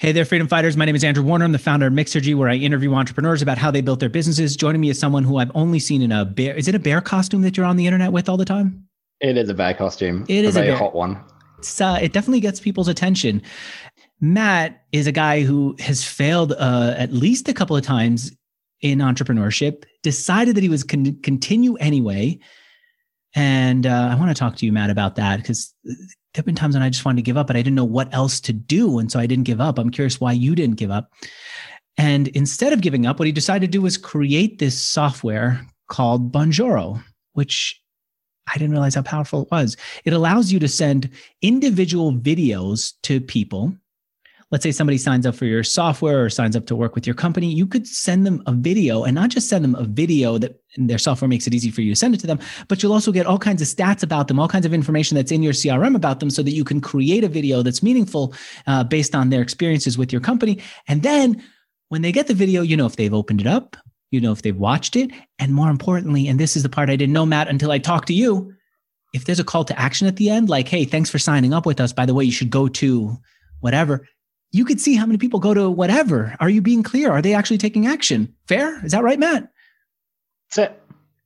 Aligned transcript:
Hey 0.00 0.12
there, 0.12 0.24
freedom 0.24 0.46
fighters. 0.46 0.76
My 0.76 0.84
name 0.84 0.94
is 0.94 1.02
Andrew 1.02 1.24
Warner. 1.24 1.44
I'm 1.44 1.50
the 1.50 1.58
founder 1.58 1.88
of 1.88 1.92
Mixergy, 1.92 2.32
where 2.32 2.48
I 2.48 2.54
interview 2.54 2.94
entrepreneurs 2.94 3.42
about 3.42 3.58
how 3.58 3.72
they 3.72 3.80
built 3.80 3.98
their 3.98 4.08
businesses. 4.08 4.54
Joining 4.54 4.80
me 4.80 4.90
is 4.90 4.98
someone 4.98 5.24
who 5.24 5.38
I've 5.38 5.50
only 5.56 5.80
seen 5.80 6.02
in 6.02 6.12
a 6.12 6.24
bear. 6.24 6.54
Is 6.54 6.68
it 6.68 6.76
a 6.76 6.78
bear 6.78 7.00
costume 7.00 7.42
that 7.42 7.56
you're 7.56 7.66
on 7.66 7.74
the 7.74 7.84
internet 7.84 8.12
with 8.12 8.28
all 8.28 8.36
the 8.36 8.44
time? 8.44 8.86
It 9.18 9.36
is 9.36 9.48
a 9.48 9.54
bear 9.54 9.74
costume. 9.74 10.24
It 10.28 10.44
is 10.44 10.54
a 10.54 10.60
very 10.60 10.72
a 10.72 10.76
hot 10.76 10.94
one. 10.94 11.20
It's, 11.58 11.80
uh, 11.80 11.98
it 12.00 12.12
definitely 12.12 12.38
gets 12.38 12.60
people's 12.60 12.86
attention. 12.86 13.42
Matt 14.20 14.84
is 14.92 15.08
a 15.08 15.12
guy 15.12 15.42
who 15.42 15.74
has 15.80 16.04
failed 16.04 16.52
uh, 16.52 16.94
at 16.96 17.12
least 17.12 17.48
a 17.48 17.52
couple 17.52 17.76
of 17.76 17.82
times 17.82 18.30
in 18.80 19.00
entrepreneurship, 19.00 19.82
decided 20.04 20.54
that 20.54 20.62
he 20.62 20.68
was 20.68 20.84
con- 20.84 21.18
continue 21.24 21.74
anyway. 21.78 22.38
And 23.34 23.84
uh, 23.84 24.10
I 24.12 24.14
want 24.14 24.30
to 24.30 24.38
talk 24.38 24.54
to 24.58 24.66
you, 24.66 24.70
Matt, 24.70 24.90
about 24.90 25.16
that 25.16 25.38
because 25.38 25.74
there 26.34 26.40
have 26.40 26.46
been 26.46 26.54
times 26.54 26.74
when 26.74 26.82
I 26.82 26.90
just 26.90 27.04
wanted 27.04 27.16
to 27.16 27.22
give 27.22 27.36
up, 27.36 27.46
but 27.46 27.56
I 27.56 27.60
didn't 27.60 27.74
know 27.74 27.84
what 27.84 28.12
else 28.12 28.40
to 28.40 28.52
do. 28.52 28.98
And 28.98 29.10
so 29.10 29.18
I 29.18 29.26
didn't 29.26 29.44
give 29.44 29.60
up. 29.60 29.78
I'm 29.78 29.90
curious 29.90 30.20
why 30.20 30.32
you 30.32 30.54
didn't 30.54 30.76
give 30.76 30.90
up. 30.90 31.10
And 31.96 32.28
instead 32.28 32.72
of 32.72 32.80
giving 32.80 33.06
up, 33.06 33.18
what 33.18 33.26
he 33.26 33.32
decided 33.32 33.66
to 33.66 33.78
do 33.78 33.82
was 33.82 33.96
create 33.96 34.58
this 34.58 34.80
software 34.80 35.66
called 35.88 36.32
Bonjoro, 36.32 37.02
which 37.32 37.80
I 38.46 38.54
didn't 38.54 38.72
realize 38.72 38.94
how 38.94 39.02
powerful 39.02 39.42
it 39.42 39.50
was. 39.50 39.76
It 40.04 40.12
allows 40.12 40.52
you 40.52 40.58
to 40.60 40.68
send 40.68 41.10
individual 41.42 42.12
videos 42.12 42.92
to 43.02 43.20
people. 43.20 43.74
Let's 44.50 44.62
say 44.62 44.72
somebody 44.72 44.96
signs 44.96 45.26
up 45.26 45.34
for 45.34 45.44
your 45.44 45.62
software 45.62 46.24
or 46.24 46.30
signs 46.30 46.56
up 46.56 46.64
to 46.66 46.76
work 46.76 46.94
with 46.94 47.06
your 47.06 47.14
company. 47.14 47.52
You 47.52 47.66
could 47.66 47.86
send 47.86 48.24
them 48.24 48.42
a 48.46 48.52
video 48.52 49.04
and 49.04 49.14
not 49.14 49.28
just 49.28 49.50
send 49.50 49.62
them 49.62 49.74
a 49.74 49.84
video 49.84 50.38
that 50.38 50.62
their 50.78 50.96
software 50.96 51.28
makes 51.28 51.46
it 51.46 51.52
easy 51.52 51.70
for 51.70 51.82
you 51.82 51.92
to 51.92 51.96
send 51.96 52.14
it 52.14 52.20
to 52.20 52.26
them, 52.26 52.38
but 52.66 52.82
you'll 52.82 52.94
also 52.94 53.12
get 53.12 53.26
all 53.26 53.38
kinds 53.38 53.60
of 53.60 53.68
stats 53.68 54.02
about 54.02 54.26
them, 54.26 54.40
all 54.40 54.48
kinds 54.48 54.64
of 54.64 54.72
information 54.72 55.16
that's 55.16 55.32
in 55.32 55.42
your 55.42 55.52
CRM 55.52 55.94
about 55.94 56.20
them 56.20 56.30
so 56.30 56.42
that 56.42 56.52
you 56.52 56.64
can 56.64 56.80
create 56.80 57.24
a 57.24 57.28
video 57.28 57.62
that's 57.62 57.82
meaningful 57.82 58.32
uh, 58.66 58.82
based 58.84 59.14
on 59.14 59.28
their 59.28 59.42
experiences 59.42 59.98
with 59.98 60.12
your 60.12 60.20
company. 60.22 60.58
And 60.86 61.02
then 61.02 61.42
when 61.88 62.00
they 62.00 62.12
get 62.12 62.26
the 62.26 62.34
video, 62.34 62.62
you 62.62 62.76
know 62.76 62.86
if 62.86 62.96
they've 62.96 63.12
opened 63.12 63.42
it 63.42 63.46
up, 63.46 63.76
you 64.10 64.20
know 64.20 64.32
if 64.32 64.40
they've 64.40 64.56
watched 64.56 64.96
it, 64.96 65.10
and 65.38 65.52
more 65.52 65.68
importantly, 65.68 66.26
and 66.26 66.40
this 66.40 66.56
is 66.56 66.62
the 66.62 66.70
part 66.70 66.88
I 66.88 66.96
didn't 66.96 67.12
know, 67.12 67.26
Matt, 67.26 67.48
until 67.48 67.70
I 67.70 67.78
talked 67.78 68.08
to 68.08 68.14
you. 68.14 68.54
If 69.12 69.24
there's 69.26 69.40
a 69.40 69.44
call 69.44 69.64
to 69.64 69.78
action 69.78 70.06
at 70.06 70.16
the 70.16 70.30
end, 70.30 70.48
like, 70.48 70.68
hey, 70.68 70.84
thanks 70.84 71.10
for 71.10 71.18
signing 71.18 71.52
up 71.52 71.66
with 71.66 71.80
us. 71.80 71.92
By 71.92 72.06
the 72.06 72.14
way, 72.14 72.24
you 72.24 72.32
should 72.32 72.50
go 72.50 72.68
to 72.68 73.16
whatever. 73.60 74.06
You 74.50 74.64
could 74.64 74.80
see 74.80 74.94
how 74.94 75.06
many 75.06 75.18
people 75.18 75.40
go 75.40 75.52
to 75.54 75.70
whatever. 75.70 76.34
Are 76.40 76.48
you 76.48 76.62
being 76.62 76.82
clear? 76.82 77.10
Are 77.10 77.22
they 77.22 77.34
actually 77.34 77.58
taking 77.58 77.86
action? 77.86 78.34
Fair? 78.46 78.84
Is 78.84 78.92
that 78.92 79.02
right, 79.02 79.18
Matt? 79.18 79.50
That's 80.50 80.70
it. 80.70 80.82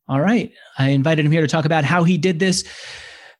All 0.09 0.21
right. 0.21 0.53
I 0.79 0.89
invited 0.89 1.25
him 1.25 1.33
here 1.33 1.43
to 1.43 1.49
talk 1.49 1.65
about 1.65 1.85
how 1.85 2.05
he 2.05 2.19
did 2.19 2.39
this. 2.39 2.65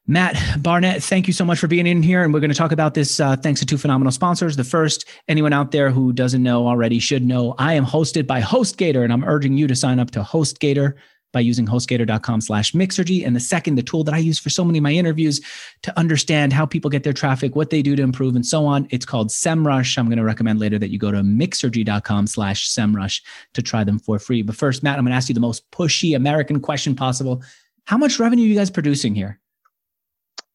Matt 0.07 0.37
Barnett, 0.63 1.03
thank 1.03 1.27
you 1.27 1.33
so 1.33 1.45
much 1.45 1.59
for 1.59 1.69
being 1.69 1.87
in 1.87 2.03
here. 2.03 2.25
And 2.25 2.33
we're 2.35 2.41
going 2.41 2.51
to 2.51 2.57
talk 2.57 2.73
about 2.73 2.95
this 2.95 3.21
uh, 3.21 3.37
thanks 3.37 3.61
to 3.61 3.67
two 3.67 3.79
phenomenal 3.79 4.11
sponsors. 4.11 4.57
The 4.57 4.65
first, 4.65 5.05
anyone 5.29 5.53
out 5.53 5.71
there 5.71 5.91
who 5.91 6.13
doesn't 6.13 6.43
know 6.43 6.67
already 6.67 6.99
should 6.99 7.25
know, 7.25 7.55
I 7.59 7.75
am 7.75 7.87
hosted 7.87 8.27
by 8.27 8.41
HostGator, 8.41 9.05
and 9.05 9.13
I'm 9.13 9.25
urging 9.25 9.57
you 9.57 9.67
to 9.69 9.77
sign 9.77 10.01
up 10.01 10.11
to 10.13 10.23
HostGator 10.23 10.95
by 11.33 11.41
using 11.41 11.67
hostgator.com 11.67 12.41
slash 12.41 12.73
mixergy. 12.73 13.27
And 13.27 13.35
the 13.35 13.41
second, 13.41 13.75
the 13.75 13.83
tool 13.83 14.05
that 14.05 14.15
I 14.15 14.19
use 14.19 14.39
for 14.39 14.51
so 14.51 14.65
many 14.65 14.79
of 14.79 14.83
my 14.83 14.93
interviews 14.93 15.41
to 15.83 15.99
understand 15.99 16.53
how 16.53 16.67
people 16.67 16.91
get 16.91 17.03
their 17.03 17.13
traffic, 17.13 17.57
what 17.57 17.71
they 17.71 17.83
do 17.83 17.97
to 17.97 18.03
improve, 18.03 18.37
and 18.37 18.47
so 18.47 18.67
on. 18.67 18.87
It's 18.91 19.07
called 19.07 19.31
SEMrush. 19.31 19.99
I'm 19.99 20.07
going 20.07 20.19
to 20.19 20.25
recommend 20.25 20.61
later 20.61 20.79
that 20.79 20.91
you 20.91 20.99
go 20.99 21.11
to 21.11 21.23
mixergy.com 21.23 22.27
slash 22.27 22.69
SEMrush 22.69 23.23
to 23.55 23.63
try 23.63 23.83
them 23.85 23.99
for 23.99 24.19
free. 24.19 24.43
But 24.43 24.57
first, 24.57 24.83
Matt, 24.83 24.99
I'm 24.99 25.05
going 25.05 25.13
to 25.13 25.17
ask 25.17 25.29
you 25.29 25.35
the 25.35 25.41
most 25.41 25.71
pushy 25.71 26.15
American 26.15 26.61
question 26.61 26.95
possible. 26.95 27.43
How 27.85 27.99
much 27.99 28.19
revenue 28.19 28.45
are 28.45 28.49
you 28.49 28.57
guys 28.57 28.71
producing 28.71 29.15
here? 29.15 29.41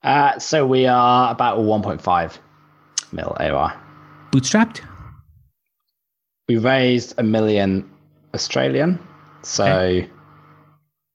Uh, 0.04 0.38
so 0.40 0.66
we 0.66 0.86
are 0.86 1.32
about 1.32 1.58
1.5 1.60 2.38
mil 3.12 3.36
AR. 3.40 3.82
Bootstrapped? 4.32 4.82
We 6.48 6.58
raised 6.58 7.16
a 7.18 7.24
million 7.24 7.90
Australian, 8.34 9.00
so 9.42 9.66
Okay. 9.66 10.10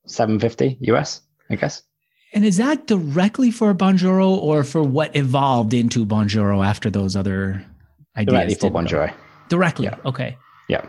750 0.07 0.79
US, 0.81 1.23
I 1.51 1.57
guess. 1.57 1.83
And 2.35 2.45
is 2.45 2.57
that 2.57 2.87
directly 2.87 3.51
for 3.51 3.75
Bonjoro 3.75 4.31
or 4.31 4.65
for 4.65 4.83
what 4.83 5.15
evolved 5.15 5.75
into 5.75 6.07
Bonjoro 6.07 6.65
after 6.65 6.89
those 6.89 7.15
other 7.15 7.65
ideas? 8.17 8.33
Directly 8.33 8.55
for 8.55 8.71
go? 8.71 8.79
Bonjoro. 8.79 9.15
Directly. 9.49 9.85
Yeah. 9.87 9.97
Okay. 10.07 10.37
Yeah. 10.69 10.87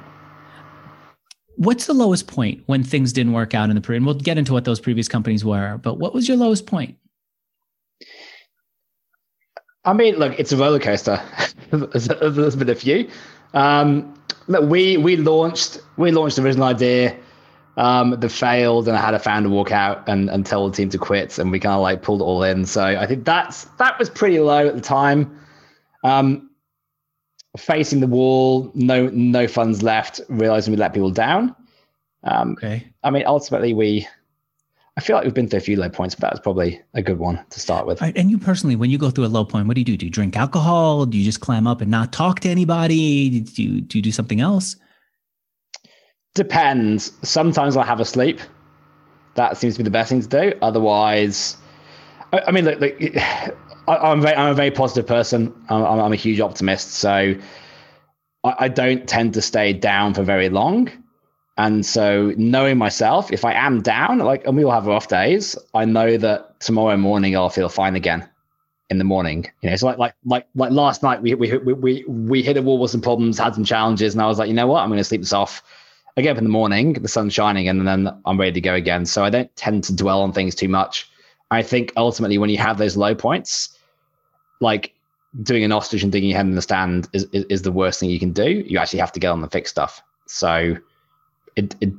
What's 1.58 1.86
the 1.86 1.94
lowest 1.94 2.28
point 2.28 2.64
when 2.66 2.84
things 2.84 3.12
didn't 3.14 3.34
work 3.34 3.54
out 3.54 3.70
in 3.70 3.76
the 3.76 3.82
pre? 3.82 3.98
And 3.98 4.06
we'll 4.06 4.16
get 4.16 4.38
into 4.38 4.54
what 4.54 4.64
those 4.64 4.80
previous 4.80 5.08
companies 5.08 5.44
were. 5.44 5.78
But 5.78 6.00
what 6.00 6.14
was 6.14 6.28
your 6.28 6.38
lowest 6.38 6.66
point? 6.66 6.98
I 9.86 9.94
mean, 9.94 10.16
look, 10.16 10.40
it's 10.40 10.52
a 10.54 10.58
roller 10.58 10.80
coaster. 10.80 11.22
there's, 11.72 12.08
there's 12.08 12.56
been 12.56 12.70
a 12.70 12.76
few. 12.76 13.10
Um, 13.54 14.14
look, 14.48 14.70
we 14.70 14.98
we 14.98 15.18
launched 15.18 15.80
we 15.98 16.12
launched 16.12 16.38
the 16.38 16.44
original 16.44 16.68
idea 16.68 17.18
um, 17.78 18.12
the 18.20 18.30
failed, 18.30 18.88
and 18.88 18.96
I 18.96 19.02
had 19.02 19.14
a 19.14 19.20
founder 19.20 19.50
walk 19.50 19.72
out 19.72 20.08
and, 20.08 20.30
and 20.30 20.46
tell 20.46 20.70
the 20.70 20.76
team 20.76 20.90
to 20.90 20.98
quit, 20.98 21.40
and 21.40 21.52
we 21.52 21.60
kind 21.60 21.74
of 21.74 21.82
like 21.82 22.02
pulled 22.02 22.22
it 22.22 22.26
all 22.26 22.44
in. 22.44 22.66
So 22.66 22.84
I 22.84 23.06
think 23.06 23.26
that's 23.26 23.66
that 23.80 23.98
was 23.98 24.10
pretty 24.10 24.40
low 24.40 24.68
at 24.68 24.76
the 24.76 24.82
time. 24.82 25.40
Um, 26.04 26.50
facing 27.58 28.00
the 28.00 28.08
wall, 28.08 28.72
no 28.76 29.08
no 29.10 29.48
funds 29.48 29.82
left, 29.82 30.22
realizing 30.30 30.72
we 30.72 30.78
let 30.78 30.94
people 30.94 31.12
down. 31.12 31.56
Um, 32.24 32.52
Okay. 32.54 32.88
I 33.04 33.10
mean, 33.10 33.24
ultimately, 33.26 33.74
we. 33.74 34.08
I 34.96 35.02
feel 35.02 35.16
like 35.16 35.26
we've 35.26 35.34
been 35.34 35.48
through 35.48 35.58
a 35.58 35.62
few 35.62 35.76
low 35.76 35.90
points, 35.90 36.14
but 36.14 36.22
that 36.22 36.34
was 36.34 36.40
probably 36.40 36.80
a 36.94 37.02
good 37.02 37.18
one 37.18 37.44
to 37.50 37.60
start 37.60 37.88
with. 37.88 38.00
Right. 38.00 38.16
And 38.16 38.30
you 38.30 38.38
personally, 38.38 38.76
when 38.76 38.92
you 38.92 39.00
go 39.00 39.10
through 39.10 39.26
a 39.26 39.28
low 39.28 39.44
point, 39.44 39.68
what 39.68 39.74
do 39.74 39.82
you 39.82 39.86
do? 39.86 39.98
Do 39.98 40.06
you 40.06 40.12
drink 40.12 40.38
alcohol? 40.38 41.08
Do 41.08 41.18
you 41.18 41.26
just 41.26 41.42
clam 41.42 41.66
up 41.66 41.82
and 41.82 41.90
not 41.90 42.14
talk 42.14 42.42
to 42.42 42.50
anybody? 42.50 43.40
Do 43.40 43.64
you, 43.64 43.82
do 43.82 43.98
you 43.98 44.04
do 44.04 44.12
something 44.12 44.40
else? 44.40 44.76
Depends. 46.34 47.12
Sometimes 47.22 47.78
I'll 47.78 47.84
have 47.84 48.00
a 48.00 48.06
sleep. 48.06 48.40
That 49.36 49.58
seems 49.58 49.76
to 49.76 49.80
be 49.80 49.84
the 49.84 49.92
best 49.92 50.10
thing 50.10 50.22
to 50.22 50.28
do. 50.28 50.54
Otherwise, 50.62 51.58
I, 52.32 52.42
I 52.48 52.52
mean, 52.52 52.66
look, 52.66 52.80
look, 52.80 52.96
I, 53.18 53.54
I'm 53.88 54.22
very, 54.22 54.36
I'm 54.36 54.52
a 54.52 54.56
very 54.56 54.72
positive 54.72 55.06
person. 55.06 55.54
I'm, 55.70 55.84
I'm, 55.84 56.14
a 56.14 56.16
huge 56.16 56.40
optimist, 56.40 56.94
so 56.94 57.36
I, 58.44 58.56
I 58.60 58.68
don't 58.68 59.08
tend 59.08 59.34
to 59.36 59.42
stay 59.42 59.74
down 59.74 60.14
for 60.14 60.24
very 60.24 60.50
long. 60.50 60.92
And 61.56 61.86
so, 61.86 62.34
knowing 62.36 62.80
myself, 62.80 63.32
if 63.32 63.46
I 63.46 63.54
am 63.54 63.82
down, 63.82 64.18
like, 64.20 64.46
and 64.48 64.58
we 64.58 64.64
all 64.64 64.72
have 64.72 64.88
rough 64.88 65.08
days, 65.08 65.56
I 65.76 65.86
know 65.86 66.18
that 66.18 66.60
tomorrow 66.60 66.98
morning 66.98 67.36
I'll 67.36 67.52
feel 67.52 67.70
fine 67.70 67.96
again. 67.96 68.28
In 68.90 68.98
the 69.00 69.06
morning, 69.06 69.50
you 69.62 69.70
know, 69.72 69.76
so 69.76 69.88
like 69.88 69.98
like 69.98 70.14
like 70.24 70.46
like 70.54 70.72
last 70.72 71.02
night, 71.02 71.22
we 71.22 71.34
we 71.34 71.58
we 71.58 71.74
we, 71.74 72.04
we 72.06 72.44
hit 72.44 72.58
a 72.58 72.62
wall 72.62 72.78
with 72.78 72.92
some 72.92 73.02
problems, 73.02 73.40
had 73.40 73.56
some 73.56 73.64
challenges, 73.64 74.14
and 74.14 74.22
I 74.22 74.28
was 74.28 74.38
like, 74.38 74.50
you 74.50 74.54
know 74.54 74.68
what, 74.68 74.84
I'm 74.84 74.90
going 74.90 75.00
to 75.00 75.04
sleep 75.04 75.22
this 75.22 75.34
off. 75.34 75.64
I 76.16 76.22
get 76.22 76.32
up 76.32 76.38
in 76.38 76.44
the 76.44 76.50
morning, 76.50 76.94
the 76.94 77.08
sun's 77.08 77.34
shining, 77.34 77.68
and 77.68 77.88
then 77.88 78.10
I'm 78.26 78.40
ready 78.40 78.52
to 78.52 78.62
go 78.62 78.76
again. 78.76 79.06
So 79.06 79.24
I 79.24 79.30
don't 79.30 79.54
tend 79.56 79.84
to 79.86 79.96
dwell 79.96 80.22
on 80.22 80.32
things 80.32 80.54
too 80.54 80.68
much. 80.70 81.10
I 81.50 81.64
think 81.64 81.92
ultimately, 81.98 82.38
when 82.38 82.50
you 82.50 82.58
have 82.58 82.78
those 82.78 82.96
low 82.96 83.16
points, 83.16 83.78
like 84.60 84.94
doing 85.42 85.64
an 85.64 85.72
ostrich 85.72 86.04
and 86.04 86.12
digging 86.12 86.30
your 86.30 86.38
head 86.38 86.46
in 86.46 86.56
the 86.56 86.62
stand 86.62 87.10
is, 87.14 87.24
is, 87.32 87.46
is 87.46 87.62
the 87.64 87.72
worst 87.72 88.00
thing 88.00 88.10
you 88.10 88.20
can 88.20 88.32
do. 88.32 88.64
You 88.68 88.78
actually 88.78 89.00
have 89.00 89.12
to 89.14 89.20
get 89.20 89.30
on 89.30 89.42
the 89.42 89.50
fix 89.50 89.72
stuff. 89.72 90.02
So 90.28 90.78
it, 91.56 91.76
it 91.82 91.92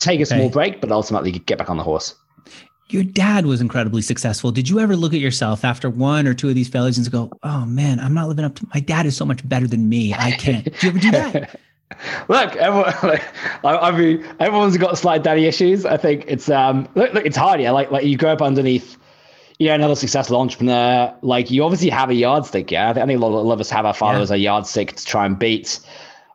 take 0.00 0.20
a 0.20 0.26
small 0.26 0.46
Okay. 0.46 0.52
break, 0.52 0.80
but 0.80 0.90
ultimately 0.90 1.30
get 1.30 1.58
back 1.58 1.70
on 1.70 1.76
the 1.76 1.84
horse. 1.84 2.14
Your 2.88 3.04
dad 3.04 3.46
was 3.46 3.60
incredibly 3.60 4.02
successful. 4.02 4.50
Did 4.50 4.68
you 4.68 4.80
ever 4.80 4.96
look 4.96 5.14
at 5.14 5.20
yourself 5.20 5.64
after 5.64 5.88
one 5.88 6.26
or 6.26 6.34
two 6.34 6.48
of 6.48 6.56
these 6.56 6.68
failures 6.68 6.98
and 6.98 7.08
go, 7.10 7.30
oh 7.44 7.64
man, 7.64 8.00
I'm 8.00 8.14
not 8.14 8.26
living 8.26 8.44
up 8.44 8.56
to 8.56 8.66
my 8.74 8.80
dad 8.80 9.06
is 9.06 9.16
so 9.16 9.24
much 9.24 9.48
better 9.48 9.68
than 9.68 9.88
me. 9.88 10.12
I 10.12 10.32
can't. 10.32 10.64
Do 10.64 10.86
you 10.86 10.88
ever 10.88 10.98
do 10.98 11.10
that? 11.12 11.60
look, 12.28 12.56
everyone, 12.56 12.94
like, 13.02 13.22
I, 13.64 13.76
I 13.76 13.90
mean, 13.90 14.24
everyone's 14.38 14.76
got 14.76 14.96
slight 14.98 15.22
daddy 15.22 15.46
issues. 15.46 15.84
I 15.84 15.96
think 15.96 16.24
it's 16.26 16.48
um, 16.48 16.88
look, 16.94 17.12
look, 17.14 17.26
it's 17.26 17.36
hard. 17.36 17.60
Yeah, 17.60 17.70
like 17.72 17.90
like 17.90 18.04
you 18.04 18.16
grow 18.16 18.32
up 18.32 18.42
underneath, 18.42 18.96
you 19.58 19.68
know, 19.68 19.74
another 19.74 19.96
successful 19.96 20.36
entrepreneur. 20.40 21.14
Like 21.22 21.50
you 21.50 21.64
obviously 21.64 21.90
have 21.90 22.10
a 22.10 22.14
yardstick. 22.14 22.70
Yeah, 22.70 22.90
I 22.90 22.92
think, 22.94 23.04
I 23.04 23.06
think 23.06 23.20
a 23.20 23.22
lot, 23.22 23.28
of- 23.28 23.44
a 23.44 23.48
lot 23.48 23.54
of 23.54 23.60
us 23.60 23.70
have 23.70 23.86
our 23.86 23.94
father 23.94 24.18
Yeah. 24.18 24.22
as 24.22 24.30
a 24.30 24.38
yardstick 24.38 24.96
to 24.96 25.04
try 25.04 25.26
and 25.26 25.38
beat. 25.38 25.80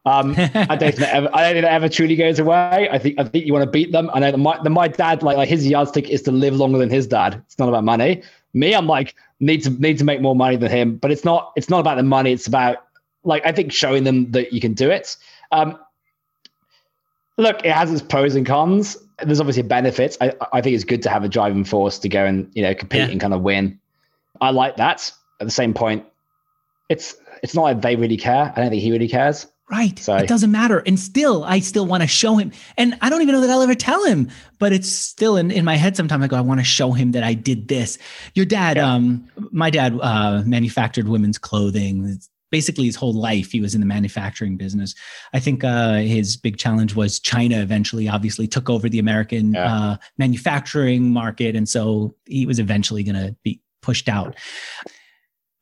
Um, 0.06 0.36
I 0.38 0.76
don't 0.76 0.80
think 0.80 0.96
that 0.98 1.14
ever, 1.16 1.30
I 1.34 1.42
don't 1.44 1.54
think 1.54 1.64
that 1.66 1.74
ever 1.74 1.90
truly 1.90 2.16
goes 2.16 2.38
away. 2.38 2.88
I 2.92 3.00
think 3.00 3.20
I 3.20 3.24
think 3.24 3.46
you 3.46 3.54
want 3.54 3.66
to 3.66 3.72
beat 3.72 3.92
them. 3.92 4.10
I 4.14 4.20
know 4.20 4.32
that 4.32 4.38
my, 4.38 4.60
that 4.62 4.70
my 4.70 4.88
dad 4.88 5.24
like 5.24 5.38
like 5.38 5.50
his 5.50 5.66
yardstick 5.66 6.10
is 6.10 6.22
to 6.24 6.32
live 6.32 6.56
longer 6.56 6.78
than 6.78 6.90
his 6.90 7.08
dad. 7.08 7.42
It's 7.48 7.58
not 7.58 7.70
about 7.70 7.84
money. 7.84 8.22
Me, 8.54 8.74
I'm 8.76 8.86
like 8.88 9.16
need 9.40 9.64
to 9.64 9.70
need 9.72 9.98
to 9.98 10.04
make 10.06 10.22
more 10.22 10.36
money 10.36 10.58
than 10.58 10.70
him. 10.70 10.98
But 10.98 11.12
it's 11.12 11.26
not 11.26 11.54
it's 11.56 11.70
not 11.70 11.80
about 11.80 11.96
the 11.98 12.04
money. 12.04 12.32
It's 12.34 12.46
about 12.46 12.86
like 13.24 13.44
I 13.48 13.52
think 13.52 13.74
showing 13.74 14.04
them 14.04 14.30
that 14.32 14.54
you 14.54 14.62
can 14.62 14.74
do 14.74 14.92
it. 14.92 15.18
Um, 15.52 15.78
look, 17.38 17.64
it 17.66 17.72
has 17.72 17.92
its 17.92 18.02
pros 18.02 18.36
and 18.36 18.46
cons. 18.46 18.98
There's 19.24 19.40
obviously 19.40 19.64
benefits. 19.64 20.18
I, 20.20 20.34
I 20.52 20.62
think 20.62 20.76
it's 20.76 20.84
good 20.84 21.02
to 21.04 21.10
have 21.10 21.24
a 21.24 21.30
driving 21.30 21.64
force 21.64 22.00
to 22.00 22.10
go 22.10 22.26
and 22.26 22.50
you 22.54 22.62
know 22.64 22.74
compete 22.76 23.00
Yeah. 23.02 23.08
and 23.10 23.22
kind 23.22 23.34
of 23.34 23.42
win. 23.42 23.80
I 24.42 24.52
like 24.52 24.76
that. 24.78 25.12
At 25.40 25.48
the 25.48 25.52
same 25.52 25.74
point, 25.74 26.06
it's 26.90 27.16
it's 27.44 27.56
not 27.56 27.64
like 27.64 27.82
they 27.82 27.96
really 27.96 28.18
care. 28.18 28.52
I 28.56 28.60
don't 28.62 28.70
think 28.70 28.82
he 28.82 28.92
really 28.92 29.08
cares. 29.08 29.48
Right. 29.72 29.98
So- 29.98 30.16
it 30.18 30.28
doesn't 30.28 30.52
matter. 30.52 30.84
And 30.86 31.00
still, 31.00 31.44
I 31.44 31.60
still 31.60 31.88
want 31.88 32.02
to 32.04 32.08
show 32.08 32.36
him. 32.38 32.52
And 32.78 32.96
I 33.02 33.10
don't 33.10 33.24
even 33.24 33.34
know 33.34 33.42
that 33.42 33.50
I'll 33.50 33.64
ever 33.64 33.74
tell 33.74 34.06
him, 34.06 34.30
but 34.60 34.72
it's 34.72 34.88
still 34.88 35.38
in, 35.38 35.50
in 35.50 35.66
my 35.66 35.76
head 35.76 35.98
sometimes 35.98 36.24
I 36.24 36.28
go, 36.28 36.36
I 36.38 36.42
want 36.42 36.60
to 36.60 36.64
show 36.64 36.92
him 36.92 37.14
that 37.14 37.24
I 37.24 37.34
did 37.34 37.68
this. 37.68 37.98
Your 38.36 38.46
dad, 38.46 38.78
Yeah. 38.78 38.94
um, 38.94 39.28
my 39.52 39.72
dad 39.72 39.98
uh, 40.00 40.44
manufactured 40.46 41.08
women's 41.08 41.40
clothing. 41.40 42.20
Basically 42.52 42.86
his 42.86 42.96
whole 42.96 43.14
life 43.14 43.52
he 43.52 43.62
was 43.62 43.74
in 43.76 43.82
the 43.82 43.88
manufacturing 43.88 44.56
business. 44.58 44.96
I 45.34 45.40
think 45.40 45.64
uh, 45.64 45.96
his 45.96 46.38
big 46.38 46.58
challenge 46.58 46.96
was 46.96 47.20
China 47.20 47.60
eventually 47.60 48.08
obviously 48.08 48.48
took 48.48 48.70
over 48.70 48.88
the 48.88 49.00
American 49.00 49.54
Yeah. 49.54 49.74
uh, 49.76 49.98
manufacturing 50.18 51.12
market. 51.12 51.56
And 51.56 51.68
so 51.68 52.16
he 52.26 52.46
was 52.46 52.60
eventually 52.60 53.04
going 53.04 53.16
to 53.16 53.36
be 53.44 53.62
pushed 53.82 54.08
out. 54.08 54.36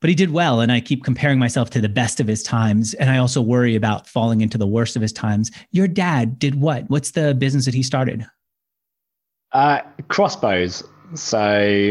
But 0.02 0.10
he 0.10 0.16
did 0.16 0.32
well. 0.32 0.60
And 0.60 0.70
I 0.72 0.82
keep 0.82 1.04
comparing 1.06 1.40
myself 1.40 1.70
to 1.72 1.82
the 1.82 1.88
best 1.88 2.20
of 2.20 2.28
his 2.28 2.44
times. 2.44 2.94
And 2.96 3.10
I 3.10 3.18
also 3.18 3.42
worry 3.42 3.76
about 3.76 4.06
falling 4.06 4.42
into 4.42 4.58
the 4.58 4.68
worst 4.68 4.98
of 4.98 5.02
his 5.02 5.14
times. 5.14 5.50
Your 5.72 5.88
dad 5.88 6.38
did 6.38 6.56
what? 6.56 6.90
What's 6.90 7.12
the 7.12 7.34
business 7.34 7.64
that 7.66 7.74
he 7.74 7.84
started? 7.84 8.26
Uh, 9.54 9.80
crossbows. 10.10 10.84
So, 11.16 11.40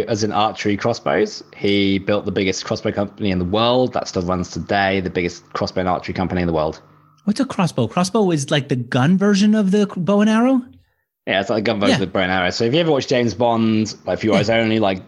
as 0.08 0.24
in 0.24 0.32
archery 0.32 0.76
crossbows, 0.76 1.42
he 1.56 1.98
built 1.98 2.24
the 2.24 2.32
biggest 2.32 2.64
crossbow 2.64 2.92
company 2.92 3.30
in 3.30 3.38
the 3.38 3.44
world. 3.44 3.92
That 3.92 4.08
still 4.08 4.22
runs 4.22 4.50
today, 4.50 5.00
the 5.00 5.10
biggest 5.10 5.44
crossbow 5.52 5.80
and 5.80 5.88
archery 5.88 6.14
company 6.14 6.40
in 6.40 6.46
the 6.46 6.52
world. 6.52 6.80
What's 7.24 7.38
a 7.38 7.44
crossbow? 7.44 7.86
Crossbow 7.86 8.30
is 8.32 8.50
like 8.50 8.68
the 8.68 8.76
gun 8.76 9.16
version 9.16 9.54
of 9.54 9.70
the 9.70 9.86
bow 9.96 10.20
and 10.22 10.30
arrow. 10.30 10.60
Yeah, 11.26 11.40
it's 11.40 11.50
like 11.50 11.60
a 11.60 11.62
gun 11.62 11.78
version 11.78 11.90
Yeah. 11.90 11.94
of 11.96 12.00
the 12.00 12.06
bow 12.08 12.20
and 12.20 12.32
arrow. 12.32 12.50
So, 12.50 12.64
if 12.64 12.74
you 12.74 12.80
ever 12.80 12.90
watched 12.90 13.08
James 13.08 13.34
Bond, 13.34 13.94
like 14.06 14.18
Few 14.18 14.34
Eyes 14.34 14.50
Only, 14.50 14.80
like 14.80 15.02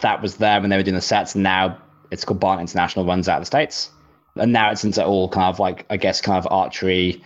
that 0.00 0.22
was 0.22 0.36
there 0.36 0.60
when 0.60 0.70
they 0.70 0.76
were 0.76 0.82
doing 0.84 0.94
the 0.94 1.00
sets. 1.00 1.34
And 1.34 1.42
now 1.42 1.76
it's 2.12 2.24
called 2.24 2.38
Barnett 2.40 2.62
International, 2.62 3.04
runs 3.04 3.28
out 3.28 3.38
of 3.38 3.42
the 3.42 3.46
States. 3.46 3.90
And 4.36 4.52
now 4.52 4.70
it's 4.70 4.84
into 4.84 5.04
all 5.04 5.28
kind 5.28 5.52
of 5.52 5.58
like, 5.58 5.86
I 5.90 5.96
guess, 5.96 6.20
kind 6.20 6.38
of 6.38 6.46
archery, 6.52 7.22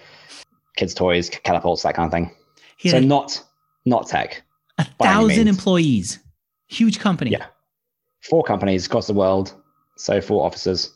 kids' 0.76 0.94
toys, 0.94 1.28
catapults, 1.28 1.82
that 1.82 1.94
kind 1.94 2.06
of 2.06 2.12
thing. 2.12 2.30
He 2.78 2.88
So, 2.88 2.98
not 3.00 3.42
not 3.84 4.06
tech. 4.08 4.42
A 4.78 4.84
thousand 5.02 5.48
employees, 5.48 6.18
huge 6.66 6.98
company. 6.98 7.30
Yeah. 7.30 7.46
Four 8.22 8.42
companies 8.44 8.86
across 8.86 9.06
the 9.06 9.12
world. 9.14 9.54
So, 9.96 10.20
four 10.20 10.44
offices. 10.44 10.92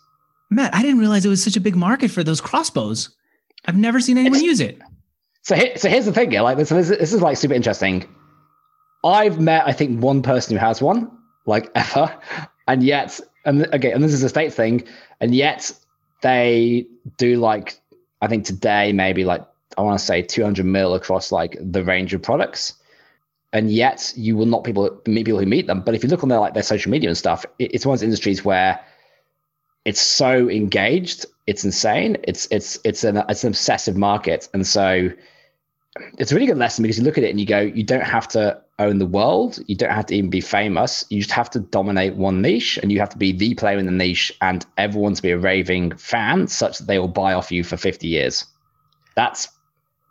Matt, 0.50 0.74
I 0.74 0.82
didn't 0.82 0.98
realize 0.98 1.24
it 1.24 1.28
was 1.28 1.42
such 1.44 1.56
a 1.56 1.60
big 1.60 1.76
market 1.76 2.10
for 2.10 2.24
those 2.24 2.40
crossbows. 2.40 3.14
I've 3.66 3.76
never 3.76 4.00
seen 4.00 4.18
anyone 4.18 4.36
It's- 4.38 4.46
use 4.48 4.60
it. 4.60 4.78
So, 5.42 5.54
here, 5.54 5.76
so 5.76 5.88
here's 5.88 6.04
the 6.04 6.12
thing, 6.12 6.32
yeah. 6.32 6.40
Like 6.42 6.56
this, 6.58 6.68
this, 6.70 6.88
this 6.88 7.12
is 7.12 7.22
like 7.22 7.36
super 7.36 7.54
interesting. 7.54 8.04
I've 9.04 9.38
met, 9.40 9.66
I 9.66 9.72
think, 9.72 10.02
one 10.02 10.22
person 10.22 10.56
who 10.56 10.60
has 10.60 10.82
one, 10.82 11.10
like 11.46 11.70
ever, 11.74 12.12
and 12.66 12.82
yet, 12.82 13.20
and 13.44 13.66
okay, 13.74 13.92
and 13.92 14.02
this 14.02 14.12
is 14.12 14.22
a 14.22 14.28
state 14.28 14.52
thing, 14.52 14.84
and 15.20 15.34
yet 15.34 15.72
they 16.22 16.86
do 17.16 17.36
like, 17.36 17.80
I 18.20 18.26
think 18.26 18.44
today 18.44 18.92
maybe 18.92 19.24
like 19.24 19.42
I 19.78 19.82
want 19.82 19.98
to 19.98 20.04
say 20.04 20.22
200 20.22 20.66
mil 20.66 20.94
across 20.94 21.30
like 21.30 21.56
the 21.60 21.84
range 21.84 22.12
of 22.12 22.20
products, 22.20 22.74
and 23.52 23.70
yet 23.70 24.12
you 24.16 24.36
will 24.36 24.46
not 24.46 24.64
people 24.64 25.00
meet 25.06 25.24
people 25.24 25.40
who 25.40 25.46
meet 25.46 25.66
them. 25.66 25.80
But 25.80 25.94
if 25.94 26.02
you 26.02 26.08
look 26.08 26.22
on 26.22 26.28
their 26.28 26.40
like 26.40 26.54
their 26.54 26.62
social 26.62 26.90
media 26.90 27.08
and 27.08 27.16
stuff, 27.16 27.44
it, 27.58 27.74
it's 27.74 27.86
one 27.86 27.94
of 27.94 28.00
those 28.00 28.04
industries 28.04 28.44
where 28.44 28.80
it's 29.84 30.00
so 30.00 30.48
engaged, 30.50 31.24
it's 31.46 31.64
insane. 31.64 32.16
It's 32.24 32.46
it's 32.50 32.78
it's 32.84 33.04
an 33.04 33.22
it's 33.28 33.44
an 33.44 33.48
obsessive 33.48 33.96
market, 33.96 34.48
and 34.52 34.66
so 34.66 35.10
it's 36.18 36.32
a 36.32 36.34
really 36.34 36.46
good 36.46 36.58
lesson 36.58 36.82
because 36.82 36.98
you 36.98 37.04
look 37.04 37.18
at 37.18 37.24
it 37.24 37.30
and 37.30 37.40
you 37.40 37.46
go, 37.46 37.60
you 37.60 37.82
don't 37.82 38.04
have 38.04 38.28
to 38.28 38.60
own 38.78 38.98
the 38.98 39.06
world. 39.06 39.58
You 39.66 39.74
don't 39.74 39.90
have 39.90 40.06
to 40.06 40.14
even 40.14 40.30
be 40.30 40.40
famous. 40.40 41.04
You 41.08 41.20
just 41.20 41.32
have 41.32 41.50
to 41.50 41.60
dominate 41.60 42.14
one 42.14 42.40
niche 42.40 42.78
and 42.78 42.92
you 42.92 43.00
have 43.00 43.08
to 43.10 43.18
be 43.18 43.32
the 43.32 43.54
player 43.54 43.78
in 43.78 43.86
the 43.86 43.92
niche 43.92 44.32
and 44.40 44.64
everyone 44.76 45.14
to 45.14 45.22
be 45.22 45.30
a 45.30 45.38
raving 45.38 45.96
fan 45.96 46.46
such 46.46 46.78
that 46.78 46.86
they 46.86 46.98
will 46.98 47.08
buy 47.08 47.32
off 47.32 47.50
you 47.50 47.64
for 47.64 47.76
50 47.76 48.06
years. 48.06 48.44
That's 49.16 49.48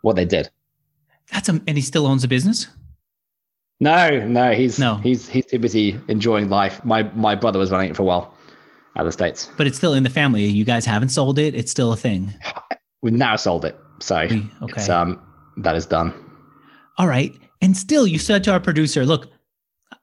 what 0.02 0.16
they 0.16 0.26
did. 0.26 0.50
That's 1.32 1.48
a, 1.48 1.60
and 1.66 1.76
he 1.76 1.80
still 1.80 2.06
owns 2.06 2.24
a 2.24 2.28
business. 2.28 2.66
No, 3.80 4.26
no, 4.26 4.52
he's 4.52 4.78
No. 4.78 4.96
he's 4.96 5.28
he's 5.28 5.46
too 5.46 5.58
busy 5.58 5.98
enjoying 6.08 6.48
life. 6.48 6.84
My 6.84 7.04
my 7.14 7.34
brother 7.34 7.58
was 7.58 7.70
running 7.70 7.90
it 7.90 7.96
for 7.96 8.02
a 8.02 8.06
while 8.06 8.34
out 8.96 9.02
of 9.02 9.06
the 9.06 9.12
States. 9.12 9.48
but 9.56 9.66
it's 9.66 9.76
still 9.76 9.94
in 9.94 10.02
the 10.02 10.10
family. 10.10 10.44
You 10.44 10.64
guys 10.64 10.84
haven't 10.84 11.10
sold 11.10 11.38
it. 11.38 11.54
It's 11.54 11.70
still 11.70 11.92
a 11.92 11.96
thing. 11.96 12.34
We've 13.02 13.12
now 13.12 13.36
sold 13.36 13.64
it. 13.64 13.78
So 14.00 14.16
okay. 14.62 14.92
um 14.92 15.20
that 15.58 15.76
is 15.76 15.86
done. 15.86 16.12
All 16.98 17.06
right. 17.06 17.32
And 17.60 17.76
still, 17.76 18.06
you 18.06 18.18
said 18.18 18.44
to 18.44 18.52
our 18.52 18.60
producer, 18.60 19.04
look, 19.04 19.28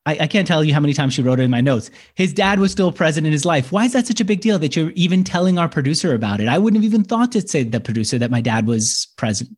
I, 0.06 0.18
I 0.22 0.28
can't 0.28 0.46
tell 0.48 0.64
you 0.64 0.74
how 0.74 0.80
many 0.82 0.94
times 0.94 1.14
she 1.14 1.22
wrote 1.22 1.40
it 1.40 1.44
in 1.44 1.52
my 1.52 1.62
notes. 1.62 1.90
His 2.16 2.34
dad 2.34 2.60
was 2.60 2.72
still 2.72 2.92
present 2.92 3.26
in 3.26 3.32
his 3.34 3.46
life. 3.46 3.72
Why 3.72 3.86
is 3.86 3.94
that 3.94 4.08
such 4.08 4.20
a 4.22 4.26
big 4.26 4.42
deal 4.42 4.60
that 4.60 4.76
you're 4.76 4.92
even 4.92 5.24
telling 5.24 5.58
our 5.58 5.68
producer 5.70 6.14
about 6.14 6.40
it? 6.42 6.48
I 6.48 6.58
wouldn't 6.58 6.82
have 6.82 6.86
even 6.90 7.04
thought 7.06 7.32
to 7.34 7.46
say 7.48 7.64
the 7.64 7.80
producer 7.80 8.18
that 8.20 8.32
my 8.32 8.42
dad 8.42 8.68
was 8.68 9.08
present. 9.18 9.50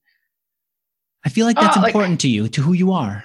I 1.26 1.30
feel 1.30 1.46
like 1.46 1.56
that's 1.60 1.76
like- 1.78 1.88
important 1.88 2.20
to 2.22 2.28
you, 2.30 2.48
to 2.50 2.62
who 2.62 2.74
you 2.74 2.92
are. 2.92 3.24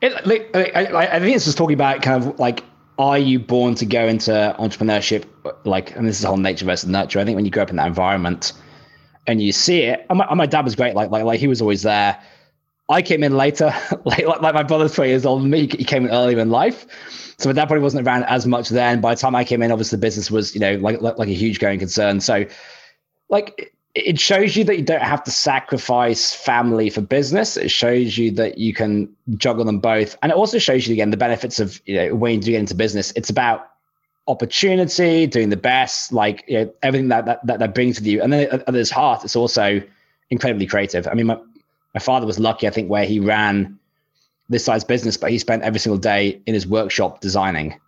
It, 0.00 0.26
like, 0.26 0.50
I, 0.54 1.16
I 1.16 1.20
think 1.20 1.34
it's 1.34 1.44
just 1.44 1.58
talking 1.58 1.74
about 1.74 2.02
kind 2.02 2.24
of 2.24 2.38
like, 2.38 2.64
are 2.98 3.18
you 3.18 3.38
born 3.38 3.74
to 3.76 3.86
go 3.86 4.06
into 4.06 4.54
entrepreneurship? 4.58 5.24
Like, 5.64 5.94
and 5.96 6.06
this 6.06 6.18
is 6.18 6.24
whole 6.24 6.36
nature 6.36 6.64
versus 6.64 6.88
nurture. 6.88 7.20
I 7.20 7.24
think 7.24 7.36
when 7.36 7.44
you 7.44 7.50
grow 7.50 7.62
up 7.62 7.70
in 7.70 7.76
that 7.76 7.86
environment 7.86 8.52
and 9.26 9.42
you 9.42 9.52
see 9.52 9.82
it, 9.82 10.06
and 10.08 10.18
my, 10.18 10.26
and 10.26 10.38
my 10.38 10.46
dad 10.46 10.64
was 10.64 10.74
great. 10.74 10.94
Like, 10.94 11.10
like, 11.10 11.24
like 11.24 11.40
he 11.40 11.48
was 11.48 11.60
always 11.60 11.82
there. 11.82 12.20
I 12.88 13.02
came 13.02 13.22
in 13.22 13.36
later, 13.36 13.66
like, 14.04 14.26
like, 14.26 14.40
like 14.40 14.54
my 14.54 14.62
brother's 14.62 14.94
three 14.94 15.08
years 15.08 15.26
older 15.26 15.42
than 15.42 15.50
me. 15.50 15.60
He 15.66 15.84
came 15.84 16.04
in 16.04 16.10
earlier 16.10 16.38
in 16.38 16.50
life. 16.50 16.86
So 17.38 17.48
my 17.48 17.52
dad 17.52 17.66
probably 17.66 17.82
wasn't 17.82 18.06
around 18.06 18.24
as 18.24 18.46
much 18.46 18.68
then. 18.68 19.00
By 19.00 19.14
the 19.14 19.20
time 19.20 19.34
I 19.34 19.44
came 19.44 19.62
in, 19.62 19.70
obviously 19.70 19.96
the 19.96 20.00
business 20.00 20.30
was, 20.30 20.54
you 20.54 20.60
know, 20.60 20.74
like, 20.76 21.00
like, 21.00 21.18
like 21.18 21.28
a 21.28 21.34
huge 21.34 21.60
going 21.60 21.78
concern. 21.78 22.20
So 22.20 22.46
like, 23.28 23.74
it- 24.06 24.20
shows 24.20 24.56
you 24.56 24.64
that 24.64 24.76
you 24.76 24.84
don't 24.84 25.02
have 25.02 25.22
to 25.24 25.30
sacrifice 25.30 26.32
family 26.34 26.90
for 26.90 27.00
business. 27.00 27.56
It 27.56 27.70
shows 27.70 28.18
you 28.18 28.30
that 28.32 28.58
you 28.58 28.74
can 28.74 29.08
juggle 29.36 29.64
them 29.64 29.78
both. 29.78 30.16
And 30.22 30.32
it 30.32 30.36
also 30.36 30.58
shows 30.58 30.86
you 30.86 30.92
again 30.92 31.10
the 31.10 31.16
benefits 31.16 31.60
of 31.60 31.80
you 31.86 31.96
know 31.96 32.14
when 32.14 32.34
you 32.34 32.40
get 32.40 32.60
into 32.60 32.74
business. 32.74 33.12
It's 33.16 33.30
about 33.30 33.70
opportunity, 34.26 35.26
doing 35.26 35.48
the 35.48 35.56
best, 35.56 36.12
like 36.12 36.44
you 36.46 36.58
know, 36.58 36.74
everything 36.82 37.08
that, 37.08 37.24
that 37.26 37.46
that 37.46 37.58
that 37.58 37.74
brings 37.74 37.98
with 37.98 38.06
you. 38.06 38.22
And 38.22 38.32
then 38.32 38.48
at, 38.50 38.74
its 38.74 38.90
heart, 38.90 39.24
it's 39.24 39.36
also 39.36 39.82
incredibly 40.30 40.66
creative. 40.66 41.06
I 41.06 41.14
mean, 41.14 41.26
my, 41.26 41.38
my 41.94 42.00
father 42.00 42.26
was 42.26 42.38
lucky, 42.38 42.66
I 42.66 42.70
think, 42.70 42.90
where 42.90 43.04
he 43.04 43.18
ran 43.18 43.78
this 44.48 44.64
size 44.64 44.84
business, 44.84 45.16
but 45.16 45.30
he 45.30 45.38
spent 45.38 45.62
every 45.62 45.80
single 45.80 45.98
day 45.98 46.40
in 46.46 46.54
his 46.54 46.66
workshop 46.66 47.20
designing. 47.20 47.78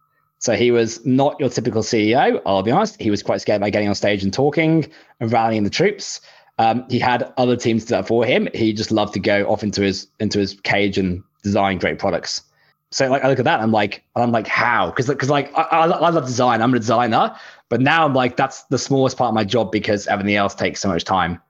So 0.40 0.54
he 0.54 0.70
was 0.70 1.04
not 1.04 1.38
your 1.38 1.50
typical 1.50 1.82
CEO. 1.82 2.40
I'll 2.46 2.62
be 2.62 2.70
honest. 2.70 3.00
He 3.00 3.10
was 3.10 3.22
quite 3.22 3.42
scared 3.42 3.60
by 3.60 3.68
getting 3.68 3.88
on 3.88 3.94
stage 3.94 4.24
and 4.24 4.32
talking 4.32 4.90
and 5.20 5.30
rallying 5.30 5.64
the 5.64 5.70
troops. 5.70 6.20
Um, 6.58 6.84
he 6.88 6.98
had 6.98 7.32
other 7.36 7.56
teams 7.56 7.84
do 7.84 7.94
that 7.94 8.06
for 8.06 8.24
him. 8.24 8.48
He 8.54 8.72
just 8.72 8.90
loved 8.90 9.12
to 9.14 9.20
go 9.20 9.44
off 9.50 9.62
into 9.62 9.82
his 9.82 10.08
into 10.18 10.38
his 10.38 10.58
cage 10.62 10.98
and 10.98 11.22
design 11.42 11.78
great 11.78 11.98
products. 11.98 12.42
So 12.90 13.08
like 13.08 13.22
I 13.22 13.28
look 13.28 13.38
at 13.38 13.44
that, 13.44 13.60
I'm 13.60 13.70
like, 13.70 14.02
I'm 14.16 14.32
like, 14.32 14.46
how? 14.46 14.86
Because 14.86 15.06
because 15.08 15.30
like 15.30 15.56
I, 15.56 15.62
I, 15.62 15.86
I 15.86 16.08
love 16.10 16.26
design. 16.26 16.62
I'm 16.62 16.74
a 16.74 16.78
designer, 16.78 17.36
but 17.68 17.80
now 17.82 18.04
I'm 18.04 18.14
like, 18.14 18.36
that's 18.36 18.64
the 18.64 18.78
smallest 18.78 19.18
part 19.18 19.28
of 19.28 19.34
my 19.34 19.44
job 19.44 19.70
because 19.70 20.06
everything 20.06 20.34
else 20.36 20.54
takes 20.54 20.80
so 20.80 20.88
much 20.88 21.04
time. 21.04 21.40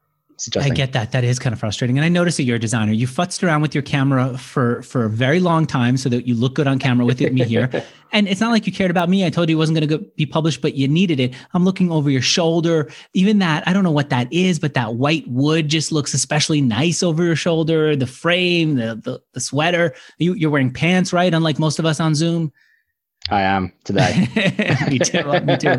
It's 0.47 0.56
I 0.56 0.68
get 0.70 0.92
that. 0.92 1.12
That 1.12 1.25
is 1.25 1.38
kind 1.38 1.52
of 1.52 1.61
frustrating. 1.61 1.99
And 1.99 2.04
I 2.04 2.09
notice 2.09 2.37
that 2.37 2.44
you're 2.44 2.56
a 2.56 2.61
designer. 2.61 2.92
You 2.92 3.06
futzed 3.06 3.42
around 3.42 3.62
with 3.62 3.75
your 3.75 3.82
camera 3.82 4.37
for 4.38 4.82
for 4.82 5.04
a 5.04 5.11
very 5.11 5.40
long 5.40 5.66
time 5.66 5.97
so 5.97 6.09
that 6.09 6.26
you 6.26 6.35
look 6.35 6.54
good 6.54 6.66
on 6.66 6.78
camera 6.78 7.04
with 7.04 7.20
me 7.20 7.44
here. 7.44 7.70
And 8.12 8.26
it's 8.26 8.40
not 8.40 8.50
like 8.50 8.66
you 8.66 8.73
cared 8.73 8.90
about 8.90 9.09
me. 9.09 9.25
I 9.25 9.30
told 9.30 9.49
you 9.49 9.56
it 9.56 9.59
wasn't 9.59 9.78
going 9.78 9.88
to 9.88 9.99
be 10.16 10.26
published, 10.26 10.61
but 10.61 10.75
you 10.75 10.88
needed 10.88 11.20
it. 11.20 11.32
I'm 11.54 11.64
looking 11.64 11.92
over 11.92 12.11
your 12.11 12.23
shoulder. 12.23 12.90
Even 13.14 13.38
that, 13.38 13.66
I 13.68 13.73
don't 13.73 13.85
know 13.85 13.92
what 13.92 14.11
that 14.11 14.32
is, 14.32 14.59
but 14.59 14.75
that 14.75 14.97
white 14.97 15.25
wood 15.28 15.68
just 15.68 15.92
looks 15.92 16.12
especially 16.12 16.61
nice 16.61 17.04
over 17.04 17.23
your 17.23 17.37
shoulder. 17.37 17.94
The 17.94 18.09
frame, 18.09 18.75
the 18.75 19.00
the, 19.00 19.23
the 19.32 19.40
sweater. 19.40 19.94
You, 20.18 20.35
you're 20.35 20.50
wearing 20.50 20.73
pants, 20.73 21.12
right? 21.12 21.32
Unlike 21.32 21.59
most 21.59 21.78
of 21.78 21.87
us 21.87 22.00
on 22.00 22.14
Zoom. 22.14 22.52
I 23.29 23.43
am 23.43 23.73
today. 23.85 24.29
me 24.89 24.99
too. 24.99 25.19
Uh, 25.19 25.41
me 25.41 25.57
too. 25.57 25.71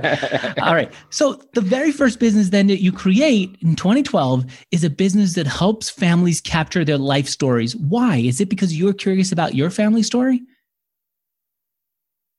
All 0.62 0.76
right. 0.76 0.92
So 1.10 1.42
the 1.54 1.62
very 1.62 1.92
first 1.92 2.20
business 2.20 2.50
then 2.50 2.68
that 2.68 2.82
you 2.82 2.92
create 2.92 3.58
in 3.62 3.76
2012 3.76 4.46
is 4.72 4.84
a 4.84 4.90
business 4.90 5.34
that 5.34 5.48
helps 5.48 5.90
families 5.90 6.40
capture 6.40 6.86
their 6.86 6.98
life 6.98 7.28
stories. 7.28 7.76
Why? 7.76 8.18
Is 8.18 8.40
it 8.40 8.50
because 8.50 8.78
you're 8.78 8.94
curious 8.94 9.32
about 9.32 9.56
your 9.56 9.70
family 9.70 10.04
story? 10.04 10.42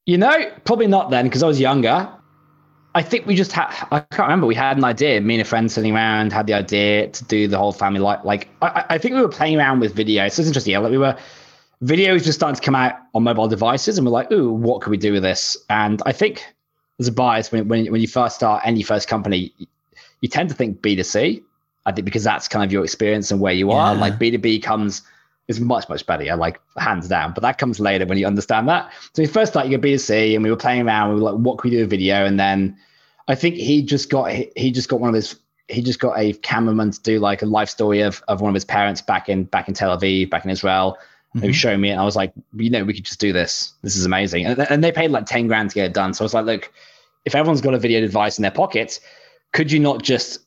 You 0.06 0.18
know, 0.18 0.50
probably 0.64 0.86
not 0.86 1.10
then 1.10 1.26
because 1.26 1.42
I 1.42 1.46
was 1.46 1.60
younger. 1.60 2.08
I 2.94 3.02
think 3.02 3.26
we 3.26 3.34
just 3.34 3.52
had, 3.52 3.68
I 3.90 4.00
can't 4.00 4.28
remember, 4.28 4.46
we 4.46 4.54
had 4.54 4.76
an 4.76 4.84
idea. 4.84 5.20
Me 5.20 5.34
and 5.34 5.42
a 5.42 5.44
friend 5.44 5.70
sitting 5.70 5.94
around 5.94 6.32
had 6.32 6.46
the 6.46 6.54
idea 6.54 7.08
to 7.08 7.24
do 7.24 7.48
the 7.48 7.56
whole 7.56 7.72
family 7.72 8.00
life. 8.00 8.20
Like, 8.22 8.48
I, 8.60 8.84
I 8.90 8.98
think 8.98 9.14
we 9.14 9.22
were 9.22 9.28
playing 9.28 9.56
around 9.58 9.80
with 9.80 9.94
video. 9.94 10.28
So 10.28 10.42
it's 10.42 10.48
interesting. 10.48 10.72
Yeah, 10.72 10.78
like 10.80 10.90
we 10.90 10.98
were, 10.98 11.16
videos 11.82 12.24
just 12.24 12.38
starting 12.38 12.56
to 12.56 12.62
come 12.62 12.74
out 12.74 12.94
on 13.14 13.22
mobile 13.22 13.48
devices 13.48 13.98
and 13.98 14.06
we're 14.06 14.12
like, 14.12 14.30
ooh, 14.30 14.52
what 14.52 14.82
can 14.82 14.90
we 14.90 14.96
do 14.96 15.12
with 15.12 15.22
this? 15.22 15.56
And 15.68 16.00
I 16.06 16.12
think 16.12 16.46
there's 16.98 17.08
a 17.08 17.12
bias 17.12 17.50
when, 17.50 17.68
when, 17.68 17.90
when 17.90 18.00
you 18.00 18.08
first 18.08 18.36
start 18.36 18.62
any 18.64 18.82
first 18.82 19.08
company, 19.08 19.52
you 20.20 20.28
tend 20.28 20.48
to 20.48 20.54
think 20.54 20.80
B2C. 20.80 21.42
I 21.84 21.92
think 21.92 22.04
because 22.04 22.22
that's 22.22 22.46
kind 22.46 22.64
of 22.64 22.70
your 22.70 22.84
experience 22.84 23.32
and 23.32 23.40
where 23.40 23.52
you 23.52 23.72
are. 23.72 23.94
Yeah. 23.94 24.00
Like 24.00 24.14
B2B 24.14 24.62
comes 24.62 25.02
is 25.48 25.58
much, 25.58 25.88
much 25.88 26.06
better, 26.06 26.22
yeah, 26.22 26.36
like 26.36 26.60
hands 26.76 27.08
down. 27.08 27.32
But 27.34 27.42
that 27.42 27.58
comes 27.58 27.80
later 27.80 28.06
when 28.06 28.16
you 28.16 28.26
understand 28.26 28.68
that. 28.68 28.92
So 29.14 29.22
we 29.22 29.26
first 29.26 29.52
started 29.52 29.72
you 29.72 29.78
go 29.78 29.88
B2C 29.88 30.34
and 30.34 30.44
we 30.44 30.50
were 30.50 30.56
playing 30.56 30.86
around, 30.86 31.08
we 31.08 31.20
were 31.20 31.32
like, 31.32 31.40
what 31.40 31.58
can 31.58 31.70
we 31.70 31.76
do 31.76 31.82
with 31.82 31.90
video? 31.90 32.24
And 32.24 32.38
then 32.38 32.76
I 33.26 33.34
think 33.34 33.56
he 33.56 33.82
just 33.82 34.08
got 34.08 34.30
he, 34.30 34.52
he 34.54 34.70
just 34.70 34.88
got 34.88 35.00
one 35.00 35.08
of 35.08 35.14
his 35.14 35.36
he 35.68 35.82
just 35.82 35.98
got 35.98 36.18
a 36.18 36.34
cameraman 36.34 36.90
to 36.92 37.02
do 37.02 37.18
like 37.18 37.42
a 37.42 37.46
life 37.46 37.68
story 37.68 38.02
of, 38.02 38.22
of 38.28 38.40
one 38.40 38.50
of 38.50 38.54
his 38.54 38.64
parents 38.64 39.00
back 39.00 39.28
in 39.28 39.44
back 39.44 39.66
in 39.66 39.74
Tel 39.74 39.96
Aviv, 39.96 40.30
back 40.30 40.44
in 40.44 40.50
Israel. 40.50 40.98
They 41.34 41.48
Mhm. 41.48 41.54
showing 41.54 41.80
me, 41.80 41.90
and 41.90 42.00
I 42.00 42.04
was 42.04 42.14
like, 42.14 42.32
you 42.56 42.68
know, 42.68 42.84
we 42.84 42.92
could 42.92 43.04
just 43.04 43.20
do 43.20 43.32
this. 43.32 43.72
This 43.82 43.96
is 43.96 44.04
amazing. 44.04 44.44
And, 44.44 44.58
and 44.70 44.84
they 44.84 44.92
paid 44.92 45.10
like 45.10 45.24
10 45.24 45.46
grand 45.46 45.70
to 45.70 45.74
get 45.74 45.86
it 45.86 45.94
done. 45.94 46.12
So 46.12 46.22
I 46.22 46.26
was 46.26 46.34
like, 46.34 46.44
look, 46.44 46.72
if 47.24 47.34
everyone's 47.34 47.62
got 47.62 47.72
a 47.72 47.78
video 47.78 48.00
device 48.00 48.38
in 48.38 48.42
their 48.42 48.50
pocket, 48.50 49.00
could 49.52 49.72
you 49.72 49.78
not 49.78 50.02
just 50.02 50.40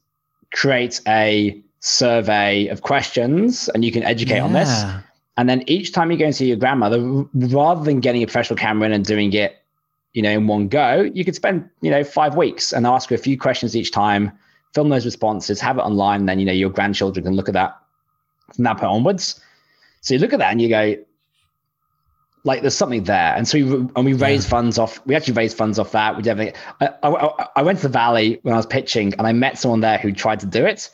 create 0.54 1.02
a 1.08 1.60
survey 1.80 2.68
of 2.68 2.82
questions 2.82 3.70
and 3.70 3.84
you 3.84 3.92
can 3.92 4.04
educate 4.04 4.38
yeah. 4.38 4.44
on 4.44 4.54
this? 4.54 4.84
And 5.38 5.50
then 5.50 5.64
each 5.68 5.92
time 5.92 6.12
you 6.12 6.18
go 6.18 6.26
and 6.26 6.36
see 6.36 6.48
your 6.48 6.58
grandmother, 6.58 7.26
rather 7.34 7.84
than 7.84 8.00
getting 8.00 8.22
a 8.24 8.26
professional 8.26 8.58
camera 8.58 8.86
in 8.86 8.94
and 8.94 9.04
doing 9.04 9.34
it, 9.34 9.58
you 10.14 10.22
know, 10.22 10.32
in 10.32 10.48
one 10.48 10.68
go, 10.68 11.10
you 11.14 11.26
could 11.26 11.36
spend, 11.36 11.68
you 11.82 11.92
know, 11.92 12.04
five 12.04 12.36
weeks 12.38 12.72
and 12.72 12.88
ask 12.88 13.10
her 13.10 13.16
a 13.16 13.20
few 13.20 13.38
questions 13.38 13.76
each 13.76 13.92
time, 13.92 14.32
film 14.74 14.90
those 14.90 15.04
responses, 15.06 15.60
have 15.60 15.78
it 15.78 15.82
online, 15.82 16.22
and 16.22 16.30
then 16.30 16.40
you 16.40 16.46
know 16.46 16.54
your 16.54 16.70
grandchildren 16.70 17.26
can 17.26 17.34
look 17.34 17.50
at 17.50 17.54
that 17.54 17.78
from 18.54 18.64
that 18.64 18.78
point 18.78 18.92
onwards. 18.92 19.42
So 20.06 20.14
you 20.14 20.20
look 20.20 20.34
at 20.34 20.40
that 20.40 20.52
and 20.52 20.62
you 20.62 20.70
go, 20.70 20.96
like 22.44 22.62
there's 22.62 22.78
something 22.78 23.04
there. 23.06 23.34
And 23.36 23.48
so 23.48 23.58
we, 23.58 23.64
and 23.96 24.06
we 24.06 24.14
raised 24.14 24.46
yeah. 24.46 24.52
funds 24.52 24.78
off, 24.78 25.04
we 25.08 25.16
actually 25.16 25.34
raised 25.34 25.58
funds 25.58 25.80
off 25.80 25.94
that. 25.94 26.16
We 26.16 26.22
definitely, 26.22 26.54
I, 26.80 26.90
I, 27.02 27.48
I, 27.56 27.62
went 27.64 27.80
to 27.80 27.88
the 27.88 27.92
Valley 27.92 28.40
when 28.44 28.54
I 28.54 28.58
was 28.58 28.68
pitching 28.68 29.16
and 29.16 29.26
I 29.26 29.34
met 29.34 29.58
someone 29.58 29.80
there 29.80 29.98
who 29.98 30.12
tried 30.12 30.42
to 30.42 30.46
do 30.46 30.64
it. 30.64 30.92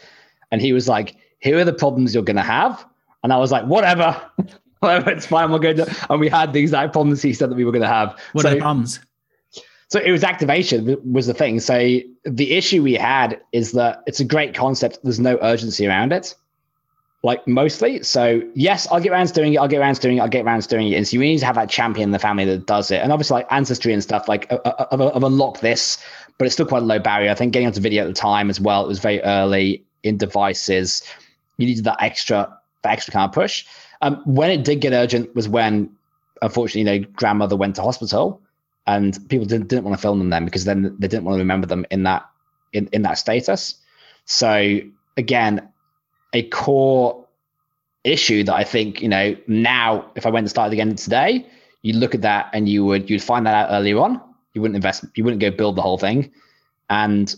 And 0.50 0.62
he 0.62 0.72
was 0.72 0.88
like, 0.88 1.18
here 1.40 1.58
are 1.58 1.66
the 1.66 1.74
problems 1.74 2.14
you're 2.14 2.24
going 2.24 2.38
to 2.38 2.42
have. 2.42 2.86
And 3.22 3.34
I 3.34 3.38
was 3.38 3.52
like, 3.52 3.66
whatever, 3.66 4.22
whatever, 4.80 5.12
it's 5.12 5.26
fine. 5.26 5.52
We're 5.52 5.60
going 5.60 5.76
to, 5.76 6.08
and 6.10 6.22
we 6.22 6.30
had 6.30 6.54
the 6.54 6.62
exact 6.62 6.94
problems 6.94 7.22
he 7.22 7.34
said 7.34 7.52
that 7.52 7.56
we 7.56 7.66
were 7.66 7.74
going 7.74 7.82
to 7.82 7.90
have. 7.90 8.18
What 8.32 8.44
so, 8.44 8.48
are 8.48 8.54
the 8.54 8.62
problems? 8.62 9.02
So 9.90 10.00
it 10.00 10.12
was 10.12 10.24
activation 10.24 10.98
was 11.12 11.28
the 11.28 11.34
thing. 11.34 11.60
So 11.60 12.00
the 12.24 12.54
issue 12.54 12.82
we 12.82 12.94
had 12.94 13.42
is 13.52 13.74
that 13.74 14.04
it's 14.08 14.22
a 14.22 14.26
great 14.26 14.56
concept. 14.56 15.00
There's 15.04 15.20
no 15.20 15.38
urgency 15.42 15.86
around 15.86 16.14
it 16.14 16.34
like 17.24 17.48
mostly. 17.48 18.02
So 18.04 18.42
yes, 18.56 18.88
I'll 18.92 19.00
get 19.00 19.12
around 19.12 19.28
to 19.28 19.34
doing 19.34 19.54
it. 19.54 19.58
I'll 19.58 19.68
get 19.68 19.80
around 19.80 19.96
to 19.96 20.02
doing 20.02 20.18
it. 20.18 20.22
I'll 20.22 20.28
get 20.28 20.46
around 20.46 20.62
to 20.62 20.68
doing 20.68 20.88
it. 20.92 20.96
And 20.96 21.08
so 21.08 21.16
you 21.16 21.20
need 21.20 21.40
to 21.40 21.46
have 21.46 21.56
that 21.56 21.70
champion 21.70 22.10
in 22.10 22.12
the 22.12 22.20
family 22.20 22.46
that 22.46 22.66
does 22.66 22.90
it. 22.90 23.02
And 23.02 23.12
obviously, 23.12 23.36
like 23.36 23.48
ancestry 23.52 23.94
and 23.94 24.02
stuff, 24.02 24.28
like 24.28 24.52
I've, 24.52 25.02
I've 25.02 25.24
unlocked 25.24 25.62
this, 25.62 26.04
but 26.38 26.46
it's 26.46 26.54
still 26.54 26.66
quite 26.66 26.82
a 26.82 26.86
low 26.86 27.00
barrier. 27.00 27.30
I 27.30 27.36
think 27.36 27.54
getting 27.54 27.68
onto 27.68 27.80
video 27.80 28.04
at 28.04 28.08
the 28.08 28.14
time 28.14 28.50
as 28.50 28.60
well. 28.60 28.84
It 28.84 28.88
was 28.88 29.00
very 29.00 29.22
early 29.22 29.84
in 30.04 30.18
devices. 30.18 31.04
You 31.58 31.68
needed 31.68 31.84
that 31.84 32.02
extra, 32.02 32.58
that 32.82 32.92
extra 32.92 33.12
kind 33.12 33.30
of 33.30 33.34
push. 33.34 33.66
Um, 34.02 34.22
when 34.26 34.50
it 34.50 34.64
did 34.64 34.82
get 34.82 34.94
urgent 34.94 35.36
was 35.36 35.48
when, 35.48 35.92
unfortunately, 36.42 36.92
you 36.92 37.02
know, 37.02 37.08
grandmother 37.16 37.56
went 37.56 37.76
to 37.76 37.84
hospital, 37.84 38.42
and 38.88 39.18
people 39.30 39.46
didn't 39.46 39.68
didn't 39.68 39.86
want 39.86 39.96
to 39.96 40.02
film 40.02 40.18
them 40.18 40.32
then 40.32 40.44
because 40.44 40.66
then 40.66 40.96
they 40.98 41.08
didn't 41.08 41.24
want 41.24 41.36
to 41.36 41.40
remember 41.40 41.68
them 41.68 41.86
in 41.92 42.02
that 42.04 42.28
in 42.74 42.88
in 42.92 43.04
that 43.04 43.20
status. 43.20 43.76
So 44.26 44.80
again, 45.18 45.70
a 46.34 46.44
core 46.44 47.28
issue 48.04 48.44
that 48.44 48.54
I 48.54 48.64
think, 48.64 49.02
you 49.02 49.10
know, 49.10 49.36
now 49.48 50.10
if 50.16 50.26
I 50.26 50.30
went 50.30 50.46
to 50.46 50.50
start 50.50 50.74
again 50.74 50.96
today, 50.96 51.46
you 51.82 51.94
look 51.94 52.16
at 52.16 52.22
that 52.22 52.50
and 52.54 52.68
you 52.68 52.86
would 52.86 53.10
you'd 53.10 53.24
find 53.24 53.46
that 53.46 53.54
out 53.54 53.70
earlier 53.72 54.00
on. 54.00 54.22
You 54.54 54.62
wouldn't 54.62 54.76
invest, 54.76 55.06
you 55.16 55.24
wouldn't 55.24 55.42
go 55.42 55.52
build 55.52 55.76
the 55.76 55.82
whole 55.82 55.98
thing. 55.98 56.32
And 56.90 57.34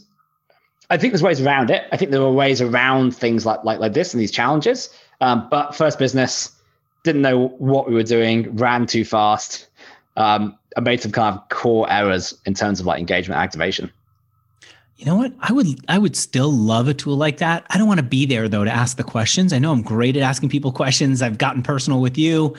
I 0.89 0.97
think 0.97 1.13
there's 1.13 1.23
ways 1.23 1.41
around 1.41 1.69
it. 1.69 1.83
I 1.91 1.97
think 1.97 2.11
there 2.11 2.21
are 2.21 2.31
ways 2.31 2.61
around 2.61 3.15
things 3.15 3.45
like 3.45 3.63
like 3.63 3.79
like 3.79 3.93
this 3.93 4.13
and 4.13 4.21
these 4.21 4.31
challenges. 4.31 4.89
Um, 5.21 5.47
but 5.49 5.75
first 5.75 5.99
business 5.99 6.51
didn't 7.03 7.21
know 7.21 7.49
what 7.57 7.87
we 7.87 7.93
were 7.93 8.03
doing, 8.03 8.55
ran 8.55 8.87
too 8.87 9.05
fast, 9.05 9.67
um, 10.15 10.57
I 10.77 10.81
made 10.81 11.01
some 11.01 11.11
kind 11.11 11.35
of 11.35 11.49
core 11.49 11.89
errors 11.89 12.33
in 12.45 12.53
terms 12.53 12.79
of 12.79 12.85
like 12.85 12.99
engagement 12.99 13.39
activation. 13.39 13.91
You 14.95 15.05
know 15.05 15.15
what? 15.15 15.33
I 15.39 15.51
would 15.51 15.67
I 15.89 15.97
would 15.97 16.15
still 16.15 16.51
love 16.51 16.87
a 16.87 16.93
tool 16.93 17.17
like 17.17 17.37
that. 17.37 17.65
I 17.69 17.77
don't 17.77 17.87
want 17.87 17.99
to 17.99 18.05
be 18.05 18.25
there 18.25 18.47
though 18.47 18.63
to 18.63 18.71
ask 18.71 18.97
the 18.97 19.03
questions. 19.03 19.51
I 19.51 19.59
know 19.59 19.71
I'm 19.71 19.81
great 19.81 20.15
at 20.15 20.23
asking 20.23 20.49
people 20.49 20.71
questions. 20.71 21.21
I've 21.21 21.37
gotten 21.37 21.63
personal 21.63 21.99
with 21.99 22.17
you. 22.17 22.55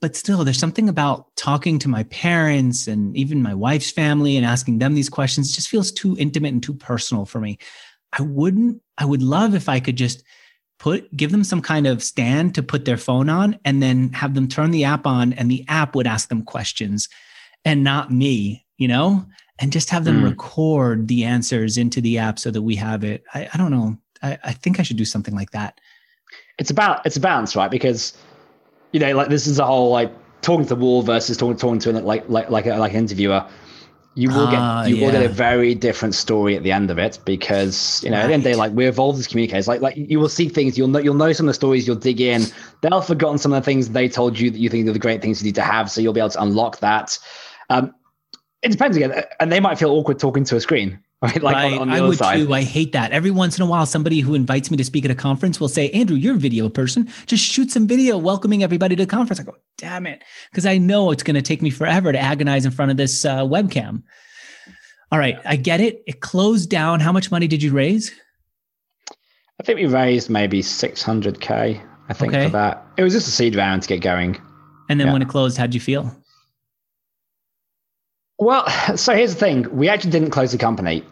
But 0.00 0.14
still 0.14 0.44
there's 0.44 0.58
something 0.58 0.88
about 0.88 1.34
talking 1.36 1.78
to 1.80 1.88
my 1.88 2.04
parents 2.04 2.86
and 2.86 3.16
even 3.16 3.42
my 3.42 3.54
wife's 3.54 3.90
family 3.90 4.36
and 4.36 4.46
asking 4.46 4.78
them 4.78 4.94
these 4.94 5.08
questions 5.08 5.50
it 5.50 5.54
just 5.54 5.68
feels 5.68 5.90
too 5.90 6.16
intimate 6.18 6.52
and 6.52 6.62
too 6.62 6.74
personal 6.74 7.24
for 7.24 7.40
me. 7.40 7.58
I 8.12 8.22
wouldn't 8.22 8.80
I 8.98 9.04
would 9.04 9.22
love 9.22 9.54
if 9.54 9.68
I 9.68 9.80
could 9.80 9.96
just 9.96 10.22
put 10.78 11.14
give 11.16 11.32
them 11.32 11.44
some 11.44 11.62
kind 11.62 11.86
of 11.86 12.02
stand 12.02 12.54
to 12.54 12.62
put 12.62 12.84
their 12.84 12.96
phone 12.98 13.28
on 13.28 13.58
and 13.64 13.82
then 13.82 14.12
have 14.12 14.34
them 14.34 14.48
turn 14.48 14.70
the 14.70 14.84
app 14.84 15.06
on 15.06 15.32
and 15.32 15.50
the 15.50 15.64
app 15.66 15.94
would 15.96 16.06
ask 16.06 16.28
them 16.28 16.42
questions 16.42 17.08
and 17.64 17.82
not 17.82 18.12
me, 18.12 18.66
you 18.76 18.86
know? 18.86 19.26
And 19.58 19.72
just 19.72 19.90
have 19.90 20.04
them 20.04 20.22
mm. 20.22 20.24
record 20.24 21.08
the 21.08 21.24
answers 21.24 21.76
into 21.76 22.00
the 22.00 22.18
app 22.18 22.38
so 22.38 22.50
that 22.50 22.62
we 22.62 22.76
have 22.76 23.04
it. 23.04 23.24
I, 23.34 23.48
I 23.52 23.56
don't 23.56 23.70
know. 23.70 23.98
I, 24.22 24.38
I, 24.44 24.52
think 24.52 24.78
I 24.78 24.82
should 24.82 24.96
do 24.96 25.04
something 25.04 25.34
like 25.34 25.50
that. 25.50 25.80
It's 26.58 26.70
about 26.70 27.04
it's 27.06 27.16
a 27.16 27.20
balance, 27.20 27.54
right? 27.56 27.70
Because 27.70 28.16
you 28.92 29.00
know, 29.00 29.14
like 29.14 29.28
this 29.28 29.46
is 29.46 29.58
a 29.58 29.66
whole 29.66 29.90
like 29.90 30.12
talking 30.42 30.64
to 30.66 30.74
the 30.74 30.80
wall 30.80 31.02
versus 31.02 31.36
talking 31.36 31.56
talking 31.56 31.78
to 31.80 31.92
like 31.92 32.28
like 32.28 32.50
like 32.50 32.66
a, 32.66 32.76
like 32.76 32.92
an 32.92 32.98
interviewer. 32.98 33.46
You 34.14 34.30
will 34.30 34.50
get 34.50 34.58
uh, 34.58 34.84
you 34.84 34.96
yeah. 34.96 35.06
will 35.06 35.12
get 35.12 35.22
a 35.22 35.28
very 35.28 35.76
different 35.76 36.14
story 36.16 36.56
at 36.56 36.64
the 36.64 36.72
end 36.72 36.90
of 36.90 36.98
it 36.98 37.20
because 37.24 38.02
you 38.02 38.10
know 38.10 38.16
right. 38.16 38.24
at 38.24 38.26
the 38.26 38.34
end 38.34 38.40
of 38.40 38.44
the 38.44 38.50
day, 38.50 38.56
like 38.56 38.72
we 38.72 38.86
evolved 38.86 39.20
as 39.20 39.28
communicators. 39.28 39.68
Like 39.68 39.80
like 39.80 39.96
you 39.96 40.18
will 40.18 40.28
see 40.28 40.48
things, 40.48 40.76
you'll 40.76 40.88
know 40.88 40.98
you'll 40.98 41.14
know 41.14 41.32
some 41.32 41.46
of 41.46 41.50
the 41.50 41.54
stories, 41.54 41.86
you'll 41.86 41.96
dig 41.96 42.20
in. 42.20 42.42
They'll 42.80 42.98
have 42.98 43.06
forgotten 43.06 43.38
some 43.38 43.52
of 43.52 43.62
the 43.62 43.64
things 43.64 43.90
they 43.90 44.08
told 44.08 44.38
you 44.38 44.50
that 44.50 44.58
you 44.58 44.68
think 44.68 44.88
are 44.88 44.92
the 44.92 44.98
great 44.98 45.22
things 45.22 45.40
you 45.40 45.46
need 45.46 45.54
to 45.54 45.62
have, 45.62 45.88
so 45.90 46.00
you'll 46.00 46.12
be 46.12 46.20
able 46.20 46.30
to 46.30 46.42
unlock 46.42 46.80
that. 46.80 47.16
Um, 47.70 47.94
it 48.62 48.70
depends 48.70 48.96
again, 48.96 49.24
and 49.40 49.52
they 49.52 49.60
might 49.60 49.78
feel 49.78 49.90
awkward 49.90 50.18
talking 50.18 50.44
to 50.44 50.56
a 50.56 50.60
screen. 50.60 50.98
Right, 51.20 51.42
like 51.42 51.56
right. 51.56 51.72
On, 51.72 51.80
on 51.80 51.90
I 51.90 52.00
would 52.00 52.16
side. 52.16 52.46
too. 52.46 52.54
I 52.54 52.62
hate 52.62 52.92
that. 52.92 53.10
Every 53.10 53.32
once 53.32 53.58
in 53.58 53.64
a 53.64 53.66
while, 53.66 53.86
somebody 53.86 54.20
who 54.20 54.36
invites 54.36 54.70
me 54.70 54.76
to 54.76 54.84
speak 54.84 55.04
at 55.04 55.10
a 55.10 55.16
conference 55.16 55.58
will 55.58 55.66
say, 55.66 55.90
"Andrew, 55.90 56.16
you're 56.16 56.36
a 56.36 56.38
video 56.38 56.68
person. 56.68 57.08
Just 57.26 57.42
shoot 57.42 57.72
some 57.72 57.88
video 57.88 58.16
welcoming 58.16 58.62
everybody 58.62 58.94
to 58.94 59.02
the 59.02 59.10
conference." 59.10 59.40
I 59.40 59.42
go, 59.42 59.56
"Damn 59.78 60.06
it," 60.06 60.22
because 60.52 60.64
I 60.64 60.78
know 60.78 61.10
it's 61.10 61.24
going 61.24 61.34
to 61.34 61.42
take 61.42 61.60
me 61.60 61.70
forever 61.70 62.12
to 62.12 62.18
agonize 62.20 62.64
in 62.64 62.70
front 62.70 62.92
of 62.92 62.98
this 62.98 63.24
uh, 63.24 63.40
webcam. 63.40 64.04
All 65.10 65.18
right, 65.18 65.40
I 65.44 65.56
get 65.56 65.80
it. 65.80 66.04
It 66.06 66.20
closed 66.20 66.70
down. 66.70 67.00
How 67.00 67.10
much 67.10 67.32
money 67.32 67.48
did 67.48 67.64
you 67.64 67.72
raise? 67.72 68.12
I 69.60 69.64
think 69.64 69.80
we 69.80 69.86
raised 69.86 70.30
maybe 70.30 70.62
600k. 70.62 71.84
I 72.08 72.12
think 72.12 72.32
okay. 72.32 72.46
for 72.46 72.52
that. 72.52 72.86
It 72.96 73.02
was 73.02 73.12
just 73.12 73.26
a 73.26 73.32
seed 73.32 73.56
round 73.56 73.82
to 73.82 73.88
get 73.88 74.02
going. 74.02 74.40
And 74.88 75.00
then 75.00 75.08
yeah. 75.08 75.12
when 75.14 75.22
it 75.22 75.28
closed, 75.28 75.56
how'd 75.56 75.74
you 75.74 75.80
feel? 75.80 76.16
Well, 78.38 78.68
so 78.96 79.14
here's 79.14 79.34
the 79.34 79.40
thing: 79.40 79.66
we 79.76 79.88
actually 79.88 80.12
didn't 80.12 80.30
close 80.30 80.52
the 80.52 80.58
company. 80.58 81.04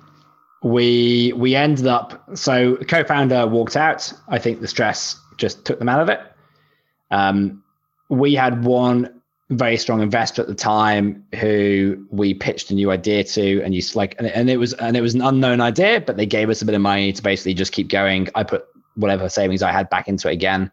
We 0.62 1.32
we 1.36 1.54
ended 1.54 1.86
up 1.86 2.36
so 2.36 2.76
co-founder 2.76 3.46
walked 3.46 3.76
out. 3.76 4.12
I 4.28 4.38
think 4.38 4.60
the 4.60 4.68
stress 4.68 5.16
just 5.36 5.64
took 5.64 5.78
them 5.78 5.88
out 5.88 6.00
of 6.00 6.08
it. 6.08 6.20
Um, 7.10 7.62
we 8.08 8.34
had 8.34 8.64
one 8.64 9.20
very 9.50 9.76
strong 9.76 10.02
investor 10.02 10.42
at 10.42 10.48
the 10.48 10.54
time 10.54 11.24
who 11.38 12.04
we 12.10 12.34
pitched 12.34 12.70
a 12.70 12.74
new 12.74 12.90
idea 12.90 13.22
to, 13.22 13.62
and 13.62 13.74
you 13.74 13.82
like, 13.94 14.16
and, 14.18 14.26
and 14.26 14.50
it 14.50 14.56
was 14.56 14.72
and 14.74 14.96
it 14.96 15.02
was 15.02 15.14
an 15.14 15.22
unknown 15.22 15.60
idea, 15.60 16.00
but 16.00 16.16
they 16.16 16.26
gave 16.26 16.50
us 16.50 16.62
a 16.62 16.64
bit 16.64 16.74
of 16.74 16.80
money 16.80 17.12
to 17.12 17.22
basically 17.22 17.54
just 17.54 17.72
keep 17.72 17.88
going. 17.88 18.28
I 18.34 18.42
put 18.42 18.66
whatever 18.94 19.28
savings 19.28 19.62
I 19.62 19.70
had 19.72 19.90
back 19.90 20.08
into 20.08 20.28
it 20.28 20.32
again 20.32 20.70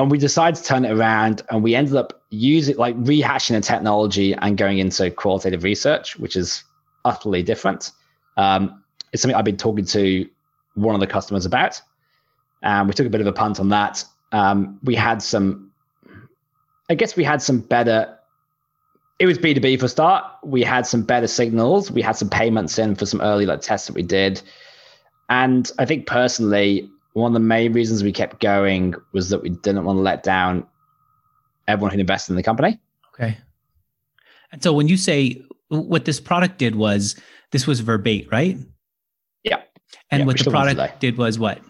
and 0.00 0.10
we 0.10 0.16
decided 0.16 0.56
to 0.56 0.64
turn 0.64 0.86
it 0.86 0.92
around 0.92 1.42
and 1.50 1.62
we 1.62 1.74
ended 1.74 1.94
up 1.94 2.22
using 2.30 2.74
like 2.76 2.96
rehashing 3.04 3.54
the 3.54 3.60
technology 3.60 4.32
and 4.32 4.56
going 4.56 4.78
into 4.78 5.10
qualitative 5.10 5.62
research 5.62 6.18
which 6.18 6.36
is 6.36 6.64
utterly 7.04 7.42
different. 7.42 7.92
Um, 8.38 8.82
it's 9.12 9.20
something 9.20 9.36
i've 9.36 9.44
been 9.44 9.58
talking 9.58 9.84
to 9.84 10.26
one 10.74 10.94
of 10.94 11.00
the 11.02 11.06
customers 11.06 11.44
about 11.44 11.82
and 12.62 12.88
we 12.88 12.94
took 12.94 13.06
a 13.06 13.10
bit 13.10 13.20
of 13.20 13.26
a 13.26 13.32
punt 13.32 13.60
on 13.60 13.68
that. 13.70 14.04
Um, 14.32 14.78
we 14.84 14.94
had 14.94 15.22
some 15.22 15.70
i 16.88 16.94
guess 16.94 17.14
we 17.14 17.24
had 17.24 17.42
some 17.42 17.60
better 17.60 18.16
it 19.18 19.26
was 19.26 19.36
b2b 19.36 19.80
for 19.80 19.88
start. 19.88 20.24
We 20.42 20.62
had 20.62 20.86
some 20.86 21.02
better 21.02 21.26
signals. 21.26 21.90
We 21.90 22.00
had 22.00 22.16
some 22.16 22.30
payments 22.30 22.78
in 22.78 22.94
for 22.94 23.04
some 23.04 23.20
early 23.20 23.44
like 23.44 23.60
tests 23.60 23.86
that 23.86 23.92
we 23.92 24.02
did. 24.02 24.40
And 25.28 25.70
i 25.78 25.84
think 25.84 26.06
personally 26.06 26.90
one 27.12 27.30
of 27.30 27.34
the 27.34 27.40
main 27.40 27.72
reasons 27.72 28.02
we 28.02 28.12
kept 28.12 28.40
going 28.40 28.94
was 29.12 29.30
that 29.30 29.42
we 29.42 29.50
didn't 29.50 29.84
want 29.84 29.96
to 29.96 30.02
let 30.02 30.22
down 30.22 30.66
everyone 31.66 31.92
who 31.92 32.00
invested 32.00 32.32
in 32.32 32.36
the 32.36 32.42
company. 32.42 32.78
Okay. 33.14 33.38
And 34.52 34.62
so 34.62 34.72
when 34.72 34.88
you 34.88 34.96
say 34.96 35.42
what 35.68 36.04
this 36.04 36.20
product 36.20 36.58
did 36.58 36.74
was 36.74 37.16
this 37.52 37.66
was 37.66 37.80
verbate, 37.82 38.30
right? 38.30 38.56
Yeah. 39.44 39.62
And 40.10 40.20
yeah, 40.20 40.26
what 40.26 40.38
the 40.38 40.50
product 40.50 41.00
did 41.00 41.16
was 41.16 41.38
what? 41.38 41.60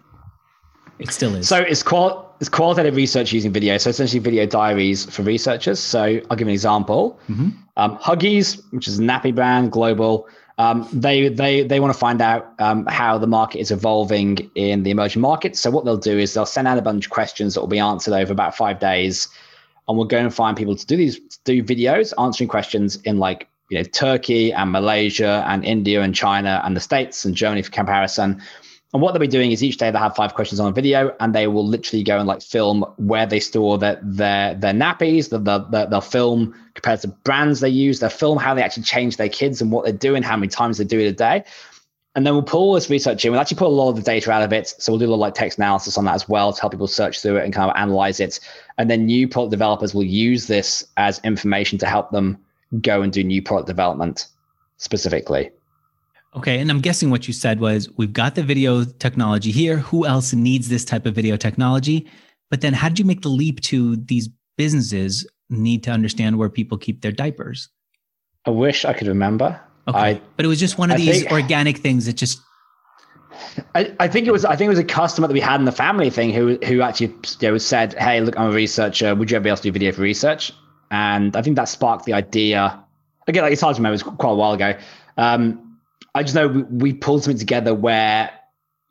It 0.99 1.11
still 1.11 1.35
is. 1.35 1.49
So 1.49 1.59
it's 1.59 1.83
qual 1.83 2.35
it's 2.41 2.49
qualitative 2.49 2.97
research 2.97 3.33
using 3.33 3.53
video. 3.53 3.77
So 3.79 3.91
essentially 3.91 4.19
video 4.19 4.47
diaries 4.47 5.05
for 5.05 5.23
researchers. 5.23 5.79
So 5.79 6.21
I'll 6.31 6.37
give 6.37 6.49
an 6.49 6.53
example. 6.53 7.19
Mm-hmm. 7.29 7.51
Um, 7.77 7.99
Huggies, 7.99 8.63
which 8.71 8.89
is 8.89 8.99
a 8.99 9.03
nappy 9.03 9.35
brand, 9.35 9.73
global, 9.73 10.29
um, 10.61 10.87
they 10.93 11.31
they 11.31 11.63
they 11.63 11.81
want 11.81 11.91
to 11.91 11.99
find 11.99 12.21
out 12.21 12.53
um, 12.59 12.85
how 12.85 13.17
the 13.17 13.27
market 13.27 13.61
is 13.61 13.71
evolving 13.71 14.51
in 14.55 14.83
the 14.83 14.91
emerging 14.91 15.23
markets. 15.23 15.59
So 15.59 15.71
what 15.71 15.87
they'll 15.87 15.97
do 15.97 16.19
is 16.19 16.35
they'll 16.35 16.45
send 16.45 16.69
out 16.69 16.77
a 16.77 16.83
bunch 16.83 17.07
of 17.07 17.11
questions 17.11 17.55
that 17.55 17.61
will 17.63 17.75
be 17.79 17.79
answered 17.79 18.13
over 18.13 18.31
about 18.31 18.55
five 18.55 18.79
days, 18.79 19.27
and 19.89 19.97
we'll 19.97 20.07
go 20.07 20.19
and 20.19 20.35
find 20.35 20.59
people 20.59 20.77
to 20.77 20.85
do 20.85 20.99
these 20.99 21.19
do 21.47 21.63
videos 21.65 22.13
answering 22.23 22.49
questions 22.49 22.97
in 23.05 23.17
like 23.19 23.49
you 23.71 23.79
know 23.79 23.85
Turkey 23.85 24.53
and 24.53 24.71
Malaysia 24.71 25.43
and 25.49 25.65
India 25.65 26.03
and 26.03 26.15
China 26.15 26.61
and 26.63 26.77
the 26.77 26.81
States 26.81 27.25
and 27.25 27.35
Germany 27.35 27.63
for 27.63 27.71
comparison. 27.71 28.43
And 28.93 29.01
what 29.01 29.13
they'll 29.13 29.21
be 29.21 29.29
doing 29.29 29.53
is 29.53 29.63
each 29.63 29.77
day 29.77 29.91
they'll 29.91 30.03
have 30.03 30.17
five 30.17 30.35
questions 30.35 30.59
on 30.59 30.69
a 30.69 30.73
video, 30.73 31.15
and 31.21 31.33
they 31.33 31.47
will 31.47 31.67
literally 31.67 32.03
go 32.03 32.19
and 32.19 32.27
like 32.27 32.43
film 32.43 32.85
where 32.97 33.25
they 33.25 33.39
store 33.39 33.79
their 33.79 34.01
their 34.03 34.55
their 34.55 34.73
nappies. 34.73 35.31
They'll, 35.31 35.41
they'll, 35.41 35.89
they'll 35.89 36.01
film 36.01 36.55
compared 36.75 37.01
to 37.03 37.09
brands 37.09 37.61
they 37.61 37.69
use. 37.69 38.01
They'll 38.01 38.11
film 38.11 38.37
how 38.39 38.55
they 38.55 38.63
actually 38.63 38.83
change 38.83 39.17
their 39.17 39.29
kids 39.29 39.63
and 39.63 39.71
what 39.71 39.85
they're 39.85 39.93
doing, 39.93 40.25
how 40.25 40.37
many 40.37 40.49
times 40.49 40.79
they 40.79 40.85
do 40.85 40.99
it 40.99 41.07
a 41.07 41.13
day. 41.13 41.45
and 42.17 42.27
then 42.27 42.35
we'll 42.35 42.43
pull 42.43 42.73
this 42.73 42.91
research 42.91 43.25
in. 43.25 43.31
We'll 43.31 43.41
actually 43.41 43.59
pull 43.59 43.69
a 43.69 43.81
lot 43.81 43.91
of 43.91 43.97
the 43.97 44.03
data 44.03 44.33
out 44.33 44.43
of 44.43 44.53
it. 44.53 44.69
So 44.79 44.93
we'll 44.93 44.99
do 44.99 45.07
a 45.07 45.11
lot 45.11 45.17
of 45.17 45.21
like 45.21 45.35
text 45.35 45.59
analysis 45.59 45.97
on 45.97 46.05
that 46.07 46.15
as 46.15 46.29
well 46.29 46.53
to 46.53 46.61
help 46.61 46.73
people 46.73 46.89
search 46.89 47.23
through 47.23 47.37
it 47.37 47.45
and 47.45 47.55
kind 47.55 47.71
of 47.71 47.77
analyze 47.77 48.19
it. 48.19 48.41
And 48.79 48.91
then 48.91 49.07
new 49.07 49.29
product 49.29 49.53
developers 49.53 49.95
will 49.95 50.05
use 50.05 50.47
this 50.47 50.85
as 50.97 51.21
information 51.23 51.79
to 51.79 51.87
help 51.87 52.11
them 52.11 52.37
go 52.81 53.03
and 53.03 53.13
do 53.13 53.23
new 53.23 53.43
product 53.43 53.69
development 53.69 54.27
specifically. 54.79 55.51
Okay. 56.37 56.61
And 56.61 56.71
I'm 56.71 56.81
guessing 56.81 57.11
what 57.11 57.27
you 57.27 57.35
said 57.35 57.61
was 57.61 57.89
we've 57.97 58.13
got 58.13 58.35
the 58.35 58.43
video 58.43 58.85
technology 58.85 59.51
here. 59.51 59.79
Who 59.79 60.07
else 60.07 60.33
needs 60.33 60.69
this 60.69 60.85
type 60.85 61.07
of 61.07 61.15
video 61.15 61.37
technology? 61.37 62.09
But 62.51 62.61
then 62.61 62.73
how 62.73 62.89
did 62.89 62.99
you 62.99 63.05
make 63.05 63.23
the 63.23 63.29
leap 63.29 63.61
to 63.63 63.97
these 63.97 64.29
businesses 64.57 65.29
need 65.49 65.83
to 65.85 65.91
understand 65.91 66.39
where 66.39 66.49
people 66.49 66.79
keep 66.79 67.03
their 67.03 67.13
diapers? 67.13 67.69
I 68.47 68.51
wish 68.51 68.85
I 68.85 68.93
could 68.93 69.09
remember. 69.09 69.61
Okay. 69.89 69.99
I, 69.99 70.21
but 70.37 70.45
it 70.45 70.49
was 70.49 70.61
just 70.61 70.79
one 70.79 70.91
of 70.91 70.97
I 70.97 70.99
these 70.99 71.21
think, 71.21 71.33
organic 71.33 71.79
things 71.79 72.07
that 72.07 72.15
just 72.15 72.41
I, 73.75 73.95
I, 73.99 74.09
think 74.09 74.27
it 74.27 74.33
was 74.33 74.45
I 74.45 74.55
think 74.55 74.67
it 74.67 74.71
was 74.71 74.79
a 74.79 74.85
customer 74.85 75.27
that 75.27 75.35
we 75.35 75.41
had 75.41 75.61
in 75.61 75.65
the 75.65 75.73
family 75.73 76.11
thing 76.11 76.33
who 76.33 76.59
who 76.65 76.81
actually 76.83 77.15
you 77.41 77.51
know, 77.51 77.59
said, 77.59 77.95
Hey, 77.95 78.21
look, 78.21 78.39
I'm 78.39 78.51
a 78.51 78.53
researcher. 78.53 79.15
Would 79.15 79.31
you 79.31 79.37
ever 79.37 79.45
be 79.45 79.51
able 79.51 79.57
to 79.57 79.63
do 79.63 79.73
video 79.73 79.93
for 79.93 80.03
research? 80.03 80.53
And 80.91 81.37
I 81.37 81.43
think 81.43 81.57
that 81.57 81.69
sparked 81.69 82.05
the 82.05 82.13
idea. 82.13 82.83
Again, 83.27 83.43
like 83.43 83.53
it's 83.53 83.61
hard 83.61 83.77
to 83.77 83.81
remember, 83.81 83.95
it 83.95 84.05
was 84.05 84.15
quite 84.17 84.33
a 84.33 84.35
while 84.35 84.53
ago. 84.53 84.75
Um, 85.17 85.70
I 86.15 86.23
just 86.23 86.35
know 86.35 86.49
we, 86.49 86.63
we 86.63 86.93
pulled 86.93 87.25
something 87.25 87.39
together 87.39 87.75
where 87.75 88.31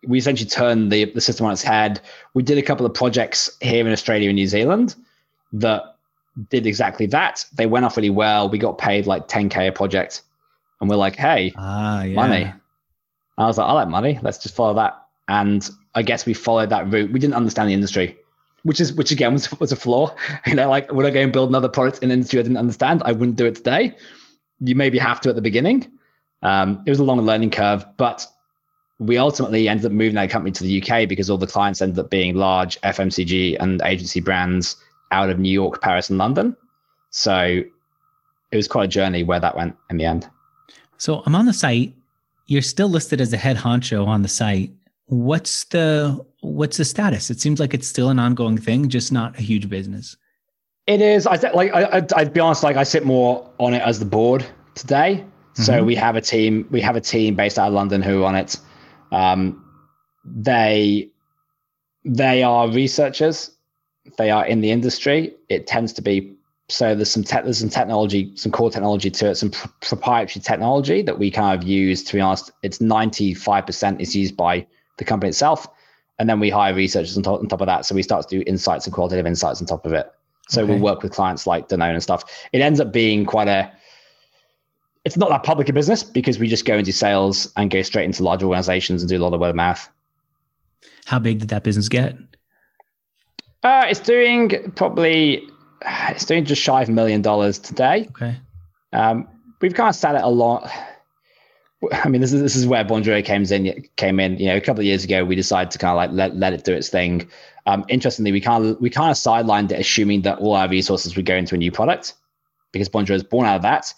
we 0.07 0.17
essentially 0.17 0.49
turned 0.49 0.91
the, 0.91 1.05
the 1.05 1.21
system 1.21 1.45
on 1.45 1.51
its 1.51 1.63
head. 1.63 1.99
We 2.33 2.43
did 2.43 2.57
a 2.57 2.61
couple 2.61 2.85
of 2.85 2.93
projects 2.93 3.49
here 3.61 3.85
in 3.85 3.91
Australia 3.91 4.29
and 4.29 4.35
New 4.35 4.47
Zealand 4.47 4.95
that 5.53 5.97
did 6.49 6.65
exactly 6.65 7.05
that. 7.07 7.45
They 7.53 7.65
went 7.65 7.85
off 7.85 7.97
really 7.97 8.09
well. 8.09 8.49
We 8.49 8.57
got 8.57 8.77
paid 8.77 9.07
like 9.07 9.27
10K 9.27 9.69
a 9.69 9.71
project. 9.71 10.21
And 10.79 10.89
we're 10.89 10.95
like, 10.95 11.15
hey, 11.15 11.53
ah, 11.57 12.03
yeah. 12.03 12.15
money. 12.15 12.53
I 13.37 13.47
was 13.47 13.57
like, 13.57 13.67
I 13.67 13.73
like 13.73 13.89
money. 13.89 14.19
Let's 14.21 14.37
just 14.37 14.55
follow 14.55 14.73
that. 14.75 15.01
And 15.27 15.69
I 15.95 16.01
guess 16.01 16.25
we 16.25 16.33
followed 16.33 16.69
that 16.69 16.91
route. 16.91 17.11
We 17.11 17.19
didn't 17.19 17.35
understand 17.35 17.69
the 17.69 17.73
industry, 17.73 18.17
which 18.63 18.79
is 18.79 18.93
which 18.93 19.11
again 19.11 19.33
was, 19.33 19.51
was 19.59 19.71
a 19.71 19.75
flaw. 19.75 20.15
You 20.47 20.55
know, 20.55 20.69
like 20.69 20.91
would 20.91 21.05
I 21.05 21.09
go 21.09 21.19
and 21.19 21.33
build 21.33 21.49
another 21.49 21.69
product 21.69 21.99
in 21.99 22.09
an 22.09 22.13
industry 22.13 22.39
I 22.39 22.43
didn't 22.43 22.57
understand? 22.57 23.01
I 23.05 23.11
wouldn't 23.11 23.37
do 23.37 23.45
it 23.45 23.55
today. 23.55 23.95
You 24.61 24.75
maybe 24.75 24.97
have 24.97 25.21
to 25.21 25.29
at 25.29 25.35
the 25.35 25.41
beginning. 25.41 25.91
Um, 26.41 26.83
it 26.85 26.89
was 26.89 26.99
a 26.99 27.03
long 27.03 27.19
learning 27.21 27.51
curve, 27.51 27.85
but 27.97 28.25
we 28.99 29.17
ultimately 29.17 29.67
ended 29.67 29.85
up 29.85 29.91
moving 29.91 30.15
that 30.15 30.29
company 30.29 30.51
to 30.51 30.63
the 30.63 30.81
UK 30.81 31.07
because 31.07 31.29
all 31.29 31.37
the 31.37 31.47
clients 31.47 31.81
ended 31.81 31.99
up 31.99 32.09
being 32.09 32.35
large 32.35 32.79
FMCG 32.81 33.57
and 33.59 33.81
agency 33.83 34.19
brands 34.19 34.75
out 35.11 35.29
of 35.29 35.39
New 35.39 35.51
York, 35.51 35.81
Paris, 35.81 36.09
and 36.09 36.17
London. 36.17 36.55
So 37.09 37.63
it 38.51 38.55
was 38.55 38.67
quite 38.67 38.85
a 38.85 38.87
journey 38.87 39.23
where 39.23 39.39
that 39.39 39.55
went 39.55 39.75
in 39.89 39.97
the 39.97 40.05
end. 40.05 40.29
So 40.97 41.23
I'm 41.25 41.35
on 41.35 41.45
the 41.45 41.53
site. 41.53 41.93
You're 42.47 42.61
still 42.61 42.89
listed 42.89 43.21
as 43.21 43.31
a 43.31 43.37
head 43.37 43.57
honcho 43.57 44.05
on 44.05 44.21
the 44.21 44.27
site. 44.27 44.71
What's 45.05 45.63
the 45.65 46.23
what's 46.41 46.77
the 46.77 46.85
status? 46.85 47.29
It 47.29 47.39
seems 47.39 47.59
like 47.59 47.73
it's 47.73 47.87
still 47.87 48.09
an 48.09 48.19
ongoing 48.19 48.57
thing, 48.57 48.89
just 48.89 49.11
not 49.11 49.37
a 49.37 49.41
huge 49.41 49.69
business. 49.69 50.17
It 50.87 51.01
is. 51.01 51.25
I 51.25 51.35
like. 51.51 51.73
I, 51.73 52.05
I'd 52.15 52.33
be 52.33 52.39
honest. 52.39 52.63
Like 52.63 52.75
I 52.75 52.83
sit 52.83 53.05
more 53.05 53.49
on 53.59 53.73
it 53.73 53.81
as 53.81 53.99
the 53.99 54.05
board 54.05 54.45
today. 54.75 55.23
So 55.53 55.73
mm-hmm. 55.73 55.85
we 55.85 55.95
have 55.95 56.15
a 56.15 56.21
team. 56.21 56.67
We 56.71 56.81
have 56.81 56.95
a 56.95 57.01
team 57.01 57.35
based 57.35 57.59
out 57.59 57.67
of 57.67 57.73
London 57.73 58.01
who 58.01 58.23
are 58.23 58.27
on 58.27 58.35
it. 58.35 58.57
Um, 59.11 59.65
they 60.25 61.09
they 62.05 62.43
are 62.43 62.69
researchers. 62.69 63.51
They 64.17 64.31
are 64.31 64.45
in 64.45 64.61
the 64.61 64.71
industry. 64.71 65.35
It 65.49 65.67
tends 65.67 65.93
to 65.93 66.01
be 66.01 66.35
so. 66.69 66.95
There's 66.95 67.11
some 67.11 67.23
te- 67.23 67.41
there's 67.41 67.59
some 67.59 67.69
technology, 67.69 68.31
some 68.35 68.51
core 68.51 68.71
technology 68.71 69.09
to 69.09 69.31
it, 69.31 69.35
some 69.35 69.51
pr- 69.51 69.67
proprietary 69.81 70.41
technology 70.41 71.01
that 71.01 71.19
we 71.19 71.29
kind 71.31 71.61
of 71.61 71.67
use. 71.67 72.03
To 72.05 72.13
be 72.13 72.21
honest, 72.21 72.51
it's 72.63 72.79
95 72.79 73.65
percent 73.65 74.01
is 74.01 74.15
used 74.15 74.37
by 74.37 74.65
the 74.97 75.05
company 75.05 75.29
itself, 75.29 75.67
and 76.19 76.29
then 76.29 76.39
we 76.39 76.49
hire 76.49 76.73
researchers 76.73 77.17
on 77.17 77.23
top, 77.23 77.39
on 77.39 77.47
top 77.47 77.61
of 77.61 77.67
that. 77.67 77.85
So 77.85 77.95
we 77.95 78.03
start 78.03 78.27
to 78.27 78.37
do 78.37 78.43
insights 78.47 78.85
and 78.85 78.93
qualitative 78.93 79.25
insights 79.25 79.61
on 79.61 79.67
top 79.67 79.85
of 79.85 79.93
it. 79.93 80.11
So 80.49 80.63
okay. 80.63 80.71
we'll 80.71 80.81
work 80.81 81.03
with 81.03 81.11
clients 81.11 81.45
like 81.45 81.69
Danone 81.69 81.93
and 81.93 82.03
stuff. 82.03 82.23
It 82.51 82.61
ends 82.61 82.79
up 82.79 82.91
being 82.91 83.25
quite 83.25 83.47
a 83.47 83.71
it's 85.09 85.17
not 85.17 85.29
that 85.29 85.41
public 85.41 85.67
a 85.69 85.73
business 85.73 86.03
because 86.03 86.37
we 86.37 86.47
just 86.47 86.65
go 86.65 86.79
do 86.83 86.91
sales 86.91 87.51
and 87.57 87.71
go 87.71 87.81
straight 87.81 88.05
into 88.05 88.21
large 88.21 88.43
organizations 88.43 89.01
and 89.01 89.09
do 89.09 89.17
a 89.17 89.23
lot 89.23 89.33
of 89.33 89.39
word 89.39 89.49
of 89.49 89.55
mouth. 89.55 89.89
How 91.05 91.17
big 91.17 91.39
did 91.39 91.49
that 91.49 91.63
business 91.63 91.89
get? 91.89 92.15
Uh, 93.63 93.85
it's 93.89 93.99
doing 93.99 94.71
probably 94.75 95.41
it's 96.09 96.25
doing 96.25 96.45
just 96.45 96.61
shy 96.61 96.83
of 96.83 96.89
a 96.89 96.91
million 96.91 97.23
dollars 97.23 97.57
today. 97.57 98.07
Okay. 98.11 98.37
Um, 98.93 99.27
we've 99.61 99.73
kind 99.73 99.89
of 99.89 99.95
sat 99.95 100.13
it 100.13 100.21
a 100.21 100.29
lot. 100.29 100.69
I 101.91 102.07
mean, 102.07 102.21
this 102.21 102.31
is 102.31 102.43
this 102.43 102.55
is 102.55 102.67
where 102.67 102.85
Bonjoro 102.85 103.25
came 103.25 103.43
in. 103.45 103.83
Came 103.95 104.19
in, 104.19 104.37
you 104.37 104.45
know, 104.45 104.57
a 104.57 104.61
couple 104.61 104.81
of 104.81 104.85
years 104.85 105.03
ago. 105.03 105.25
We 105.25 105.35
decided 105.35 105.71
to 105.71 105.79
kind 105.79 105.89
of 105.89 105.95
like 105.95 106.11
let 106.11 106.35
let 106.35 106.53
it 106.53 106.65
do 106.65 106.73
its 106.75 106.89
thing. 106.89 107.27
Um, 107.65 107.83
interestingly, 107.89 108.31
we 108.31 108.41
kind 108.41 108.63
of 108.63 108.79
we 108.79 108.91
kind 108.91 109.09
of 109.09 109.17
sidelined 109.17 109.71
it, 109.71 109.79
assuming 109.79 110.21
that 110.21 110.37
all 110.37 110.53
our 110.53 110.69
resources 110.69 111.15
would 111.15 111.25
go 111.25 111.35
into 111.35 111.55
a 111.55 111.57
new 111.57 111.71
product, 111.71 112.13
because 112.71 112.89
Bonjoro 112.89 113.15
is 113.15 113.23
born 113.23 113.47
out 113.47 113.55
of 113.55 113.63
that. 113.63 113.91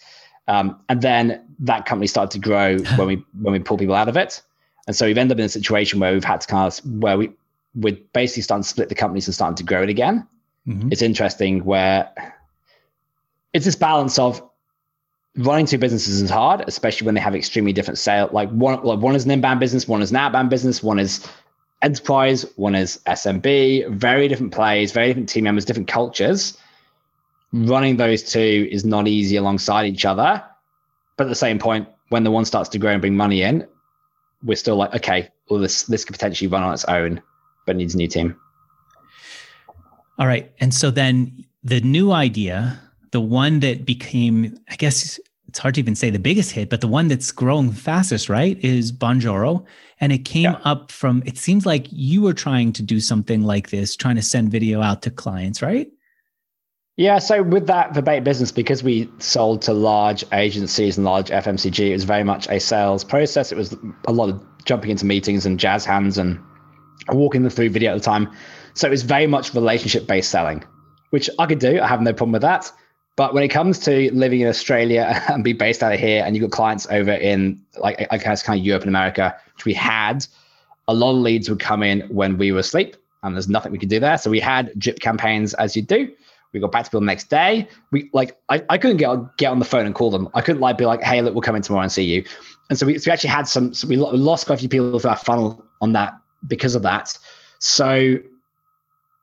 Um, 0.52 0.78
and 0.90 1.02
then 1.02 1.42
that 1.60 1.86
company 1.86 2.08
started 2.08 2.32
to 2.32 2.40
grow 2.40 2.78
when 2.98 3.08
we 3.08 3.26
when 3.40 3.54
we 3.54 3.60
pull 3.60 3.78
people 3.78 3.96
out 3.96 4.10
of 4.10 4.18
it. 4.18 4.42
And 4.86 4.96
so 4.96 5.06
we've 5.06 5.18
ended 5.18 5.38
up 5.38 5.40
in 5.40 5.46
a 5.46 5.50
situation 5.50 6.00
where 6.00 6.12
we've 6.12 6.24
had 6.24 6.42
to 6.42 6.48
kind 6.48 6.68
of 6.68 7.02
where 7.02 7.18
we 7.18 7.32
we're 7.74 7.98
basically 8.12 8.44
starting 8.44 8.64
to 8.64 8.70
split 8.70 8.90
the 8.90 8.96
companies 8.96 9.28
and 9.28 9.34
starting 9.34 9.56
to 9.56 9.64
grow 9.64 9.82
it 9.82 9.90
again. 9.90 10.28
Mm-hmm. 10.68 10.90
It's 10.92 11.02
interesting 11.02 11.64
where 11.64 12.12
it's 13.54 13.64
this 13.64 13.78
balance 13.78 14.20
of 14.20 14.44
running 15.38 15.66
two 15.66 15.78
businesses 15.78 16.22
is 16.22 16.30
hard, 16.30 16.66
especially 16.68 17.06
when 17.06 17.16
they 17.16 17.22
have 17.22 17.34
extremely 17.34 17.72
different 17.72 17.98
sale. 17.98 18.28
Like 18.34 18.50
one, 18.50 18.84
like 18.84 19.00
one 19.00 19.16
is 19.16 19.24
an 19.24 19.32
inbound 19.32 19.62
business, 19.62 19.88
one 19.88 20.02
is 20.02 20.12
an 20.12 20.18
outbound 20.18 20.50
business, 20.50 20.84
one 20.84 21.00
is 21.00 21.26
enterprise, 21.82 22.46
one 22.58 22.76
is 22.76 23.00
SMB. 23.06 23.90
Very 23.92 24.28
different 24.28 24.52
plays, 24.52 24.92
very 24.92 25.08
different 25.08 25.30
team 25.30 25.46
members, 25.46 25.64
different 25.64 25.88
cultures 25.88 26.58
running 27.54 27.98
those 27.98 28.24
two 28.24 28.68
is 28.72 28.86
not 28.86 29.08
easy 29.08 29.36
alongside 29.36 29.86
each 29.86 30.06
other. 30.06 30.44
But 31.18 31.26
at 31.26 31.30
the 31.30 31.36
same 31.36 31.60
point, 31.60 31.88
when 32.10 32.24
the 32.24 32.32
one 32.32 32.46
starts 32.46 32.70
to 32.70 32.80
grow 32.80 32.92
and 32.92 33.02
bring 33.02 33.16
money 33.16 33.42
in, 33.42 33.68
we're 34.44 34.56
still 34.56 34.76
like, 34.76 34.94
okay, 34.96 35.30
well, 35.50 35.60
this 35.60 35.84
this 35.84 36.06
could 36.06 36.14
potentially 36.14 36.48
run 36.48 36.64
on 36.64 36.74
its 36.74 36.86
own, 36.86 37.22
but 37.66 37.76
needs 37.76 37.94
a 37.94 37.98
new 37.98 38.08
team. 38.08 38.36
All 40.18 40.28
right. 40.28 40.52
And 40.60 40.74
so 40.74 40.92
then 40.92 41.46
the 41.64 41.82
new 41.82 42.12
idea, 42.12 42.80
the 43.12 43.22
one 43.22 43.60
that 43.60 43.86
became, 43.86 44.58
I 44.70 44.76
guess 44.76 45.20
it's 45.48 45.60
hard 45.60 45.76
to 45.76 45.82
even 45.82 45.96
say 45.96 46.10
the 46.10 46.20
biggest 46.20 46.52
hit, 46.52 46.70
but 46.70 46.82
the 46.82 46.88
one 46.88 47.08
that's 47.08 47.32
growing 47.32 47.72
fastest, 47.72 48.30
right, 48.30 48.58
is 48.64 48.92
Bonjoro. 48.92 49.66
And 50.00 50.12
it 50.12 50.20
came 50.20 50.44
yeah. 50.44 50.60
up 50.64 50.92
from, 50.92 51.22
it 51.26 51.38
seems 51.38 51.66
like 51.66 51.88
you 51.92 52.22
were 52.22 52.34
trying 52.34 52.72
to 52.74 52.82
do 52.82 53.00
something 53.00 53.44
like 53.44 53.70
this, 53.70 53.96
trying 53.96 54.16
to 54.16 54.22
send 54.22 54.50
video 54.50 54.82
out 54.82 55.02
to 55.04 55.12
clients, 55.12 55.62
right? 55.62 55.92
Yeah, 56.98 57.20
so 57.20 57.42
with 57.42 57.68
that 57.68 57.94
Verbate 57.94 58.24
business, 58.24 58.52
because 58.52 58.84
we 58.84 59.10
sold 59.20 59.62
to 59.64 59.74
large 59.74 60.26
agencies 60.34 60.98
and 60.98 61.06
large 61.06 61.30
FMCG, 61.30 61.90
it 61.90 61.94
was 61.94 62.04
very 62.04 62.24
much 62.24 62.48
a 62.50 62.60
sales 62.60 63.04
process. 63.04 63.52
It 63.52 63.58
was 63.58 63.76
a 64.06 64.12
lot 64.12 64.30
of 64.30 64.44
jumping 64.66 64.92
into 64.92 65.06
meetings 65.06 65.46
and 65.46 65.60
jazz 65.60 65.86
hands 65.86 66.18
and 66.18 66.40
walking 67.10 67.44
them 67.44 67.50
through 67.50 67.70
video 67.70 67.92
at 67.92 67.96
the 67.96 68.04
time. 68.04 68.30
So 68.74 68.88
it 68.88 68.92
was 68.92 69.04
very 69.04 69.26
much 69.26 69.54
relationship 69.54 70.06
based 70.06 70.30
selling, 70.32 70.64
which 71.12 71.30
I 71.40 71.46
could 71.46 71.60
do. 71.60 71.80
I 71.80 71.88
have 71.88 72.02
no 72.02 72.12
problem 72.12 72.34
with 72.34 72.42
that. 72.42 72.72
But 73.16 73.34
when 73.34 73.44
it 73.44 73.50
comes 73.50 73.80
to 73.80 74.14
living 74.14 74.42
in 74.42 74.48
Australia 74.48 75.24
and 75.30 75.44
be 75.44 75.54
based 75.54 75.84
out 75.84 75.94
of 75.94 76.00
here, 76.00 76.24
and 76.26 76.36
you've 76.36 76.50
got 76.50 76.56
clients 76.56 76.88
over 76.90 77.12
in 77.14 77.62
like 77.78 78.06
I 78.12 78.18
guess 78.18 78.44
kind 78.44 78.60
of 78.60 78.66
Europe 78.66 78.84
and 78.84 78.90
America, 78.90 79.36
which 79.56 79.66
we 79.66 79.74
had, 79.74 80.26
a 80.90 80.94
lot 80.94 81.12
of 81.12 81.18
leads 81.18 81.50
would 81.50 81.60
come 81.60 81.84
in 81.84 82.02
when 82.10 82.38
we 82.38 82.52
were 82.52 82.60
asleep, 82.60 82.98
and 83.24 83.36
there's 83.36 83.50
nothing 83.50 83.72
we 83.72 83.78
could 83.78 83.90
do 83.90 84.00
there. 84.00 84.18
So 84.18 84.30
we 84.30 84.42
had 84.42 84.72
drip 84.78 85.00
campaigns 85.00 85.54
as 85.54 85.76
you 85.76 85.82
do 85.82 86.12
we 86.54 86.60
got 86.60 86.72
back 86.72 86.84
to 86.84 86.90
people 86.90 87.00
the 87.00 87.06
next 87.06 87.30
day. 87.30 87.68
We 87.92 88.10
like 88.14 88.38
I, 88.50 88.64
I 88.70 88.78
couldn't 88.78 88.98
get 88.98 89.38
get 89.38 89.52
on 89.52 89.60
the 89.60 89.66
phone 89.66 89.86
and 89.86 89.96
call 89.96 90.12
them. 90.12 90.30
I 90.34 90.42
couldn't 90.42 90.62
like 90.62 90.78
be 90.78 90.86
like, 90.86 91.02
hey, 91.02 91.22
look, 91.22 91.34
we'll 91.34 91.42
come 91.42 91.56
in 91.56 91.62
tomorrow 91.62 91.84
and 91.84 91.92
see 91.92 92.04
you. 92.04 92.24
And 92.70 92.78
so 92.78 92.86
we, 92.86 92.98
so 92.98 93.10
we 93.10 93.14
actually 93.14 93.30
had 93.30 93.48
some. 93.48 93.74
So 93.74 93.88
we 93.88 93.98
lost 93.98 94.46
quite 94.46 94.56
a 94.56 94.60
few 94.60 94.70
people 94.70 94.98
through 95.00 95.10
our 95.10 95.18
funnel 95.18 95.66
on 95.82 95.94
that 95.94 96.14
because 96.48 96.76
of 96.76 96.82
that. 96.84 97.18
So 97.60 98.18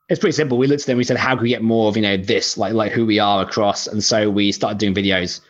it's 0.08 0.20
pretty 0.20 0.34
simple. 0.34 0.56
We 0.56 0.66
looked 0.66 0.82
at 0.82 0.86
them. 0.86 0.98
We 0.98 1.04
said, 1.04 1.18
how 1.18 1.34
can 1.34 1.42
we 1.42 1.50
get 1.50 1.62
more 1.62 1.88
of 1.88 1.96
you 1.96 2.02
know 2.02 2.16
this 2.16 2.56
like 2.56 2.72
like 2.72 2.92
who 2.92 3.04
we 3.04 3.18
are 3.18 3.42
across? 3.42 3.86
And 3.86 4.02
so 4.02 4.30
we 4.30 4.52
started 4.52 4.78
doing 4.78 4.94
videos 4.94 5.40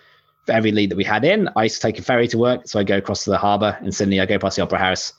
for 0.47 0.53
every 0.53 0.73
lead 0.73 0.91
that 0.91 0.97
we 0.97 1.05
had 1.05 1.25
in. 1.25 1.49
I 1.57 1.65
used 1.65 1.77
to 1.77 1.83
take 1.83 1.99
a 1.99 2.03
ferry 2.03 2.27
to 2.29 2.39
work, 2.39 2.63
so 2.67 2.81
I 2.81 2.85
go 2.85 2.97
across 2.97 3.25
to 3.25 3.31
the 3.31 3.39
harbour 3.39 3.79
in 3.83 3.93
Sydney. 3.93 4.21
I 4.21 4.27
go 4.27 4.39
past 4.39 4.57
the 4.57 4.63
Opera 4.63 4.79
House. 4.79 5.13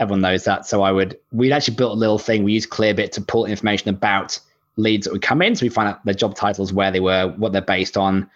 Everyone 0.00 0.22
knows 0.22 0.44
that. 0.44 0.66
So 0.66 0.82
I 0.82 0.90
would. 0.90 1.18
We'd 1.30 1.52
actually 1.52 1.76
built 1.76 1.92
a 1.92 1.98
little 1.98 2.18
thing. 2.18 2.42
We 2.42 2.52
used 2.52 2.70
Clearbit 2.70 3.12
to 3.12 3.20
pull 3.20 3.44
information 3.44 3.90
about 3.90 4.40
leads 4.76 5.04
that 5.04 5.12
would 5.12 5.22
come 5.22 5.42
in. 5.42 5.56
So 5.56 5.66
we 5.66 5.68
find 5.68 5.88
out 5.88 6.04
their 6.04 6.14
job 6.14 6.34
titles, 6.34 6.72
where 6.72 6.90
they 6.90 7.00
were, 7.00 7.34
what 7.36 7.52
they're 7.52 7.62
based 7.62 7.96
on. 7.96 8.28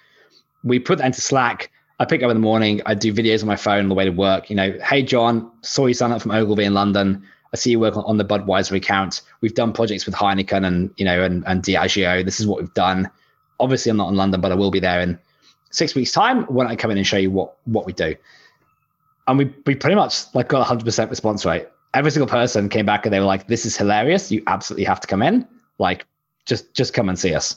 We 0.62 0.78
put 0.78 0.98
that 0.98 1.06
into 1.06 1.20
Slack. 1.20 1.70
I 2.00 2.04
pick 2.04 2.22
up 2.22 2.30
in 2.30 2.36
the 2.36 2.40
morning. 2.40 2.82
I 2.86 2.94
do 2.94 3.12
videos 3.12 3.42
on 3.42 3.46
my 3.46 3.56
phone 3.56 3.80
on 3.80 3.88
the 3.88 3.94
way 3.94 4.04
to 4.04 4.10
work. 4.10 4.50
You 4.50 4.56
know, 4.56 4.76
hey 4.82 5.02
John, 5.02 5.50
saw 5.62 5.86
you 5.86 5.94
sign 5.94 6.10
up 6.10 6.22
from 6.22 6.32
Ogilvy 6.32 6.64
in 6.64 6.74
London. 6.74 7.22
I 7.52 7.56
see 7.56 7.70
you 7.70 7.78
work 7.78 7.96
on, 7.96 8.16
the 8.16 8.24
Budweiser 8.24 8.76
account. 8.76 9.22
We've 9.40 9.54
done 9.54 9.72
projects 9.72 10.06
with 10.06 10.14
Heineken 10.16 10.66
and 10.66 10.90
you 10.96 11.04
know 11.04 11.22
and, 11.22 11.44
and 11.46 11.62
Diageo. 11.62 12.24
This 12.24 12.40
is 12.40 12.48
what 12.48 12.58
we've 12.58 12.74
done. 12.74 13.08
Obviously, 13.60 13.90
I'm 13.90 13.96
not 13.96 14.08
in 14.08 14.16
London, 14.16 14.40
but 14.40 14.50
I 14.50 14.56
will 14.56 14.72
be 14.72 14.80
there 14.80 15.00
in 15.00 15.16
six 15.70 15.94
weeks' 15.94 16.10
time 16.10 16.44
when 16.46 16.66
I 16.66 16.74
come 16.74 16.90
in 16.90 16.98
and 16.98 17.06
show 17.06 17.16
you 17.16 17.30
what 17.30 17.56
what 17.64 17.86
we 17.86 17.92
do. 17.92 18.16
and 19.26 19.38
we 19.38 19.44
we 19.66 19.74
pretty 19.74 19.96
much 19.96 20.34
like 20.34 20.48
got 20.48 20.60
a 20.60 20.64
hundred 20.64 20.84
percent 20.84 21.10
response 21.10 21.44
rate. 21.44 21.68
Every 21.94 22.10
single 22.10 22.26
person 22.26 22.68
came 22.68 22.86
back 22.86 23.06
and 23.06 23.12
they 23.12 23.20
were 23.20 23.26
like, 23.26 23.46
"This 23.46 23.64
is 23.64 23.76
hilarious! 23.76 24.30
You 24.32 24.42
absolutely 24.46 24.84
have 24.84 25.00
to 25.00 25.06
come 25.06 25.22
in. 25.22 25.46
Like, 25.78 26.06
just 26.46 26.74
just 26.74 26.94
come 26.94 27.08
and 27.08 27.18
see 27.18 27.34
us." 27.34 27.56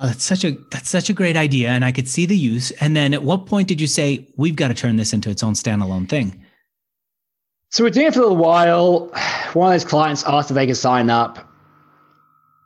Oh, 0.00 0.06
that's 0.06 0.24
such 0.24 0.44
a 0.44 0.52
that's 0.70 0.88
such 0.88 1.10
a 1.10 1.12
great 1.12 1.36
idea, 1.36 1.70
and 1.70 1.84
I 1.84 1.90
could 1.90 2.08
see 2.08 2.24
the 2.24 2.36
use. 2.36 2.70
And 2.72 2.96
then, 2.96 3.12
at 3.14 3.24
what 3.24 3.46
point 3.46 3.66
did 3.66 3.80
you 3.80 3.86
say 3.86 4.28
we've 4.36 4.56
got 4.56 4.68
to 4.68 4.74
turn 4.74 4.96
this 4.96 5.12
into 5.12 5.28
its 5.30 5.42
own 5.42 5.54
standalone 5.54 6.08
thing? 6.08 6.44
So 7.70 7.84
we're 7.84 7.90
doing 7.90 8.06
it 8.06 8.14
for 8.14 8.20
a 8.20 8.22
little 8.22 8.36
while. 8.36 9.08
One 9.54 9.72
of 9.72 9.80
those 9.80 9.88
clients 9.88 10.24
asked 10.24 10.50
if 10.50 10.54
they 10.54 10.66
could 10.66 10.76
sign 10.76 11.10
up. 11.10 11.44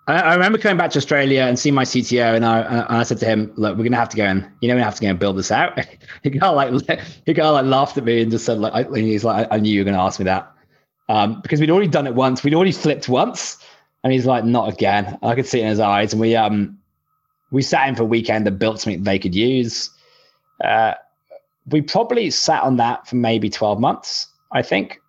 I, 0.09 0.15
I 0.21 0.35
remember 0.35 0.59
coming 0.59 0.77
back 0.77 0.91
to 0.91 0.99
Australia 0.99 1.43
and 1.43 1.59
seeing 1.59 1.75
my 1.75 1.85
CTO, 1.85 2.35
and 2.35 2.45
I, 2.45 2.61
and 2.61 2.97
I 2.99 3.03
said 3.03 3.19
to 3.19 3.27
him, 3.27 3.53
"Look, 3.57 3.77
we're 3.77 3.85
going 3.85 3.93
to 3.93 3.99
have 3.99 4.11
to 4.11 4.17
go 4.17 4.25
and 4.25 4.47
you 4.61 4.69
know 4.69 4.75
we 4.75 4.83
have 4.83 4.97
to 4.97 5.01
go 5.01 5.09
and 5.09 5.19
build 5.19 5.39
this 5.39 5.51
out." 5.51 5.79
he 6.23 6.31
kind 6.31 6.43
of 6.43 6.55
like 6.55 7.01
he 7.27 7.33
of 7.33 7.55
like 7.55 7.65
laughed 7.65 7.97
at 7.97 8.05
me 8.05 8.21
and 8.21 8.31
just 8.31 8.45
said, 8.45 8.59
"Like 8.59 8.75
I, 8.75 8.99
he's 8.99 9.25
like 9.25 9.49
I, 9.51 9.59
knew 9.59 9.73
you 9.73 9.81
were 9.81 9.85
going 9.85 9.97
to 9.97 10.03
ask 10.03 10.19
me 10.19 10.25
that 10.25 10.53
um, 11.09 11.41
because 11.41 11.61
we'd 11.61 11.71
already 11.71 11.89
done 11.89 12.07
it 12.07 12.15
once. 12.15 12.45
We'd 12.45 12.55
already 12.55 12.73
flipped 12.73 13.09
once." 13.09 13.57
And 14.05 14.13
he's 14.13 14.27
like, 14.27 14.45
"Not 14.45 14.73
again." 14.73 15.19
I 15.23 15.35
could 15.35 15.47
see 15.47 15.61
it 15.61 15.65
in 15.65 15.69
his 15.69 15.81
eyes, 15.81 16.13
and 16.13 16.21
we 16.21 16.35
um 16.35 16.79
we 17.53 17.63
sat 17.63 17.89
in 17.89 17.95
for 17.95 18.03
a 18.03 18.07
weekend 18.07 18.49
and 18.49 18.59
built 18.59 18.81
something 18.81 19.05
they 19.05 19.19
could 19.19 19.35
use. 19.35 19.91
Uh, 20.65 20.95
we 21.69 21.83
probably 21.83 22.31
sat 22.31 22.63
on 22.63 22.79
that 22.79 23.07
for 23.07 23.17
maybe 23.17 23.49
12 23.49 23.79
months, 23.79 24.27
I 24.53 24.63
think. 24.63 25.01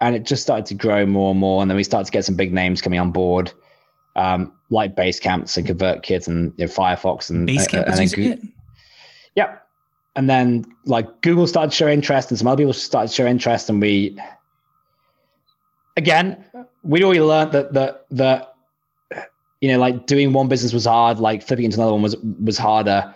And 0.00 0.16
it 0.16 0.24
just 0.24 0.42
started 0.42 0.66
to 0.66 0.74
grow 0.74 1.04
more 1.04 1.32
and 1.32 1.40
more. 1.40 1.60
And 1.60 1.70
then 1.70 1.76
we 1.76 1.84
started 1.84 2.06
to 2.06 2.12
get 2.12 2.24
some 2.24 2.36
big 2.36 2.52
names 2.52 2.80
coming 2.80 2.98
on 2.98 3.10
board, 3.10 3.52
um, 4.16 4.52
like 4.70 4.96
Basecamps 4.96 5.56
and 5.56 5.66
ConvertKit 5.66 6.28
and 6.28 6.52
you 6.56 6.66
know, 6.66 6.72
Firefox 6.72 7.30
and 7.30 7.48
Basecamp 7.48 7.88
uh, 7.88 8.00
and 8.00 8.12
Google. 8.12 8.48
Yep. 9.34 9.66
And 10.14 10.28
then 10.30 10.64
like 10.84 11.20
Google 11.22 11.46
started 11.46 11.70
to 11.70 11.76
show 11.76 11.88
interest 11.88 12.30
and 12.30 12.38
some 12.38 12.46
other 12.46 12.58
people 12.58 12.72
started 12.72 13.08
to 13.08 13.14
show 13.14 13.26
interest. 13.26 13.68
And 13.68 13.80
we, 13.80 14.18
again, 15.96 16.44
we'd 16.82 17.02
already 17.02 17.20
learned 17.20 17.52
that, 17.52 17.72
that, 17.72 18.06
that 18.10 18.52
you 19.62 19.68
know, 19.68 19.78
like 19.78 20.06
doing 20.06 20.32
one 20.32 20.48
business 20.48 20.72
was 20.72 20.84
hard, 20.84 21.20
like 21.20 21.42
flipping 21.42 21.64
into 21.64 21.76
another 21.78 21.92
one 21.92 22.02
was 22.02 22.16
was 22.16 22.58
harder. 22.58 23.14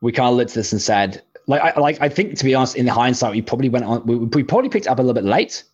We 0.00 0.12
kind 0.12 0.28
of 0.28 0.36
looked 0.36 0.52
at 0.52 0.54
this 0.54 0.72
and 0.72 0.80
said, 0.80 1.22
like, 1.48 1.60
I 1.60 1.78
like 1.78 2.00
I 2.00 2.08
think 2.08 2.38
to 2.38 2.44
be 2.44 2.54
honest, 2.54 2.76
in 2.76 2.86
the 2.86 2.92
hindsight, 2.92 3.32
we 3.32 3.42
probably 3.42 3.68
went 3.68 3.84
on. 3.84 4.06
We, 4.06 4.14
we 4.14 4.44
probably 4.44 4.68
picked 4.68 4.86
up 4.86 5.00
a 5.00 5.02
little 5.02 5.12
bit 5.12 5.24
late 5.24 5.64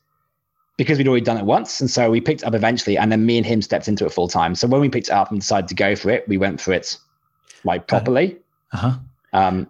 because 0.78 0.96
we'd 0.96 1.06
already 1.06 1.24
done 1.24 1.36
it 1.36 1.44
once, 1.44 1.78
and 1.78 1.90
so 1.90 2.10
we 2.10 2.22
picked 2.22 2.42
up 2.42 2.54
eventually, 2.54 2.96
and 2.96 3.12
then 3.12 3.26
me 3.26 3.36
and 3.36 3.44
him 3.44 3.60
stepped 3.60 3.86
into 3.86 4.06
it 4.06 4.12
full 4.12 4.26
time. 4.26 4.54
So 4.54 4.66
when 4.66 4.80
we 4.80 4.88
picked 4.88 5.08
it 5.08 5.12
up 5.12 5.30
and 5.30 5.40
decided 5.40 5.68
to 5.68 5.74
go 5.74 5.94
for 5.94 6.08
it, 6.08 6.26
we 6.26 6.38
went 6.38 6.58
for 6.58 6.72
it 6.72 6.96
like 7.64 7.86
properly. 7.86 8.38
Uh 8.72 8.76
huh. 8.76 8.94
Um. 9.34 9.68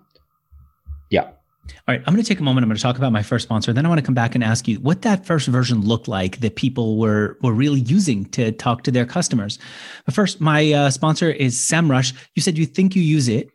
All 1.86 1.94
right, 1.94 2.02
I'm 2.06 2.14
going 2.14 2.22
to 2.22 2.28
take 2.28 2.40
a 2.40 2.42
moment. 2.42 2.64
I'm 2.64 2.68
going 2.68 2.76
to 2.76 2.82
talk 2.82 2.96
about 2.96 3.12
my 3.12 3.22
first 3.22 3.44
sponsor. 3.44 3.72
Then 3.72 3.84
I 3.84 3.88
want 3.88 3.98
to 3.98 4.04
come 4.04 4.14
back 4.14 4.34
and 4.34 4.44
ask 4.44 4.68
you 4.68 4.76
what 4.80 5.02
that 5.02 5.26
first 5.26 5.48
version 5.48 5.80
looked 5.80 6.08
like 6.08 6.40
that 6.40 6.56
people 6.56 6.98
were 6.98 7.38
were 7.42 7.52
really 7.52 7.80
using 7.80 8.24
to 8.26 8.52
talk 8.52 8.82
to 8.84 8.90
their 8.90 9.06
customers. 9.06 9.58
But 10.04 10.14
first, 10.14 10.40
my 10.40 10.72
uh, 10.72 10.90
sponsor 10.90 11.30
is 11.30 11.56
SEMrush. 11.56 12.12
You 12.34 12.42
said 12.42 12.58
you 12.58 12.66
think 12.66 12.94
you 12.94 13.02
use 13.02 13.28
it 13.28 13.50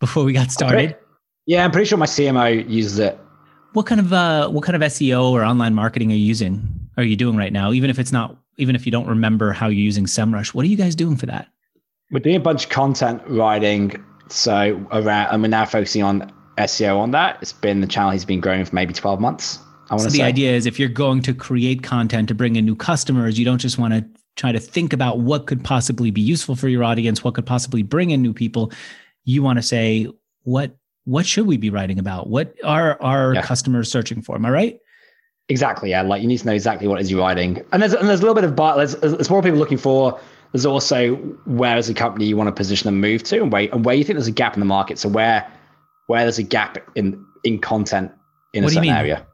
before 0.00 0.24
we 0.24 0.32
got 0.32 0.50
started. 0.50 0.96
Yeah, 1.46 1.64
I'm 1.64 1.70
pretty 1.70 1.86
sure 1.86 1.98
my 1.98 2.06
CMO 2.06 2.68
uses 2.68 2.98
it. 2.98 3.18
What 3.72 3.86
kind 3.86 4.00
of 4.00 4.12
uh, 4.12 4.48
what 4.48 4.64
kind 4.64 4.76
of 4.76 4.82
SEO 4.82 5.30
or 5.30 5.44
online 5.44 5.74
marketing 5.74 6.10
are 6.12 6.16
you 6.16 6.24
using? 6.24 6.68
Are 6.96 7.04
you 7.04 7.16
doing 7.16 7.36
right 7.36 7.52
now? 7.52 7.72
Even 7.72 7.90
if 7.90 7.98
it's 7.98 8.12
not, 8.12 8.36
even 8.56 8.74
if 8.74 8.84
you 8.84 8.92
don't 8.92 9.06
remember 9.06 9.52
how 9.52 9.66
you're 9.66 9.84
using 9.84 10.06
SEMrush, 10.06 10.54
what 10.54 10.64
are 10.64 10.68
you 10.68 10.76
guys 10.76 10.94
doing 10.94 11.16
for 11.16 11.26
that? 11.26 11.48
We're 12.10 12.20
doing 12.20 12.36
a 12.36 12.40
bunch 12.40 12.64
of 12.64 12.70
content 12.70 13.22
writing. 13.26 14.04
So 14.28 14.86
around, 14.92 15.32
and 15.32 15.42
we're 15.42 15.48
now 15.48 15.64
focusing 15.64 16.04
on 16.04 16.32
SEO 16.60 16.98
on 16.98 17.10
that. 17.12 17.38
It's 17.40 17.52
been 17.52 17.80
the 17.80 17.86
channel 17.86 18.10
he's 18.10 18.24
been 18.24 18.40
growing 18.40 18.64
for 18.64 18.74
maybe 18.74 18.92
12 18.92 19.20
months. 19.20 19.58
I 19.90 19.94
want 19.94 20.02
so 20.02 20.08
to 20.08 20.12
the 20.12 20.18
say. 20.18 20.24
idea 20.24 20.52
is 20.52 20.66
if 20.66 20.78
you're 20.78 20.88
going 20.88 21.22
to 21.22 21.34
create 21.34 21.82
content 21.82 22.28
to 22.28 22.34
bring 22.34 22.56
in 22.56 22.64
new 22.64 22.76
customers, 22.76 23.38
you 23.38 23.44
don't 23.44 23.58
just 23.58 23.78
want 23.78 23.92
to 23.92 24.04
try 24.36 24.52
to 24.52 24.60
think 24.60 24.92
about 24.92 25.18
what 25.20 25.46
could 25.46 25.64
possibly 25.64 26.10
be 26.10 26.20
useful 26.20 26.54
for 26.54 26.68
your 26.68 26.84
audience, 26.84 27.24
what 27.24 27.34
could 27.34 27.46
possibly 27.46 27.82
bring 27.82 28.10
in 28.10 28.22
new 28.22 28.32
people. 28.32 28.72
You 29.24 29.42
want 29.42 29.58
to 29.58 29.62
say 29.62 30.08
what 30.44 30.76
what 31.04 31.26
should 31.26 31.46
we 31.46 31.56
be 31.56 31.70
writing 31.70 31.98
about? 31.98 32.28
What 32.28 32.54
are 32.62 33.00
our 33.02 33.34
yeah. 33.34 33.42
customers 33.42 33.90
searching 33.90 34.22
for? 34.22 34.36
Am 34.36 34.46
I 34.46 34.50
right? 34.50 34.78
Exactly. 35.48 35.90
Yeah. 35.90 36.02
Like 36.02 36.22
you 36.22 36.28
need 36.28 36.38
to 36.38 36.46
know 36.46 36.52
exactly 36.52 36.86
what 36.86 37.00
is 37.00 37.10
you're 37.10 37.20
writing. 37.20 37.64
And 37.72 37.82
there's 37.82 37.94
and 37.94 38.08
there's 38.08 38.20
a 38.20 38.22
little 38.22 38.34
bit 38.34 38.44
of 38.44 38.54
but 38.54 38.76
there's, 38.76 38.94
there's 38.96 39.30
more 39.30 39.42
people 39.42 39.58
looking 39.58 39.78
for. 39.78 40.20
There's 40.52 40.66
also 40.66 41.16
where 41.46 41.76
as 41.76 41.88
a 41.88 41.94
company 41.94 42.26
you 42.26 42.36
want 42.36 42.48
to 42.48 42.52
position 42.52 42.88
and 42.88 43.00
move 43.00 43.22
to 43.24 43.42
and 43.42 43.52
where 43.52 43.68
and 43.72 43.84
where 43.84 43.94
you 43.94 44.04
think 44.04 44.16
there's 44.16 44.28
a 44.28 44.32
gap 44.32 44.54
in 44.54 44.60
the 44.60 44.66
market. 44.66 44.98
So 44.98 45.08
where 45.08 45.50
where 46.10 46.22
there's 46.22 46.40
a 46.40 46.42
gap 46.42 46.76
in 46.96 47.24
in 47.44 47.60
content 47.60 48.10
in 48.52 48.64
what 48.64 48.72
a 48.72 48.74
certain 48.74 48.90
area. 48.90 49.24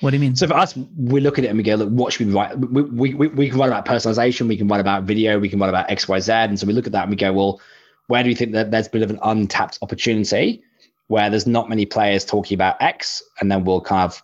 What 0.00 0.10
do 0.10 0.16
you 0.16 0.20
mean? 0.20 0.34
So 0.34 0.48
for 0.48 0.54
us, 0.54 0.76
we 0.98 1.20
look 1.20 1.38
at 1.38 1.44
it 1.44 1.48
and 1.48 1.56
we 1.56 1.62
go, 1.62 1.76
look, 1.76 1.88
what 1.88 2.12
should 2.12 2.26
we 2.26 2.32
write? 2.32 2.58
We, 2.58 2.82
we, 2.82 3.14
we, 3.14 3.28
we 3.28 3.48
can 3.48 3.58
write 3.60 3.68
about 3.68 3.86
personalization, 3.86 4.48
we 4.48 4.56
can 4.56 4.66
write 4.66 4.80
about 4.80 5.04
video, 5.04 5.38
we 5.38 5.48
can 5.48 5.60
write 5.60 5.68
about 5.68 5.88
X, 5.88 6.08
Y, 6.08 6.18
Z. 6.18 6.32
And 6.32 6.58
so 6.58 6.66
we 6.66 6.72
look 6.72 6.86
at 6.86 6.92
that 6.92 7.02
and 7.02 7.10
we 7.10 7.16
go, 7.16 7.32
well, 7.32 7.60
where 8.08 8.24
do 8.24 8.28
you 8.28 8.34
think 8.34 8.52
that 8.52 8.72
there's 8.72 8.88
a 8.88 8.90
bit 8.90 9.02
of 9.02 9.10
an 9.10 9.20
untapped 9.22 9.78
opportunity 9.82 10.62
where 11.06 11.30
there's 11.30 11.46
not 11.46 11.70
many 11.70 11.86
players 11.86 12.24
talking 12.24 12.56
about 12.56 12.76
X? 12.82 13.22
And 13.40 13.50
then 13.50 13.64
we'll 13.64 13.80
kind 13.80 14.04
of 14.04 14.20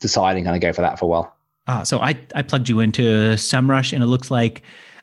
decide 0.00 0.36
and 0.36 0.44
kind 0.44 0.56
of 0.56 0.60
go 0.60 0.72
for 0.72 0.82
that 0.82 0.98
for 0.98 1.06
a 1.06 1.08
while. 1.08 1.34
Ah, 1.68 1.84
so 1.84 2.00
I, 2.00 2.18
I 2.34 2.42
plugged 2.42 2.68
you 2.68 2.80
into 2.80 3.02
SEMrush 3.36 3.94
and 3.94 4.02
it 4.02 4.06
looks 4.06 4.30
like 4.30 4.62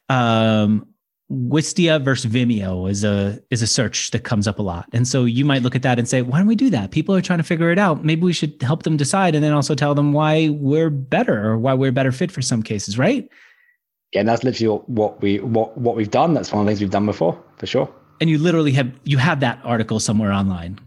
um, 0.10 0.86
Wistia 1.34 2.02
versus 2.02 2.32
Vimeo 2.32 2.90
is 2.90 3.04
a 3.04 3.40
is 3.50 3.62
a 3.62 3.68
search 3.68 4.12
that 4.12 4.24
comes 4.24 4.48
up 4.48 4.60
a 4.60 4.62
lot. 4.62 4.88
And 4.94 5.08
so 5.08 5.26
you 5.26 5.46
might 5.46 5.64
look 5.64 5.76
at 5.76 5.82
that 5.82 5.98
and 5.98 6.08
say, 6.08 6.22
why 6.22 6.38
don't 6.38 6.48
we 6.48 6.56
do 6.56 6.70
that? 6.70 6.92
People 6.92 7.16
are 7.16 7.22
trying 7.22 7.40
to 7.40 7.44
figure 7.44 7.72
it 7.72 7.80
out. 7.80 8.06
Maybe 8.06 8.22
we 8.22 8.34
should 8.34 8.62
help 8.62 8.84
them 8.84 8.98
decide 8.98 9.34
and 9.34 9.44
then 9.44 9.54
also 9.54 9.74
tell 9.74 9.96
them 9.96 10.14
why 10.14 10.50
we're 10.50 10.90
better 10.90 11.44
or 11.46 11.58
why 11.58 11.74
we're 11.74 11.92
better 11.92 12.12
fit 12.12 12.32
for 12.32 12.42
some 12.42 12.62
cases, 12.62 12.98
right? 12.98 13.28
Yeah, 14.14 14.20
and 14.20 14.30
that's 14.30 14.44
literally 14.44 14.80
what 14.86 15.22
we 15.22 15.40
what 15.40 15.76
what 15.78 15.96
we've 15.96 16.12
done. 16.12 16.34
That's 16.34 16.52
one 16.52 16.62
of 16.62 16.66
the 16.66 16.72
things 16.72 16.82
we've 16.82 16.92
done 16.92 17.08
before, 17.08 17.42
for 17.58 17.66
sure. 17.66 17.90
And 18.22 18.30
you 18.30 18.38
literally 18.38 18.72
have 18.74 18.92
you 19.04 19.18
have 19.18 19.40
that 19.40 19.60
article 19.64 20.00
somewhere 20.00 20.32
online. 20.32 20.80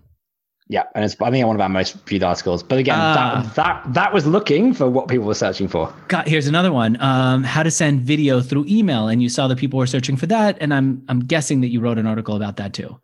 Yeah, 0.68 0.82
and 0.96 1.04
it's 1.04 1.14
I 1.20 1.30
think 1.30 1.46
one 1.46 1.54
of 1.54 1.60
our 1.60 1.68
most 1.68 1.94
viewed 2.06 2.24
articles. 2.24 2.62
But 2.62 2.78
again, 2.78 2.98
uh, 2.98 3.14
that, 3.14 3.18
ah. 3.18 3.52
that 3.54 3.94
that 3.94 4.12
was 4.12 4.26
looking 4.26 4.74
for 4.74 4.90
what 4.90 5.06
people 5.06 5.26
were 5.26 5.34
searching 5.34 5.68
for. 5.68 5.92
Got 6.08 6.26
here's 6.26 6.48
another 6.48 6.72
one: 6.72 7.00
um, 7.00 7.44
how 7.44 7.62
to 7.62 7.70
send 7.70 8.00
video 8.00 8.40
through 8.40 8.66
email, 8.68 9.06
and 9.06 9.22
you 9.22 9.28
saw 9.28 9.46
that 9.46 9.58
people 9.58 9.78
were 9.78 9.86
searching 9.86 10.16
for 10.16 10.26
that, 10.26 10.56
and 10.60 10.74
I'm 10.74 11.04
I'm 11.08 11.20
guessing 11.20 11.60
that 11.60 11.68
you 11.68 11.80
wrote 11.80 11.98
an 11.98 12.06
article 12.06 12.34
about 12.34 12.56
that 12.56 12.72
too. 12.72 12.98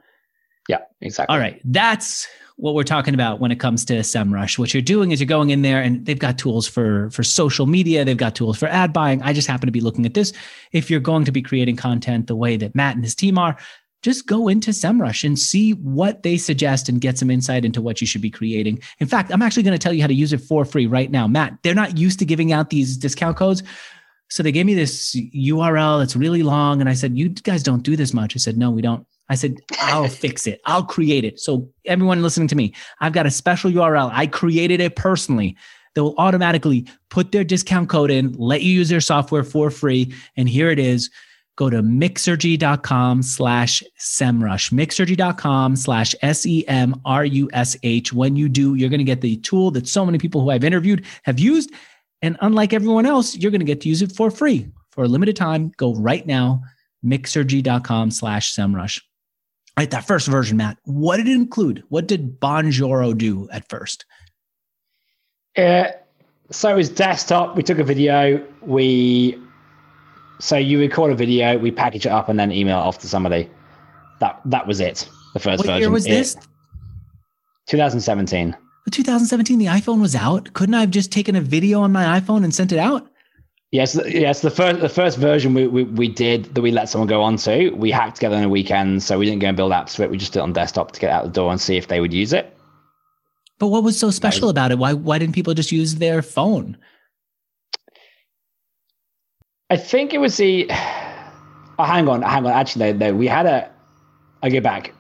Yeah, 0.69 0.79
exactly. 1.01 1.33
All 1.33 1.41
right, 1.41 1.61
that's 1.65 2.27
what 2.57 2.75
we're 2.75 2.83
talking 2.83 3.15
about 3.15 3.41
when 3.41 3.51
it 3.51 3.59
comes 3.59 3.85
to 3.85 3.95
SEMrush. 3.95 4.59
What 4.59 4.75
you're 4.75 4.83
doing 4.83 5.11
is 5.11 5.21
you're 5.21 5.27
going 5.27 5.51
in 5.51 5.63
there, 5.63 5.81
and 5.81 6.05
they've 6.05 6.19
got 6.19 6.39
tools 6.39 6.67
for 6.67 7.11
for 7.11 7.23
social 7.23 7.67
media, 7.67 8.05
they've 8.05 8.17
got 8.17 8.35
tools 8.35 8.59
for 8.59 8.67
ad 8.67 8.93
buying. 8.93 9.23
I 9.23 9.33
just 9.33 9.47
happen 9.47 9.67
to 9.67 9.73
be 9.73 9.81
looking 9.81 10.05
at 10.05 10.15
this. 10.15 10.33
If 10.73 10.91
you're 10.91 10.99
going 10.99 11.25
to 11.27 11.33
be 11.33 11.43
creating 11.43 11.77
content 11.77 12.27
the 12.27 12.35
way 12.35 12.57
that 12.57 12.75
Matt 12.75 12.97
and 12.97 13.05
his 13.05 13.15
team 13.15 13.39
are, 13.39 13.57
just 14.03 14.27
go 14.27 14.49
into 14.49 14.71
SEMrush 14.71 15.25
and 15.25 15.39
see 15.39 15.73
what 15.73 16.23
they 16.23 16.37
suggest 16.37 16.89
and 16.89 17.01
get 17.01 17.19
some 17.19 17.31
insight 17.31 17.65
into 17.65 17.81
what 17.81 18.01
you 18.01 18.07
should 18.07 18.21
be 18.21 18.31
creating. 18.31 18.81
In 18.99 19.07
fact, 19.07 19.31
I'm 19.33 19.43
actually 19.43 19.63
going 19.63 19.79
to 19.79 19.83
tell 19.83 19.93
you 19.93 20.01
how 20.01 20.09
to 20.09 20.15
use 20.15 20.33
it 20.33 20.41
for 20.41 20.65
free 20.65 20.87
right 20.87 21.11
now. 21.11 21.27
Matt, 21.27 21.59
they're 21.63 21.75
not 21.75 21.97
used 21.97 22.19
to 22.19 22.25
giving 22.25 22.53
out 22.53 22.71
these 22.71 22.97
discount 22.97 23.37
codes. 23.37 23.63
So 24.29 24.43
they 24.43 24.53
gave 24.53 24.67
me 24.67 24.75
this 24.75 25.15
URL. 25.15 26.03
It's 26.03 26.17
really 26.17 26.43
long. 26.43 26.81
And 26.81 26.89
I 26.89 26.95
said, 26.95 27.17
You 27.17 27.29
guys 27.29 27.63
don't 27.63 27.83
do 27.83 27.97
this 27.97 28.15
much. 28.15 28.35
I 28.35 28.39
said, 28.39 28.57
No, 28.57 28.71
we 28.71 28.83
don't. 28.83 29.07
I 29.29 29.35
said, 29.35 29.57
I'll 29.81 30.09
fix 30.09 30.47
it. 30.47 30.61
I'll 30.65 30.85
create 30.85 31.25
it. 31.25 31.39
So 31.39 31.69
everyone 31.85 32.23
listening 32.23 32.49
to 32.49 32.57
me, 32.57 32.75
I've 33.01 33.13
got 33.13 33.27
a 33.27 33.31
special 33.31 33.71
URL. 33.71 34.11
I 34.13 34.27
created 34.27 34.81
it 34.81 34.97
personally 34.97 35.57
they 35.95 36.01
will 36.01 36.15
automatically 36.19 36.87
put 37.11 37.33
their 37.33 37.45
discount 37.45 37.89
code 37.89 38.11
in, 38.11 38.33
let 38.33 38.63
you 38.63 38.73
use 38.73 38.89
their 38.89 39.01
software 39.01 39.45
for 39.45 39.71
free. 39.71 40.13
And 40.37 40.49
here 40.49 40.71
it 40.71 40.79
is 40.79 41.11
go 41.57 41.69
to 41.71 41.83
mixergy.com 41.83 43.23
slash 43.23 43.83
semrush. 43.99 44.73
Mixergy.com 44.73 45.77
slash 45.77 46.15
s-e-m-r-u-s-h 46.23 48.13
when 48.13 48.37
you 48.37 48.49
do 48.49 48.75
you're 48.75 48.89
going 48.89 48.99
to 48.99 49.05
get 49.05 49.21
the 49.21 49.37
tool 49.39 49.71
that 49.73 49.89
so 49.89 50.05
many 50.05 50.19
people 50.19 50.41
who 50.41 50.51
i've 50.51 50.65
interviewed 50.65 51.05
have 51.25 51.39
used. 51.39 51.71
And 52.21 52.37
unlike 52.41 52.73
everyone 52.73 53.07
else 53.07 53.37
you're 53.37 53.51
going 53.51 53.61
to 53.61 53.67
get 53.67 53.81
to 53.83 53.89
use 53.89 54.03
it 54.03 54.13
for 54.13 54.31
free. 54.31 54.69
For 54.91 55.05
a 55.05 55.09
limited 55.09 55.37
time 55.37 55.73
go 55.77 55.95
right 55.95 56.27
now 56.27 56.63
mixergy.com 57.05 58.11
slash 58.11 58.55
semrush. 58.55 59.01
All 59.77 59.83
right 59.83 59.91
that 59.91 60.07
first 60.07 60.29
version 60.29 60.57
matt 60.57 60.79
what 60.85 61.19
did 61.19 61.29
it 61.29 61.35
include? 61.35 61.85
What 61.89 62.07
did 62.07 62.41
bonjoro 62.41 63.17
do 63.17 63.49
at 63.51 63.69
first? 63.69 64.07
Uh, 65.57 65.89
so 66.51 66.71
it 66.71 66.77
was 66.77 66.89
desktop. 66.89 67.57
We 67.57 67.63
took 67.63 67.79
a 67.79 67.85
video. 67.85 68.43
We 68.63 69.39
so 70.43 70.57
you 70.57 70.81
record 70.81 71.13
a 71.13 71.15
video, 71.15 71.57
we 71.57 71.71
package 71.71 72.05
it 72.05 72.09
up, 72.09 72.29
and 72.29 72.39
then 72.39 72.51
email 72.51 72.77
it 72.81 72.83
off 72.83 72.99
to 72.99 73.09
somebody. 73.09 73.49
That 74.19 74.41
that 74.47 74.67
was 74.67 74.81
it. 74.81 75.09
The 75.35 75.39
first 75.39 75.59
what 75.59 75.67
version. 75.67 75.81
year 75.81 75.91
was 75.91 76.05
this? 76.05 76.37
2017. 77.69 78.57
2017, 78.91 79.59
the 79.59 79.67
iPhone 79.67 80.01
was 80.01 80.17
out. 80.17 80.53
Couldn't 80.53 80.75
I 80.75 80.81
have 80.81 80.91
just 80.91 81.13
taken 81.13 81.37
a 81.37 81.41
video 81.41 81.81
on 81.81 81.93
my 81.93 82.19
iPhone 82.19 82.43
and 82.43 82.53
sent 82.53 82.73
it 82.73 82.81
out? 82.81 83.09
Yes, 83.71 83.97
yes. 84.09 84.41
The 84.41 84.51
first 84.51 84.81
the 84.81 84.89
first 84.89 85.17
version 85.17 85.55
we, 85.55 85.69
we, 85.69 85.85
we 85.85 86.09
did 86.09 86.53
that 86.57 86.61
we 86.61 86.73
let 86.73 86.89
someone 86.89 87.07
go 87.07 87.23
on 87.23 87.37
to, 87.37 87.71
we 87.71 87.93
hacked 87.93 88.17
together 88.17 88.37
in 88.37 88.43
a 88.43 88.49
weekend, 88.49 89.05
so 89.05 89.21
we 89.21 89.27
didn't 89.27 89.43
go 89.43 89.47
and 89.47 89.57
build 89.57 89.71
apps 89.71 89.95
for 89.95 90.03
it. 90.03 90.11
We 90.11 90.19
just 90.19 90.33
did 90.33 90.41
it 90.41 90.43
on 90.43 90.53
desktop 90.53 90.91
to 90.91 91.01
get 91.01 91.11
out 91.11 91.23
the 91.23 91.31
door 91.31 91.53
and 91.53 91.61
see 91.61 91.77
if 91.77 91.87
they 91.87 92.01
would 92.01 92.13
use 92.13 92.33
it. 92.33 92.53
But 93.61 93.69
what 93.69 93.85
was 93.85 93.97
so 93.97 94.11
special 94.11 94.49
was, 94.49 94.51
about 94.51 94.73
it? 94.73 94.79
Why 94.79 94.93
why 94.93 95.21
didn't 95.21 95.37
people 95.37 95.55
just 95.55 95.71
use 95.71 95.95
their 95.95 96.21
phone? 96.21 96.77
I 99.73 99.77
think 99.77 100.13
it 100.13 100.19
was 100.19 100.37
the. 100.37 100.71
Oh, 101.79 101.85
hang 101.85 102.07
on, 102.07 102.21
hang 102.21 102.45
on. 102.45 102.53
Actually, 102.53 102.93
no, 102.93 103.07
no. 103.07 103.15
We 103.17 103.27
had 103.27 103.47
a. 103.47 103.69
I 104.43 104.51
go 104.51 104.61
back. 104.61 104.93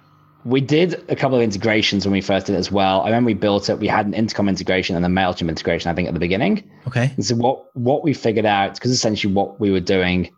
We 0.46 0.62
did 0.62 1.04
a 1.10 1.14
couple 1.14 1.36
of 1.36 1.42
integrations 1.42 2.06
when 2.06 2.12
we 2.12 2.22
first 2.22 2.46
did 2.46 2.54
it 2.54 2.58
as 2.58 2.72
well. 2.72 3.02
I 3.02 3.06
remember 3.06 3.26
we 3.26 3.34
built 3.34 3.68
it. 3.68 3.78
We 3.78 3.86
had 3.86 4.06
an 4.06 4.14
intercom 4.14 4.48
integration 4.48 4.96
and 4.96 5.04
a 5.04 5.08
Mailchimp 5.08 5.50
integration. 5.50 5.90
I 5.90 5.94
think 5.94 6.08
at 6.08 6.14
the 6.14 6.18
beginning. 6.18 6.68
Okay. 6.86 7.12
And 7.14 7.24
so 7.24 7.36
what 7.36 7.76
what 7.76 8.02
we 8.02 8.14
figured 8.14 8.46
out 8.46 8.74
because 8.74 8.90
essentially 8.90 9.34
what 9.34 9.60
we 9.60 9.70
were 9.70 9.80
doing 9.80 10.34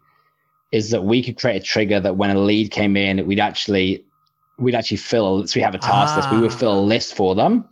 is 0.72 0.90
that 0.90 1.04
we 1.04 1.22
could 1.22 1.38
create 1.38 1.62
a 1.62 1.64
trigger 1.64 2.00
that 2.00 2.16
when 2.16 2.30
a 2.30 2.38
lead 2.38 2.72
came 2.72 2.96
in, 2.96 3.24
we'd 3.28 3.40
actually 3.40 4.04
we'd 4.58 4.74
actually 4.74 4.96
fill. 4.96 5.46
So 5.46 5.56
we 5.56 5.62
have 5.62 5.76
a 5.76 5.78
task 5.78 6.14
ah. 6.14 6.16
list. 6.16 6.32
We 6.32 6.40
would 6.40 6.52
fill 6.52 6.74
a 6.74 6.82
ah. 6.82 6.92
list 6.94 7.14
for 7.14 7.36
them. 7.36 7.64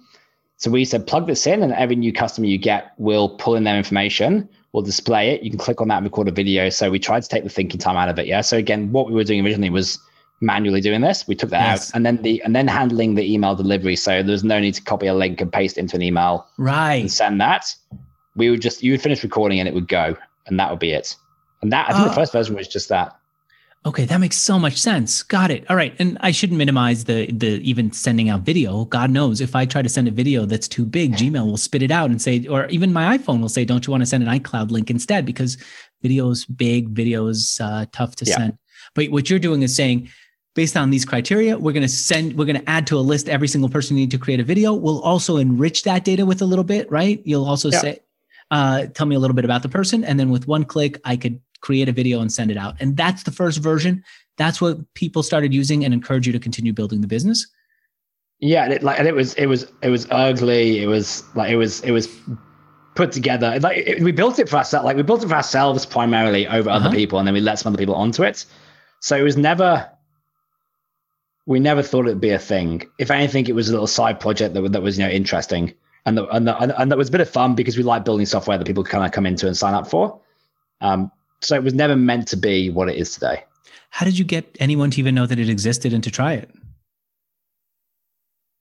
So 0.57 0.71
we 0.71 0.85
said 0.85 1.09
plug 1.09 1.27
this 1.27 1.49
in, 1.49 1.65
and 1.65 1.73
every 1.73 1.97
new 1.97 2.13
customer 2.13 2.47
you 2.47 2.59
get 2.59 2.93
will 2.97 3.31
pull 3.31 3.57
in 3.57 3.65
their 3.65 3.77
information. 3.77 4.49
We'll 4.73 4.83
display 4.83 5.31
it. 5.31 5.43
You 5.43 5.51
can 5.51 5.59
click 5.59 5.81
on 5.81 5.89
that 5.89 5.99
and 5.99 6.05
record 6.05 6.29
a 6.29 6.33
video. 6.33 6.71
So 6.71 6.91
we 6.91 6.99
tried 6.99 7.23
to 7.23 7.29
take 7.29 7.45
the 7.45 7.51
thinking 7.51 7.79
time 7.79 7.97
out 7.97 8.09
of 8.09 8.19
it. 8.19 8.27
Yeah. 8.27 8.41
So 8.41 8.57
again, 8.57 8.91
what 8.91 9.07
we 9.07 9.15
were 9.15 9.25
doing 9.25 9.45
originally 9.45 9.71
was 9.71 9.99
manually 10.41 10.81
doing 10.81 11.03
this. 11.03 11.29
We 11.29 11.35
took 11.35 11.51
that 11.51 11.61
yes. 11.61 11.91
out 11.91 11.97
and 11.97 12.07
then 12.07 12.23
the 12.23 12.43
and 12.43 12.57
then 12.57 12.69
handling 12.69 13.15
the 13.15 13.33
email 13.33 13.55
delivery. 13.55 13.97
So 13.97 14.23
there's 14.23 14.45
no 14.45 14.59
need 14.61 14.75
to 14.75 14.83
copy 14.83 15.07
a 15.07 15.15
link 15.15 15.41
and 15.41 15.53
paste 15.53 15.77
into 15.77 15.97
an 15.97 16.03
email. 16.03 16.47
Right. 16.57 17.03
And 17.03 17.13
send 17.13 17.41
that. 17.41 17.75
We 18.35 18.51
would 18.51 18.63
just 18.63 18.83
you 18.83 18.93
would 18.93 19.03
finish 19.03 19.23
recording 19.23 19.61
and 19.61 19.69
it 19.69 19.75
would 19.75 19.89
go. 19.89 20.17
And 20.47 20.59
that 20.59 20.71
would 20.71 20.81
be 20.81 20.93
it. 20.93 21.17
And 21.61 21.73
that 21.73 21.89
I 21.89 21.93
think 21.93 22.07
uh, 22.07 22.09
the 22.09 22.15
first 22.15 22.33
version 22.33 22.57
was 22.57 22.67
just 22.67 22.89
that. 22.89 23.17
Okay, 23.85 24.05
that 24.05 24.19
makes 24.19 24.37
so 24.37 24.61
much 24.61 24.77
sense. 24.81 25.25
Got 25.25 25.51
it. 25.51 25.69
All 25.69 25.75
right, 25.75 25.93
and 25.99 26.17
I 26.21 26.31
shouldn't 26.31 26.59
minimize 26.59 27.05
the 27.05 27.27
the 27.33 27.61
even 27.69 27.91
sending 27.91 28.29
out 28.29 28.43
video. 28.43 28.85
God 28.85 29.11
knows 29.11 29.41
if 29.41 29.57
I 29.57 29.67
try 29.67 29.83
to 29.83 29.89
send 29.89 30.07
a 30.07 30.13
video 30.13 30.47
that's 30.47 30.69
too 30.69 30.87
big, 30.87 31.15
Gmail 31.15 31.45
will 31.45 31.57
spit 31.57 31.83
it 31.83 31.91
out 31.91 32.09
and 32.11 32.23
say, 32.23 32.47
or 32.47 32.67
even 32.67 32.93
my 32.93 33.19
iPhone 33.19 33.41
will 33.41 33.49
say, 33.49 33.65
"Don't 33.65 33.85
you 33.85 33.91
want 33.91 34.03
to 34.03 34.07
send 34.07 34.23
an 34.23 34.29
iCloud 34.39 34.71
link 34.71 34.89
instead?" 34.89 35.27
Because 35.27 35.57
video's 36.01 36.45
big, 36.45 36.91
video's 36.91 37.59
uh, 37.61 37.87
tough 37.91 38.15
to 38.17 38.25
yeah. 38.25 38.37
send. 38.37 38.59
But 38.95 39.11
what 39.11 39.29
you're 39.29 39.41
doing 39.41 39.63
is 39.63 39.75
saying, 39.75 40.11
based 40.55 40.77
on 40.77 40.91
these 40.91 41.05
criteria, 41.05 41.59
we're 41.59 41.73
going 41.73 41.83
to 41.83 41.89
send, 41.89 42.37
we're 42.37 42.45
going 42.45 42.61
to 42.61 42.71
add 42.71 42.87
to 42.89 42.99
a 42.99 43.01
list 43.01 43.29
every 43.29 43.49
single 43.49 43.71
person 43.71 43.97
you 43.97 44.03
need 44.03 44.11
to 44.13 44.19
create 44.19 44.39
a 44.39 44.45
video. 44.45 44.75
We'll 44.75 45.01
also 45.03 45.39
enrich 45.39 45.83
that 45.85 46.05
data 46.05 46.25
with 46.25 46.43
a 46.43 46.45
little 46.45 46.65
bit, 46.65 46.91
right? 46.91 47.21
You'll 47.25 47.47
also 47.47 47.71
yeah. 47.71 47.81
say, 47.81 48.01
uh, 48.51 48.87
tell 48.87 49.07
me 49.07 49.17
a 49.17 49.19
little 49.19 49.35
bit 49.35 49.45
about 49.45 49.63
the 49.63 49.69
person, 49.69 50.05
and 50.05 50.21
then 50.21 50.31
with 50.31 50.47
one 50.47 50.65
click, 50.65 51.01
I 51.05 51.17
could 51.17 51.41
create 51.63 51.89
a 51.89 51.93
video 51.93 52.21
and 52.21 52.31
send 52.31 52.51
it 52.51 52.57
out. 52.57 52.75
And 52.81 52.97
that's 52.97 53.23
the 53.23 53.31
first 53.31 53.59
version. 53.59 54.05
That's 54.37 54.61
what 54.61 54.79
people 54.95 55.23
started 55.23 55.55
using 55.55 55.85
and 55.85 55.95
encourage 55.95 56.27
you 56.27 56.33
to 56.33 56.39
continue 56.39 56.73
building 56.73 57.01
the 57.01 57.07
business. 57.07 57.47
Yeah, 58.41 58.65
and 58.65 58.73
it, 58.73 58.83
like, 58.83 58.99
and 58.99 59.09
it 59.09 59.15
was, 59.15 59.35
it 59.35 59.47
was, 59.47 59.73
it 59.83 59.89
was 59.89 60.07
ugly. 60.11 60.83
It 60.83 60.87
was 60.87 61.25
like, 61.35 61.51
it 61.51 61.57
was, 61.57 61.81
it 61.81 61.93
was 61.93 62.09
put 62.95 63.13
together. 63.13 63.59
Like 63.61 63.79
it, 63.79 64.03
we 64.03 64.13
built 64.13 64.39
it 64.39 64.49
for 64.49 64.57
ourselves. 64.57 64.85
Like 64.85 64.97
we 64.97 65.03
built 65.03 65.23
it 65.25 65.29
for 65.29 65.35
ourselves 65.35 65.87
primarily 65.87 66.47
over 66.47 66.69
uh-huh. 66.69 66.87
other 66.87 66.95
people, 66.95 67.19
and 67.19 67.27
then 67.27 67.35
we 67.35 67.41
let 67.41 67.59
some 67.59 67.73
other 67.73 67.79
people 67.79 67.95
onto 67.95 68.23
it. 68.23 68.45
So 69.01 69.17
it 69.17 69.23
was 69.23 69.37
never. 69.37 69.89
We 71.45 71.59
never 71.59 71.83
thought 71.83 72.07
it'd 72.07 72.21
be 72.21 72.31
a 72.31 72.39
thing. 72.39 72.89
If 72.99 73.11
anything, 73.11 73.49
it 73.49 73.55
was 73.55 73.69
a 73.69 73.73
little 73.73 73.89
side 73.89 74.21
project 74.21 74.55
that, 74.55 74.73
that 74.73 74.83
was 74.83 74.99
you 74.99 75.05
know 75.05 75.11
interesting 75.11 75.75
and 76.05 76.19
the, 76.19 76.27
and, 76.29 76.47
the, 76.47 76.81
and 76.81 76.91
that 76.91 76.99
was 76.99 77.09
a 77.09 77.13
bit 77.13 77.21
of 77.21 77.31
fun 77.31 77.55
because 77.55 77.77
we 77.77 77.83
like 77.83 78.05
building 78.05 78.27
software 78.27 78.59
that 78.59 78.67
people 78.67 78.83
kind 78.83 79.05
of 79.05 79.13
come 79.13 79.27
into 79.27 79.47
and 79.47 79.57
sign 79.57 79.75
up 79.75 79.87
for. 79.87 80.21
Um, 80.81 81.13
so 81.45 81.55
it 81.57 81.63
was 81.63 81.75
never 81.75 81.97
meant 81.97 82.29
to 82.29 82.37
be 82.37 82.71
what 82.71 82.89
it 82.89 82.97
is 82.97 83.13
today. 83.13 83.45
How 83.91 84.07
did 84.07 84.19
you 84.19 84.25
get 84.25 84.57
anyone 84.59 84.91
to 84.93 85.01
even 85.01 85.15
know 85.15 85.27
that 85.27 85.39
it 85.39 85.49
existed 85.49 85.93
and 85.93 86.03
to 86.05 86.11
try 86.11 86.35
it? 86.35 86.51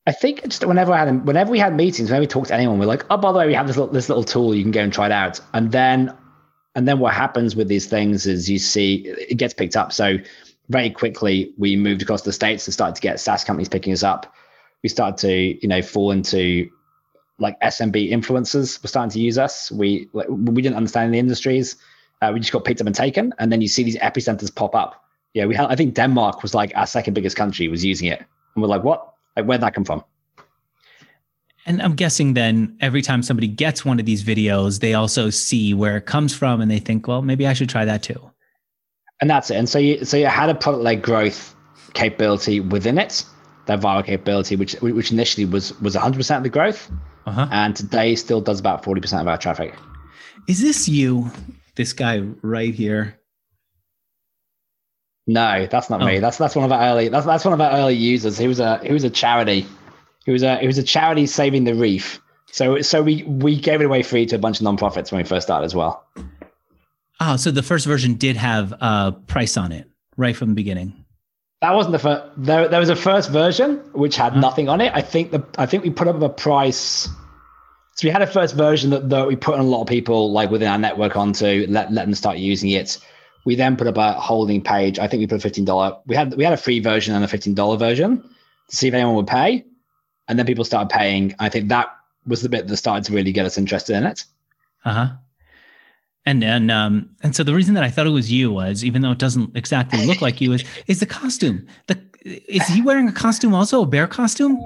I 0.08 0.12
think 0.12 0.44
just 0.44 0.66
whenever 0.66 0.92
I 0.92 1.06
had 1.06 1.26
whenever 1.26 1.52
we 1.52 1.60
had 1.60 1.76
meetings, 1.76 2.10
whenever 2.10 2.24
we 2.24 2.28
talked 2.28 2.48
to 2.48 2.56
anyone, 2.56 2.80
we're 2.80 2.86
like, 2.86 3.06
oh, 3.10 3.18
by 3.18 3.32
the 3.32 3.38
way, 3.38 3.48
we 3.48 3.54
have 3.54 3.68
this 3.68 3.78
little, 3.78 3.94
this 3.94 4.10
little 4.10 4.24
tool 4.24 4.56
you 4.56 4.64
can 4.64 4.72
go 4.72 4.82
and 4.82 4.92
try 4.92 5.06
it 5.06 5.12
out. 5.12 5.40
And 5.54 5.72
then 5.72 6.16
and 6.76 6.88
then 6.88 7.00
what 7.00 7.14
happens 7.14 7.56
with 7.56 7.68
these 7.68 7.86
things 7.86 8.26
is 8.26 8.50
you 8.50 8.58
see 8.58 9.06
it 9.06 9.38
gets 9.38 9.54
picked 9.54 9.76
up. 9.76 9.94
So 9.94 10.18
very 10.70 10.90
quickly 10.90 11.54
we 11.58 11.76
moved 11.76 12.02
across 12.02 12.24
the 12.24 12.34
states 12.34 12.66
and 12.66 12.74
started 12.74 12.96
to 12.96 13.02
get 13.02 13.20
SaaS 13.20 13.44
companies 13.44 13.70
picking 13.70 13.94
us 13.94 14.04
up. 14.04 14.34
We 14.84 14.90
started 14.90 15.18
to, 15.20 15.34
you 15.62 15.68
know, 15.68 15.82
fall 15.82 16.12
into 16.12 16.70
like 17.38 17.60
SMB 17.60 18.12
influencers 18.12 18.82
were 18.82 18.88
starting 18.88 19.12
to 19.12 19.20
use 19.20 19.38
us. 19.38 19.72
We 19.72 20.10
like, 20.14 20.28
we 20.30 20.62
didn't 20.62 20.78
understand 20.78 21.14
the 21.14 21.20
industries. 21.20 21.76
Uh, 22.22 22.32
we 22.34 22.40
just 22.40 22.52
got 22.52 22.64
picked 22.64 22.82
up 22.82 22.88
and 22.88 22.96
taken, 22.96 23.34
and 23.40 23.52
then 23.52 23.62
you 23.62 23.68
see 23.68 23.84
these 23.84 23.98
epicenters 23.98 24.54
pop 24.54 24.76
up. 24.76 25.04
Yeah, 25.34 25.46
we 25.46 25.56
had. 25.56 25.68
I 25.68 25.76
think 25.76 25.96
Denmark 25.96 26.44
was 26.44 26.54
like 26.54 26.72
our 26.76 26.86
second 26.86 27.14
biggest 27.14 27.36
country 27.36 27.68
was 27.68 27.84
using 27.84 28.08
it, 28.08 28.20
and 28.20 28.62
we're 28.62 28.68
like, 28.68 28.84
what? 28.84 29.14
Like, 29.36 29.46
where'd 29.46 29.62
that 29.62 29.74
come 29.74 29.86
from? 29.86 30.04
And 31.66 31.82
I'm 31.82 31.96
guessing 31.96 32.34
then 32.34 32.78
every 32.82 33.02
time 33.02 33.22
somebody 33.24 33.48
gets 33.48 33.86
one 33.86 34.00
of 34.00 34.06
these 34.06 34.24
videos, 34.24 34.80
they 34.80 34.94
also 34.94 35.30
see 35.30 35.74
where 35.74 35.98
it 35.98 36.06
comes 36.06 36.36
from, 36.36 36.62
and 36.62 36.70
they 36.70 36.80
think, 36.80 37.08
well, 37.08 37.22
maybe 37.22 37.48
I 37.48 37.54
should 37.54 37.70
try 37.70 37.86
that 37.86 38.04
too. 38.04 38.32
And 39.20 39.30
that's 39.30 39.52
it. 39.52 39.56
And 39.56 39.70
so 39.70 39.80
you 39.80 40.04
so 40.04 40.18
you 40.18 40.26
had 40.26 40.50
a 40.50 40.56
product 40.56 40.84
led 40.84 41.02
growth 41.02 41.56
capability 41.94 42.60
within 42.60 42.98
it, 42.98 43.24
that 43.68 43.80
viral 43.80 44.04
capability, 44.06 44.56
which 44.56 44.74
which 44.82 45.12
initially 45.12 45.46
was 45.46 45.80
was 45.80 45.96
100 45.96 46.18
percent 46.18 46.38
of 46.38 46.44
the 46.44 46.50
growth, 46.50 46.92
uh-huh. 47.26 47.48
and 47.52 47.76
today 47.76 48.16
still 48.16 48.42
does 48.42 48.60
about 48.60 48.84
40 48.84 49.02
percent 49.02 49.22
of 49.22 49.28
our 49.28 49.38
traffic. 49.38 49.76
Is 50.48 50.62
this 50.62 50.90
you? 50.90 51.32
This 51.82 51.94
guy 51.94 52.20
right 52.44 52.74
here. 52.74 53.20
No, 55.26 55.66
that's 55.66 55.90
not 55.90 56.02
oh. 56.02 56.06
me. 56.06 56.20
That's 56.20 56.38
that's 56.38 56.56
one 56.56 56.66
of 56.66 56.72
our 56.72 56.82
early 56.82 57.10
that's 57.10 57.26
that's 57.26 57.44
one 57.44 57.54
of 57.54 57.62
our 57.62 57.72
early 57.72 57.96
users. 57.96 58.38
He 58.38 58.48
was 58.48 58.60
a 58.60 58.80
he 58.80 58.94
was 58.94 59.04
a 59.04 59.10
charity. 59.10 59.66
He 60.26 60.32
was 60.32 60.44
a 60.44 60.58
he 60.58 60.68
was 60.68 60.78
a 60.78 60.84
charity 60.84 61.26
saving 61.26 61.64
the 61.64 61.74
reef. 61.74 62.22
So 62.52 62.82
so 62.82 63.02
we 63.02 63.24
we 63.24 63.60
gave 63.60 63.82
it 63.82 63.86
away 63.86 64.04
free 64.04 64.26
to 64.28 64.36
a 64.36 64.40
bunch 64.40 64.62
of 64.62 64.68
nonprofits 64.68 65.12
when 65.12 65.22
we 65.22 65.28
first 65.28 65.48
started 65.48 65.66
as 65.66 65.74
well. 65.74 66.06
Oh, 67.20 67.36
so 67.36 67.50
the 67.52 67.64
first 67.64 67.88
version 67.88 68.16
did 68.16 68.36
have 68.36 68.74
a 68.74 69.16
price 69.28 69.58
on 69.58 69.72
it 69.72 69.90
right 70.18 70.36
from 70.36 70.50
the 70.50 70.56
beginning. 70.56 71.06
That 71.62 71.74
wasn't 71.74 71.94
the 71.94 72.00
first. 72.00 72.24
There, 72.38 72.68
there 72.68 72.80
was 72.80 72.90
a 72.90 72.96
first 72.96 73.30
version 73.32 73.78
which 73.94 74.16
had 74.16 74.36
nothing 74.36 74.70
on 74.70 74.82
it. 74.82 74.92
I 74.94 75.02
think 75.02 75.32
the 75.32 75.44
I 75.58 75.66
think 75.66 75.84
we 75.84 75.90
put 75.90 76.08
up 76.08 76.22
a 76.22 76.30
price 76.30 77.08
so 77.96 78.08
we 78.08 78.12
had 78.12 78.22
a 78.22 78.28
first 78.28 78.56
version 78.56 78.90
that, 78.92 79.10
that 79.10 79.28
we 79.28 79.36
put 79.36 79.56
on 79.56 79.60
a 79.62 79.64
lot 79.64 79.82
of 79.82 79.88
people 79.88 80.32
like 80.32 80.50
within 80.50 80.68
our 80.68 80.78
network 80.78 81.16
onto 81.16 81.66
let, 81.68 81.92
let 81.92 82.06
them 82.06 82.16
start 82.16 82.38
using 82.38 82.70
it. 82.70 82.98
We 83.46 83.56
then 83.56 83.76
put 83.76 83.88
up 83.88 83.98
a 83.98 84.14
holding 84.14 84.62
page. 84.62 85.00
I 85.00 85.08
think 85.08 85.20
we 85.20 85.28
put 85.28 85.36
a 85.36 85.40
fifteen 85.40 85.66
dollar. 85.66 85.98
We 86.06 86.16
had 86.16 86.36
we 86.36 86.44
had 86.44 86.54
a 86.54 86.58
free 86.58 86.80
version 86.80 87.16
and 87.16 87.24
a 87.24 87.28
fifteen 87.28 87.56
dollar 87.56 87.78
version 87.78 88.22
to 88.70 88.76
see 88.76 88.88
if 88.88 88.94
anyone 88.94 89.16
would 89.16 89.28
pay, 89.28 89.66
and 90.28 90.38
then 90.38 90.46
people 90.46 90.64
started 90.64 90.90
paying. 90.90 91.36
I 91.40 91.50
think 91.50 91.70
that 91.70 91.90
was 92.26 92.44
the 92.44 92.50
bit 92.50 92.68
that 92.68 92.78
started 92.78 93.04
to 93.06 93.14
really 93.14 93.32
get 93.32 93.46
us 93.46 93.58
interested 93.58 93.96
in 93.96 94.06
it. 94.06 94.24
Uh 94.86 94.94
huh. 94.94 95.08
And 96.24 96.42
then, 96.42 96.70
um 96.70 97.10
and 97.24 97.36
so 97.36 97.44
the 97.44 97.56
reason 97.56 97.74
that 97.74 97.84
I 97.84 97.90
thought 97.90 98.06
it 98.06 98.12
was 98.12 98.32
you 98.32 98.52
was 98.52 98.86
even 98.86 99.02
though 99.02 99.12
it 99.12 99.18
doesn't 99.18 99.58
exactly 99.58 100.06
look 100.06 100.22
like 100.22 100.40
you 100.40 100.54
is 100.54 100.64
is 100.86 101.00
the 101.00 101.08
costume. 101.08 101.68
The 101.88 102.00
is 102.24 102.68
he 102.68 102.84
wearing 102.84 103.08
a 103.08 103.12
costume 103.12 103.56
also 103.56 103.82
a 103.82 103.88
bear 103.88 104.06
costume? 104.06 104.60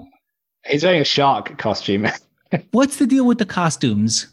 He's 0.66 0.84
wearing 0.84 1.02
a 1.02 1.06
shark 1.06 1.58
costume. 1.58 2.08
What's 2.72 2.98
the 2.98 3.08
deal 3.08 3.26
with 3.26 3.38
the 3.38 3.46
costumes? 3.46 4.28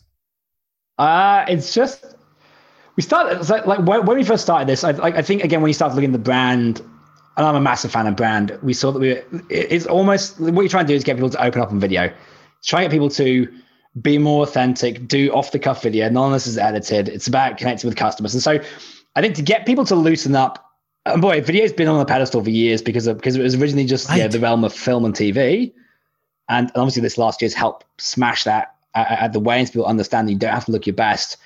Uh, 0.98 1.44
it's 1.48 1.74
just 1.74 2.04
we 2.96 3.02
started 3.02 3.48
like, 3.48 3.66
like 3.66 3.78
when, 3.80 4.04
when 4.06 4.16
we 4.16 4.24
first 4.24 4.42
started 4.42 4.68
this. 4.68 4.84
I, 4.84 4.92
like, 4.92 5.14
I 5.14 5.22
think 5.22 5.44
again 5.44 5.60
when 5.62 5.68
you 5.68 5.74
start 5.74 5.94
looking 5.94 6.10
at 6.10 6.12
the 6.12 6.18
brand, 6.18 6.80
and 7.36 7.46
I'm 7.46 7.54
a 7.54 7.60
massive 7.60 7.90
fan 7.90 8.06
of 8.06 8.16
brand. 8.16 8.58
We 8.62 8.74
saw 8.74 8.92
that 8.92 8.98
we 8.98 9.20
it's 9.48 9.86
almost 9.86 10.38
what 10.38 10.62
you're 10.62 10.68
trying 10.68 10.86
to 10.86 10.92
do 10.92 10.96
is 10.96 11.04
get 11.04 11.16
people 11.16 11.30
to 11.30 11.42
open 11.42 11.60
up 11.60 11.70
on 11.70 11.80
video, 11.80 12.12
try 12.64 12.80
to 12.80 12.84
get 12.84 12.92
people 12.92 13.08
to 13.10 13.48
be 14.00 14.18
more 14.18 14.42
authentic, 14.42 15.06
do 15.06 15.30
off 15.32 15.52
the 15.52 15.58
cuff 15.58 15.82
video. 15.82 16.08
None 16.08 16.26
of 16.26 16.32
this 16.32 16.46
is 16.46 16.58
edited. 16.58 17.08
It's 17.08 17.26
about 17.26 17.56
connecting 17.56 17.88
with 17.88 17.96
customers, 17.96 18.34
and 18.34 18.42
so 18.42 18.60
I 19.16 19.20
think 19.22 19.34
to 19.36 19.42
get 19.42 19.66
people 19.66 19.84
to 19.86 19.94
loosen 19.94 20.34
up. 20.34 20.68
And 21.04 21.20
boy, 21.20 21.40
video's 21.40 21.72
been 21.72 21.88
on 21.88 21.98
the 21.98 22.04
pedestal 22.04 22.44
for 22.44 22.50
years 22.50 22.80
because 22.80 23.08
of, 23.08 23.16
because 23.16 23.34
it 23.34 23.42
was 23.42 23.56
originally 23.56 23.86
just 23.86 24.08
right. 24.08 24.18
yeah, 24.18 24.28
the 24.28 24.38
realm 24.38 24.62
of 24.62 24.72
film 24.72 25.04
and 25.04 25.12
TV. 25.12 25.72
And 26.48 26.70
obviously, 26.74 27.02
this 27.02 27.18
last 27.18 27.40
year's 27.40 27.54
helped 27.54 27.84
smash 27.98 28.44
that 28.44 28.74
at 28.94 29.32
the 29.32 29.40
way 29.40 29.58
and 29.58 29.66
people 29.66 29.86
understand 29.86 30.28
you 30.28 30.36
don't 30.36 30.52
have 30.52 30.66
to 30.66 30.72
look 30.72 30.86
your 30.86 30.94
best. 30.94 31.36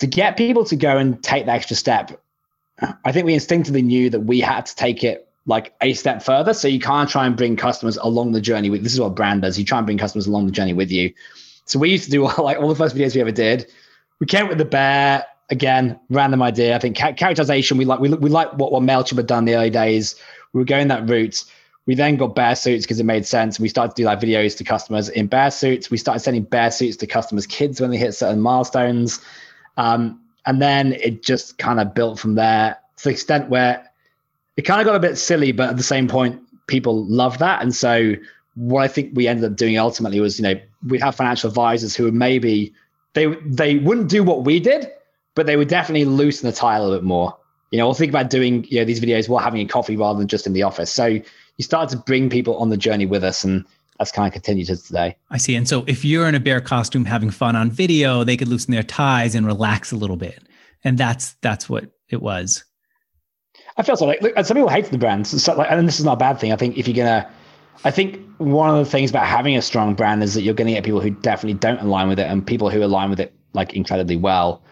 To 0.00 0.06
get 0.06 0.36
people 0.36 0.64
to 0.64 0.76
go 0.76 0.96
and 0.96 1.22
take 1.22 1.46
the 1.46 1.52
extra 1.52 1.76
step, 1.76 2.20
I 3.04 3.12
think 3.12 3.26
we 3.26 3.34
instinctively 3.34 3.82
knew 3.82 4.10
that 4.10 4.20
we 4.20 4.40
had 4.40 4.66
to 4.66 4.74
take 4.74 5.04
it 5.04 5.28
like 5.46 5.74
a 5.80 5.92
step 5.92 6.22
further. 6.22 6.54
So 6.54 6.68
you 6.68 6.80
can't 6.80 7.08
try 7.08 7.26
and 7.26 7.36
bring 7.36 7.56
customers 7.56 7.96
along 7.98 8.32
the 8.32 8.40
journey. 8.40 8.70
With, 8.70 8.82
this 8.82 8.94
is 8.94 9.00
what 9.00 9.14
brand 9.14 9.42
does. 9.42 9.58
You 9.58 9.64
try 9.64 9.78
and 9.78 9.86
bring 9.86 9.98
customers 9.98 10.26
along 10.26 10.46
the 10.46 10.52
journey 10.52 10.72
with 10.72 10.90
you. 10.90 11.12
So 11.66 11.78
we 11.78 11.90
used 11.90 12.04
to 12.04 12.10
do 12.10 12.22
like 12.42 12.58
all 12.58 12.68
the 12.68 12.74
first 12.74 12.96
videos 12.96 13.14
we 13.14 13.20
ever 13.20 13.30
did. 13.30 13.70
We 14.18 14.26
came 14.26 14.48
with 14.48 14.58
the 14.58 14.64
bear 14.64 15.26
again, 15.50 15.98
random 16.08 16.42
idea. 16.42 16.74
I 16.76 16.78
think 16.78 16.96
characterization. 16.96 17.76
We 17.76 17.84
like 17.84 18.00
we 18.00 18.08
we 18.10 18.30
like 18.30 18.52
what 18.54 18.72
what 18.72 18.82
Mailchimp 18.82 19.16
had 19.16 19.26
done 19.26 19.44
the 19.44 19.56
early 19.56 19.70
days. 19.70 20.14
We 20.52 20.60
were 20.60 20.64
going 20.64 20.88
that 20.88 21.08
route. 21.08 21.44
We 21.86 21.94
then 21.94 22.16
got 22.16 22.34
bear 22.34 22.54
suits 22.54 22.84
because 22.84 23.00
it 23.00 23.04
made 23.04 23.26
sense. 23.26 23.58
We 23.58 23.68
started 23.68 23.96
to 23.96 24.02
do 24.02 24.06
like 24.06 24.20
videos 24.20 24.56
to 24.58 24.64
customers 24.64 25.08
in 25.08 25.26
bear 25.26 25.50
suits. 25.50 25.90
We 25.90 25.96
started 25.96 26.20
sending 26.20 26.42
bear 26.42 26.70
suits 26.70 26.96
to 26.98 27.06
customers' 27.06 27.46
kids 27.46 27.80
when 27.80 27.90
they 27.90 27.96
hit 27.96 28.14
certain 28.14 28.40
milestones. 28.40 29.20
Um, 29.76 30.20
and 30.46 30.60
then 30.60 30.92
it 30.92 31.22
just 31.22 31.58
kind 31.58 31.80
of 31.80 31.94
built 31.94 32.18
from 32.18 32.34
there 32.34 32.76
to 32.98 33.04
the 33.04 33.10
extent 33.10 33.48
where 33.48 33.88
it 34.56 34.62
kind 34.62 34.80
of 34.80 34.86
got 34.86 34.94
a 34.94 35.00
bit 35.00 35.16
silly, 35.16 35.52
but 35.52 35.70
at 35.70 35.76
the 35.76 35.82
same 35.82 36.06
point, 36.06 36.40
people 36.66 37.04
love 37.06 37.38
that. 37.38 37.62
And 37.62 37.74
so 37.74 38.14
what 38.54 38.82
I 38.82 38.88
think 38.88 39.12
we 39.14 39.26
ended 39.26 39.50
up 39.50 39.56
doing 39.56 39.78
ultimately 39.78 40.20
was, 40.20 40.38
you 40.38 40.42
know, 40.42 40.60
we 40.86 40.98
have 41.00 41.14
financial 41.14 41.48
advisors 41.48 41.94
who 41.94 42.04
would 42.04 42.14
maybe 42.14 42.74
they 43.14 43.26
they 43.44 43.76
wouldn't 43.76 44.08
do 44.08 44.22
what 44.22 44.44
we 44.44 44.60
did, 44.60 44.90
but 45.34 45.46
they 45.46 45.56
would 45.56 45.68
definitely 45.68 46.04
loosen 46.04 46.48
the 46.48 46.54
tie 46.54 46.76
a 46.76 46.82
little 46.82 46.96
bit 46.96 47.04
more. 47.04 47.36
You 47.70 47.78
know, 47.78 47.86
we'll 47.86 47.94
think 47.94 48.10
about 48.10 48.30
doing 48.30 48.64
you 48.68 48.78
know 48.80 48.84
these 48.84 49.00
videos 49.00 49.28
while 49.28 49.42
having 49.42 49.60
a 49.60 49.66
coffee 49.66 49.96
rather 49.96 50.18
than 50.18 50.28
just 50.28 50.46
in 50.46 50.52
the 50.52 50.62
office. 50.62 50.92
So 50.92 51.20
you 51.60 51.64
start 51.64 51.90
to 51.90 51.96
bring 51.96 52.30
people 52.30 52.56
on 52.56 52.70
the 52.70 52.76
journey 52.76 53.06
with 53.06 53.22
us, 53.22 53.44
and 53.44 53.64
that's 53.98 54.10
kind 54.10 54.26
of 54.26 54.32
continued 54.32 54.66
to 54.68 54.76
today. 54.76 55.16
I 55.30 55.36
see. 55.36 55.54
And 55.54 55.68
so 55.68 55.84
if 55.86 56.04
you're 56.04 56.26
in 56.26 56.34
a 56.34 56.40
bear 56.40 56.60
costume 56.60 57.04
having 57.04 57.30
fun 57.30 57.54
on 57.54 57.70
video, 57.70 58.24
they 58.24 58.36
could 58.36 58.48
loosen 58.48 58.72
their 58.72 58.82
ties 58.82 59.34
and 59.34 59.46
relax 59.46 59.92
a 59.92 59.96
little 59.96 60.16
bit, 60.16 60.42
and 60.84 60.96
that's 60.96 61.34
that's 61.42 61.68
what 61.68 61.90
it 62.08 62.22
was. 62.22 62.64
I 63.76 63.82
feel 63.82 63.96
so. 63.96 64.06
Like, 64.06 64.22
look, 64.22 64.34
some 64.44 64.56
people 64.56 64.70
hate 64.70 64.86
the 64.86 64.98
brands, 64.98 65.42
so 65.42 65.54
like, 65.54 65.70
and 65.70 65.86
this 65.86 65.98
is 65.98 66.04
not 66.04 66.14
a 66.14 66.16
bad 66.16 66.40
thing. 66.40 66.52
I 66.52 66.56
think 66.56 66.78
if 66.78 66.88
you're 66.88 66.96
gonna 66.96 67.30
I 67.84 67.90
think 67.90 68.20
one 68.38 68.70
of 68.70 68.84
the 68.84 68.90
things 68.90 69.10
about 69.10 69.26
having 69.26 69.56
a 69.56 69.62
strong 69.62 69.94
brand 69.94 70.22
is 70.22 70.34
that 70.34 70.42
you're 70.42 70.54
going 70.54 70.66
to 70.66 70.74
get 70.74 70.84
people 70.84 71.00
who 71.00 71.10
definitely 71.10 71.58
don't 71.58 71.80
align 71.80 72.08
with 72.08 72.18
it 72.18 72.24
and 72.24 72.46
people 72.46 72.68
who 72.70 72.82
align 72.82 73.10
with 73.10 73.20
it 73.20 73.34
like 73.54 73.72
incredibly 73.72 74.16
well. 74.16 74.62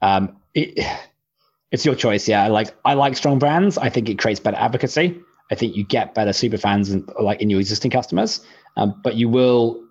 Um, 0.00 0.36
it, 0.54 0.86
it's 1.70 1.84
your 1.84 1.94
choice. 1.94 2.28
Yeah. 2.28 2.48
Like 2.48 2.74
I 2.84 2.94
like 2.94 3.16
strong 3.16 3.38
brands. 3.38 3.78
I 3.78 3.88
think 3.88 4.08
it 4.08 4.18
creates 4.18 4.40
better 4.40 4.58
advocacy. 4.58 5.20
I 5.52 5.54
think 5.54 5.76
you 5.76 5.84
get 5.84 6.14
better 6.14 6.32
super 6.32 6.56
fans 6.56 6.90
and 6.90 7.06
like 7.20 7.42
in 7.42 7.50
your 7.50 7.60
existing 7.60 7.90
customers, 7.90 8.40
um, 8.78 8.98
but 9.04 9.16
you 9.16 9.28
will 9.28 9.84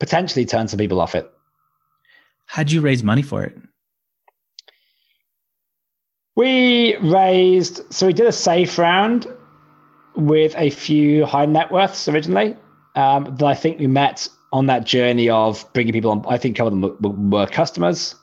potentially 0.00 0.46
turn 0.46 0.66
some 0.66 0.78
people 0.78 0.98
off 0.98 1.14
it. 1.14 1.30
How'd 2.46 2.72
you 2.72 2.80
raise 2.80 3.02
money 3.02 3.20
for 3.20 3.44
it? 3.44 3.54
We 6.36 6.96
raised, 6.96 7.92
so 7.92 8.06
we 8.06 8.14
did 8.14 8.26
a 8.26 8.32
safe 8.32 8.78
round 8.78 9.26
with 10.16 10.54
a 10.56 10.70
few 10.70 11.26
high 11.26 11.46
net 11.46 11.70
worths 11.70 12.08
originally 12.08 12.56
um, 12.96 13.36
that 13.36 13.44
I 13.44 13.54
think 13.54 13.78
we 13.78 13.86
met 13.86 14.26
on 14.52 14.66
that 14.66 14.84
journey 14.84 15.28
of 15.28 15.70
bringing 15.74 15.92
people 15.92 16.10
on. 16.10 16.24
I 16.26 16.38
think 16.38 16.56
a 16.56 16.64
couple 16.64 16.84
of 16.84 16.98
them 16.98 17.30
were, 17.30 17.40
were 17.40 17.46
customers. 17.46 18.14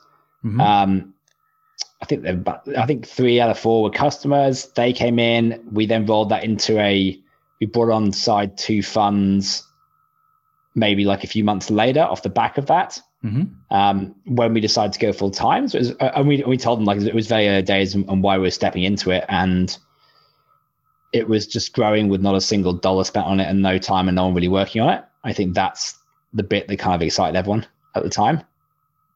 Mm-hmm. 0.44 0.60
Um, 0.60 1.11
I 2.02 2.04
think 2.04 2.22
they 2.22 2.76
I 2.76 2.84
think 2.84 3.06
three 3.06 3.40
out 3.40 3.48
of 3.48 3.58
four 3.58 3.84
were 3.84 3.90
customers. 3.90 4.66
They 4.74 4.92
came 4.92 5.20
in. 5.20 5.62
We 5.70 5.86
then 5.86 6.04
rolled 6.04 6.30
that 6.30 6.44
into 6.44 6.78
a. 6.78 7.18
We 7.60 7.66
brought 7.66 7.92
on 7.92 8.10
side 8.12 8.58
two 8.58 8.82
funds, 8.82 9.64
maybe 10.74 11.04
like 11.04 11.22
a 11.22 11.28
few 11.28 11.44
months 11.44 11.70
later, 11.70 12.00
off 12.00 12.22
the 12.22 12.28
back 12.28 12.58
of 12.58 12.66
that. 12.66 13.00
Mm-hmm. 13.24 13.74
Um, 13.74 14.16
when 14.24 14.52
we 14.52 14.60
decided 14.60 14.92
to 14.94 14.98
go 14.98 15.12
full 15.12 15.30
time, 15.30 15.68
so 15.68 15.78
was, 15.78 15.92
uh, 15.92 16.10
and 16.16 16.26
we 16.26 16.42
we 16.42 16.56
told 16.56 16.80
them 16.80 16.86
like 16.86 17.00
it 17.00 17.14
was 17.14 17.28
very 17.28 17.48
early 17.48 17.62
days 17.62 17.94
and, 17.94 18.08
and 18.10 18.20
why 18.20 18.36
we 18.36 18.42
were 18.42 18.50
stepping 18.50 18.82
into 18.82 19.12
it, 19.12 19.24
and 19.28 19.78
it 21.12 21.28
was 21.28 21.46
just 21.46 21.72
growing 21.72 22.08
with 22.08 22.20
not 22.20 22.34
a 22.34 22.40
single 22.40 22.72
dollar 22.72 23.04
spent 23.04 23.26
on 23.26 23.38
it 23.38 23.46
and 23.48 23.62
no 23.62 23.78
time 23.78 24.08
and 24.08 24.16
no 24.16 24.24
one 24.24 24.34
really 24.34 24.48
working 24.48 24.82
on 24.82 24.92
it. 24.92 25.04
I 25.22 25.32
think 25.32 25.54
that's 25.54 25.96
the 26.32 26.42
bit 26.42 26.66
that 26.66 26.78
kind 26.78 26.96
of 26.96 27.02
excited 27.02 27.36
everyone 27.36 27.64
at 27.94 28.02
the 28.02 28.10
time. 28.10 28.42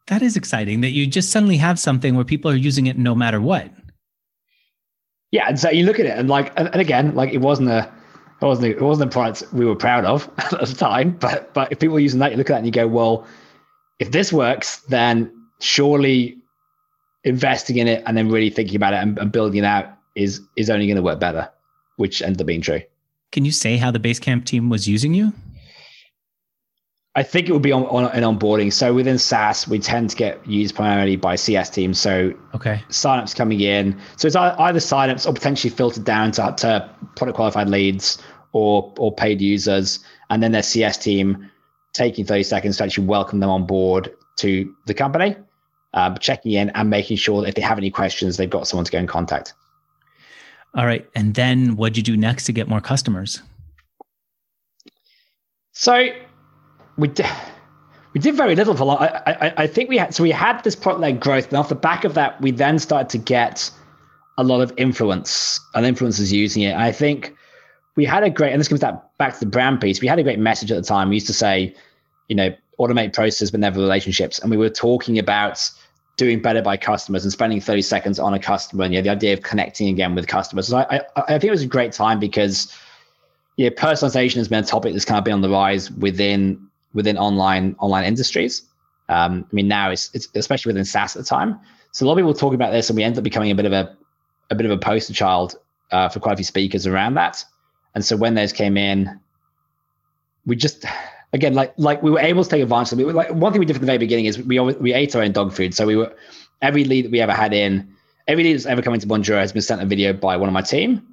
That 0.06 0.22
is 0.22 0.36
exciting 0.36 0.82
that 0.82 0.90
you 0.90 1.06
just 1.06 1.30
suddenly 1.30 1.56
have 1.56 1.78
something 1.78 2.14
where 2.14 2.24
people 2.24 2.50
are 2.50 2.56
using 2.56 2.86
it 2.86 2.96
no 2.96 3.14
matter 3.14 3.40
what. 3.40 3.70
Yeah, 5.32 5.48
and 5.48 5.58
so 5.58 5.70
you 5.70 5.84
look 5.84 5.98
at 5.98 6.06
it 6.06 6.16
and 6.16 6.28
like, 6.28 6.52
and, 6.56 6.68
and 6.68 6.80
again, 6.80 7.14
like 7.14 7.32
it 7.32 7.40
wasn't 7.40 7.70
a, 7.70 7.92
it 8.40 8.44
wasn't 8.44 8.68
a, 8.68 8.76
it 8.76 8.82
wasn't 8.82 9.10
a 9.10 9.12
product 9.12 9.52
we 9.52 9.64
were 9.64 9.74
proud 9.74 10.04
of 10.04 10.30
at 10.38 10.50
the 10.50 10.74
time. 10.74 11.16
But 11.18 11.52
but 11.52 11.72
if 11.72 11.80
people 11.80 11.96
are 11.96 12.00
using 12.00 12.20
that, 12.20 12.30
you 12.30 12.36
look 12.36 12.48
at 12.50 12.54
that 12.54 12.58
and 12.58 12.66
you 12.66 12.72
go, 12.72 12.86
well, 12.86 13.26
if 13.98 14.12
this 14.12 14.32
works, 14.32 14.78
then 14.88 15.32
surely 15.60 16.38
investing 17.24 17.78
in 17.78 17.88
it 17.88 18.04
and 18.06 18.16
then 18.16 18.28
really 18.30 18.50
thinking 18.50 18.76
about 18.76 18.92
it 18.92 18.98
and, 18.98 19.18
and 19.18 19.32
building 19.32 19.58
it 19.58 19.64
out 19.64 19.86
is 20.14 20.40
is 20.56 20.70
only 20.70 20.86
going 20.86 20.96
to 20.96 21.02
work 21.02 21.18
better 21.18 21.50
which 21.96 22.22
ended 22.22 22.40
up 22.40 22.46
being 22.46 22.60
true. 22.60 22.80
Can 23.32 23.44
you 23.44 23.52
say 23.52 23.76
how 23.76 23.90
the 23.90 23.98
Basecamp 23.98 24.44
team 24.44 24.70
was 24.70 24.86
using 24.86 25.12
you? 25.12 25.32
I 27.16 27.22
think 27.22 27.48
it 27.48 27.52
would 27.52 27.62
be 27.62 27.72
on, 27.72 27.86
on 27.86 28.04
an 28.04 28.22
onboarding. 28.22 28.70
So 28.70 28.92
within 28.92 29.18
SaaS, 29.18 29.66
we 29.66 29.78
tend 29.78 30.10
to 30.10 30.16
get 30.16 30.46
used 30.46 30.74
primarily 30.74 31.16
by 31.16 31.34
CS 31.34 31.70
teams. 31.70 31.98
So 31.98 32.34
okay, 32.54 32.82
signups 32.90 33.34
coming 33.34 33.60
in. 33.60 33.98
So 34.16 34.26
it's 34.26 34.36
either 34.36 34.78
signups 34.78 35.26
or 35.26 35.32
potentially 35.32 35.70
filtered 35.70 36.04
down 36.04 36.32
to, 36.32 36.54
to 36.58 36.90
product 37.16 37.36
qualified 37.36 37.70
leads 37.70 38.22
or 38.52 38.92
or 38.98 39.14
paid 39.14 39.40
users, 39.40 39.98
and 40.28 40.42
then 40.42 40.52
their 40.52 40.62
CS 40.62 40.98
team 40.98 41.50
taking 41.94 42.26
30 42.26 42.42
seconds 42.42 42.76
to 42.76 42.84
actually 42.84 43.06
welcome 43.06 43.40
them 43.40 43.48
on 43.48 43.66
board 43.66 44.14
to 44.36 44.74
the 44.86 44.92
company, 44.92 45.34
um, 45.94 46.18
checking 46.18 46.52
in 46.52 46.68
and 46.74 46.90
making 46.90 47.16
sure 47.16 47.40
that 47.40 47.48
if 47.48 47.54
they 47.54 47.62
have 47.62 47.78
any 47.78 47.90
questions, 47.90 48.36
they've 48.36 48.50
got 48.50 48.68
someone 48.68 48.84
to 48.84 48.92
go 48.92 48.98
in 48.98 49.06
contact. 49.06 49.54
All 50.74 50.84
right. 50.84 51.08
And 51.14 51.34
then 51.34 51.76
what 51.76 51.94
do 51.94 52.00
you 52.00 52.02
do 52.02 52.14
next 52.18 52.44
to 52.44 52.52
get 52.52 52.68
more 52.68 52.82
customers? 52.82 53.40
So 55.72 56.10
we 56.96 57.08
did, 57.08 57.26
we 58.12 58.20
did 58.20 58.36
very 58.36 58.54
little 58.54 58.74
for 58.74 58.84
long. 58.84 58.98
I, 58.98 59.20
I, 59.26 59.54
I 59.58 59.66
think 59.66 59.88
we 59.88 59.98
had, 59.98 60.14
so 60.14 60.22
we 60.22 60.30
had 60.30 60.62
this 60.64 60.76
product 60.76 61.00
led 61.00 61.20
growth. 61.20 61.48
And 61.48 61.56
off 61.56 61.68
the 61.68 61.74
back 61.74 62.04
of 62.04 62.14
that, 62.14 62.40
we 62.40 62.50
then 62.50 62.78
started 62.78 63.08
to 63.10 63.18
get 63.18 63.70
a 64.38 64.44
lot 64.44 64.60
of 64.60 64.72
influence 64.76 65.60
and 65.74 65.84
influencers 65.84 66.32
using 66.32 66.62
it. 66.62 66.76
I 66.76 66.92
think 66.92 67.34
we 67.96 68.04
had 68.04 68.22
a 68.22 68.30
great, 68.30 68.52
and 68.52 68.60
this 68.60 68.68
comes 68.68 68.80
back 69.18 69.34
to 69.34 69.40
the 69.40 69.46
brand 69.46 69.80
piece. 69.80 70.00
We 70.00 70.08
had 70.08 70.18
a 70.18 70.22
great 70.22 70.38
message 70.38 70.70
at 70.70 70.76
the 70.76 70.86
time. 70.86 71.08
We 71.08 71.16
used 71.16 71.26
to 71.26 71.32
say, 71.32 71.74
you 72.28 72.36
know, 72.36 72.54
automate 72.78 73.14
processes, 73.14 73.50
but 73.50 73.60
never 73.60 73.80
relationships. 73.80 74.38
And 74.38 74.50
we 74.50 74.56
were 74.56 74.68
talking 74.68 75.18
about 75.18 75.70
doing 76.16 76.40
better 76.40 76.62
by 76.62 76.76
customers 76.76 77.24
and 77.24 77.32
spending 77.32 77.60
30 77.60 77.82
seconds 77.82 78.18
on 78.18 78.32
a 78.32 78.38
customer 78.38 78.84
and 78.84 78.94
yeah, 78.94 79.02
the 79.02 79.10
idea 79.10 79.34
of 79.34 79.42
connecting 79.42 79.88
again 79.88 80.14
with 80.14 80.26
customers. 80.26 80.68
So 80.68 80.78
I, 80.78 80.96
I, 80.96 81.02
I 81.16 81.38
think 81.38 81.44
it 81.44 81.50
was 81.50 81.62
a 81.62 81.66
great 81.66 81.92
time 81.92 82.18
because 82.18 82.74
yeah, 83.56 83.70
personalization 83.70 84.36
has 84.36 84.48
been 84.48 84.64
a 84.64 84.66
topic 84.66 84.92
that's 84.92 85.04
kind 85.04 85.18
of 85.18 85.24
been 85.24 85.34
on 85.34 85.42
the 85.42 85.50
rise 85.50 85.90
within 85.90 86.65
within 86.96 87.16
online 87.16 87.76
online 87.78 88.04
industries. 88.04 88.62
Um, 89.08 89.46
I 89.50 89.54
mean, 89.54 89.68
now 89.68 89.90
it's, 89.90 90.10
it's 90.14 90.28
especially 90.34 90.70
within 90.70 90.84
SaaS 90.84 91.14
at 91.14 91.22
the 91.22 91.28
time. 91.28 91.60
So 91.92 92.04
a 92.04 92.06
lot 92.06 92.14
of 92.14 92.18
people 92.18 92.34
talk 92.34 92.54
about 92.54 92.72
this, 92.72 92.90
and 92.90 92.96
we 92.96 93.04
end 93.04 93.16
up 93.16 93.22
becoming 93.22 93.52
a 93.52 93.54
bit 93.54 93.66
of 93.66 93.72
a 93.72 93.96
a 94.50 94.54
bit 94.54 94.66
of 94.66 94.72
a 94.72 94.78
poster 94.78 95.12
child 95.12 95.54
uh, 95.92 96.08
for 96.08 96.18
quite 96.18 96.32
a 96.32 96.36
few 96.36 96.44
speakers 96.44 96.86
around 96.86 97.14
that. 97.14 97.44
And 97.94 98.04
so 98.04 98.16
when 98.16 98.34
those 98.34 98.52
came 98.52 98.76
in, 98.76 99.20
we 100.44 100.56
just 100.56 100.84
again, 101.32 101.54
like 101.54 101.72
like 101.76 102.02
we 102.02 102.10
were 102.10 102.18
able 102.18 102.42
to 102.42 102.50
take 102.50 102.62
advantage 102.62 102.92
of 102.92 103.00
it. 103.00 103.14
Like 103.14 103.30
one 103.30 103.52
thing 103.52 103.60
we 103.60 103.66
did 103.66 103.74
from 103.74 103.82
the 103.82 103.86
very 103.86 103.98
beginning 103.98 104.26
is 104.26 104.38
we 104.42 104.58
always, 104.58 104.76
we 104.76 104.92
ate 104.92 105.14
our 105.14 105.22
own 105.22 105.32
dog 105.32 105.52
food. 105.52 105.74
So 105.74 105.86
we 105.86 105.96
were 105.96 106.12
every 106.62 106.84
lead 106.84 107.04
that 107.04 107.12
we 107.12 107.20
ever 107.20 107.32
had 107.32 107.52
in, 107.52 107.94
every 108.26 108.44
lead 108.44 108.54
that's 108.54 108.66
ever 108.66 108.82
come 108.82 108.94
into 108.94 109.06
Bonjoro 109.06 109.38
has 109.38 109.52
been 109.52 109.62
sent 109.62 109.82
a 109.82 109.86
video 109.86 110.12
by 110.12 110.36
one 110.36 110.48
of 110.48 110.52
my 110.52 110.62
team. 110.62 111.06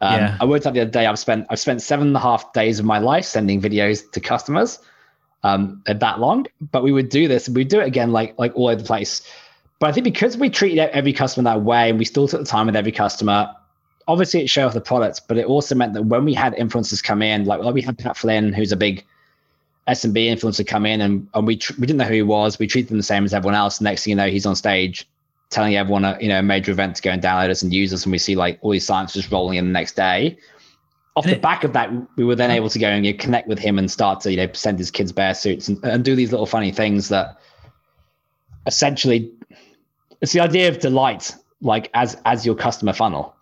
Um, 0.00 0.20
yeah. 0.20 0.36
I 0.40 0.44
worked 0.44 0.66
out 0.66 0.74
the 0.74 0.80
other 0.80 0.90
day. 0.90 1.06
I've 1.06 1.18
spent 1.18 1.46
I've 1.50 1.58
spent 1.58 1.82
seven 1.82 2.08
and 2.08 2.16
a 2.16 2.20
half 2.20 2.52
days 2.52 2.78
of 2.78 2.84
my 2.84 2.98
life 2.98 3.24
sending 3.24 3.60
videos 3.60 4.08
to 4.12 4.20
customers. 4.20 4.78
Um, 5.44 5.82
that 5.86 6.18
long, 6.18 6.46
but 6.72 6.82
we 6.82 6.90
would 6.90 7.10
do 7.10 7.28
this 7.28 7.46
and 7.46 7.56
we'd 7.56 7.68
do 7.68 7.78
it 7.78 7.86
again, 7.86 8.10
like 8.10 8.36
like 8.38 8.56
all 8.56 8.66
over 8.66 8.82
the 8.82 8.86
place. 8.86 9.22
But 9.78 9.90
I 9.90 9.92
think 9.92 10.04
because 10.04 10.36
we 10.36 10.50
treated 10.50 10.80
every 10.90 11.12
customer 11.12 11.44
that 11.50 11.62
way, 11.62 11.90
and 11.90 11.98
we 11.98 12.04
still 12.04 12.26
took 12.26 12.40
the 12.40 12.46
time 12.46 12.66
with 12.66 12.74
every 12.74 12.90
customer, 12.90 13.54
obviously 14.08 14.40
it 14.40 14.50
showed 14.50 14.66
off 14.66 14.74
the 14.74 14.80
products, 14.80 15.20
but 15.20 15.36
it 15.36 15.46
also 15.46 15.74
meant 15.76 15.94
that 15.94 16.02
when 16.02 16.24
we 16.24 16.34
had 16.34 16.54
influencers 16.54 17.02
come 17.02 17.22
in, 17.22 17.44
like, 17.44 17.60
like 17.60 17.74
we 17.74 17.82
had 17.82 17.96
Pat 17.96 18.16
Flynn, 18.16 18.52
who's 18.52 18.72
a 18.72 18.76
big 18.76 19.04
SMB 19.86 20.14
influencer 20.14 20.66
come 20.66 20.84
in 20.84 21.00
and, 21.00 21.28
and 21.34 21.46
we 21.46 21.56
tr- 21.56 21.74
we 21.78 21.86
didn't 21.86 21.98
know 21.98 22.04
who 22.04 22.14
he 22.14 22.22
was. 22.22 22.58
We 22.58 22.66
treated 22.66 22.90
him 22.90 22.96
the 22.96 23.02
same 23.02 23.24
as 23.24 23.32
everyone 23.32 23.54
else. 23.54 23.80
Next 23.80 24.04
thing 24.04 24.10
you 24.10 24.16
know, 24.16 24.28
he's 24.28 24.46
on 24.46 24.56
stage 24.56 25.08
telling 25.50 25.76
everyone 25.76 26.04
a 26.04 26.18
you 26.20 26.28
know 26.28 26.40
a 26.40 26.42
major 26.42 26.72
event 26.72 26.96
to 26.96 27.02
go 27.02 27.10
and 27.10 27.22
download 27.22 27.48
us 27.50 27.62
and 27.62 27.72
use 27.72 27.92
us, 27.92 28.04
and 28.04 28.12
we 28.12 28.18
see 28.18 28.36
like 28.36 28.58
all 28.60 28.70
these 28.70 28.84
signs 28.84 29.12
just 29.12 29.30
rolling 29.30 29.56
in 29.56 29.66
the 29.66 29.72
next 29.72 29.96
day. 29.96 30.36
Off 31.18 31.24
and 31.24 31.32
the 31.32 31.36
it, 31.36 31.42
back 31.42 31.64
of 31.64 31.72
that, 31.72 31.90
we 32.16 32.24
were 32.24 32.36
then 32.36 32.52
able 32.52 32.68
to 32.70 32.78
go 32.78 32.86
and 32.86 33.04
you 33.04 33.12
know, 33.12 33.18
connect 33.18 33.48
with 33.48 33.58
him 33.58 33.76
and 33.76 33.90
start 33.90 34.20
to 34.20 34.30
you 34.30 34.36
know 34.36 34.48
send 34.52 34.78
his 34.78 34.90
kids 34.90 35.10
bear 35.10 35.34
suits 35.34 35.66
and, 35.66 35.84
and 35.84 36.04
do 36.04 36.14
these 36.14 36.30
little 36.30 36.46
funny 36.46 36.70
things 36.70 37.08
that 37.08 37.36
essentially 38.66 39.32
it's 40.20 40.32
the 40.32 40.40
idea 40.40 40.68
of 40.68 40.78
delight 40.78 41.34
like 41.60 41.90
as 41.94 42.16
as 42.24 42.46
your 42.46 42.54
customer 42.54 42.92
funnel. 42.92 43.34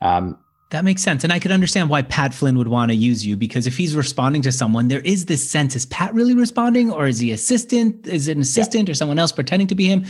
Um, 0.00 0.38
that 0.70 0.84
makes 0.84 1.02
sense. 1.02 1.24
And 1.24 1.32
I 1.32 1.38
could 1.38 1.50
understand 1.52 1.90
why 1.90 2.02
Pat 2.02 2.34
Flynn 2.34 2.56
would 2.58 2.68
want 2.68 2.90
to 2.90 2.96
use 2.96 3.26
you 3.26 3.36
because 3.36 3.66
if 3.66 3.76
he's 3.76 3.94
responding 3.96 4.42
to 4.42 4.52
someone, 4.52 4.88
there 4.88 5.00
is 5.00 5.26
this 5.26 5.48
sense 5.48 5.74
is 5.74 5.86
Pat 5.86 6.14
really 6.14 6.34
responding 6.34 6.92
or 6.92 7.06
is 7.06 7.18
he 7.18 7.32
assistant? 7.32 8.06
Is 8.06 8.28
it 8.28 8.36
an 8.36 8.42
assistant 8.42 8.88
yeah. 8.88 8.92
or 8.92 8.94
someone 8.94 9.18
else 9.18 9.32
pretending 9.32 9.68
to 9.68 9.74
be 9.74 9.86
him? 9.86 10.04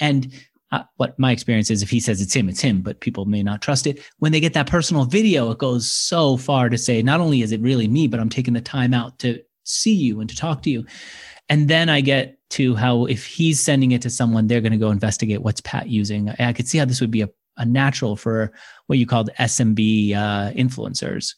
And 0.00 0.32
uh, 0.72 0.82
what 0.96 1.18
my 1.18 1.32
experience 1.32 1.70
is 1.70 1.82
if 1.82 1.90
he 1.90 2.00
says 2.00 2.20
it's 2.20 2.34
him, 2.34 2.48
it's 2.48 2.60
him, 2.60 2.80
but 2.80 3.00
people 3.00 3.24
may 3.24 3.42
not 3.42 3.60
trust 3.62 3.86
it. 3.86 4.00
When 4.18 4.32
they 4.32 4.40
get 4.40 4.54
that 4.54 4.68
personal 4.68 5.04
video, 5.04 5.50
it 5.50 5.58
goes 5.58 5.90
so 5.90 6.36
far 6.36 6.68
to 6.68 6.78
say, 6.78 7.02
not 7.02 7.20
only 7.20 7.42
is 7.42 7.52
it 7.52 7.60
really 7.60 7.88
me, 7.88 8.06
but 8.06 8.20
I'm 8.20 8.28
taking 8.28 8.54
the 8.54 8.60
time 8.60 8.94
out 8.94 9.18
to 9.20 9.42
see 9.64 9.94
you 9.94 10.20
and 10.20 10.30
to 10.30 10.36
talk 10.36 10.62
to 10.62 10.70
you. 10.70 10.86
And 11.48 11.68
then 11.68 11.88
I 11.88 12.00
get 12.00 12.38
to 12.50 12.76
how 12.76 13.06
if 13.06 13.26
he's 13.26 13.60
sending 13.60 13.92
it 13.92 14.02
to 14.02 14.10
someone, 14.10 14.46
they're 14.46 14.60
going 14.60 14.72
to 14.72 14.78
go 14.78 14.90
investigate 14.90 15.42
what's 15.42 15.60
Pat 15.60 15.88
using. 15.88 16.30
I 16.30 16.52
could 16.52 16.68
see 16.68 16.78
how 16.78 16.84
this 16.84 17.00
would 17.00 17.10
be 17.10 17.22
a 17.22 17.28
a 17.60 17.64
natural 17.64 18.16
for 18.16 18.52
what 18.86 18.98
you 18.98 19.06
called 19.06 19.30
SMB 19.38 20.14
uh, 20.14 20.50
influencers. 20.52 21.34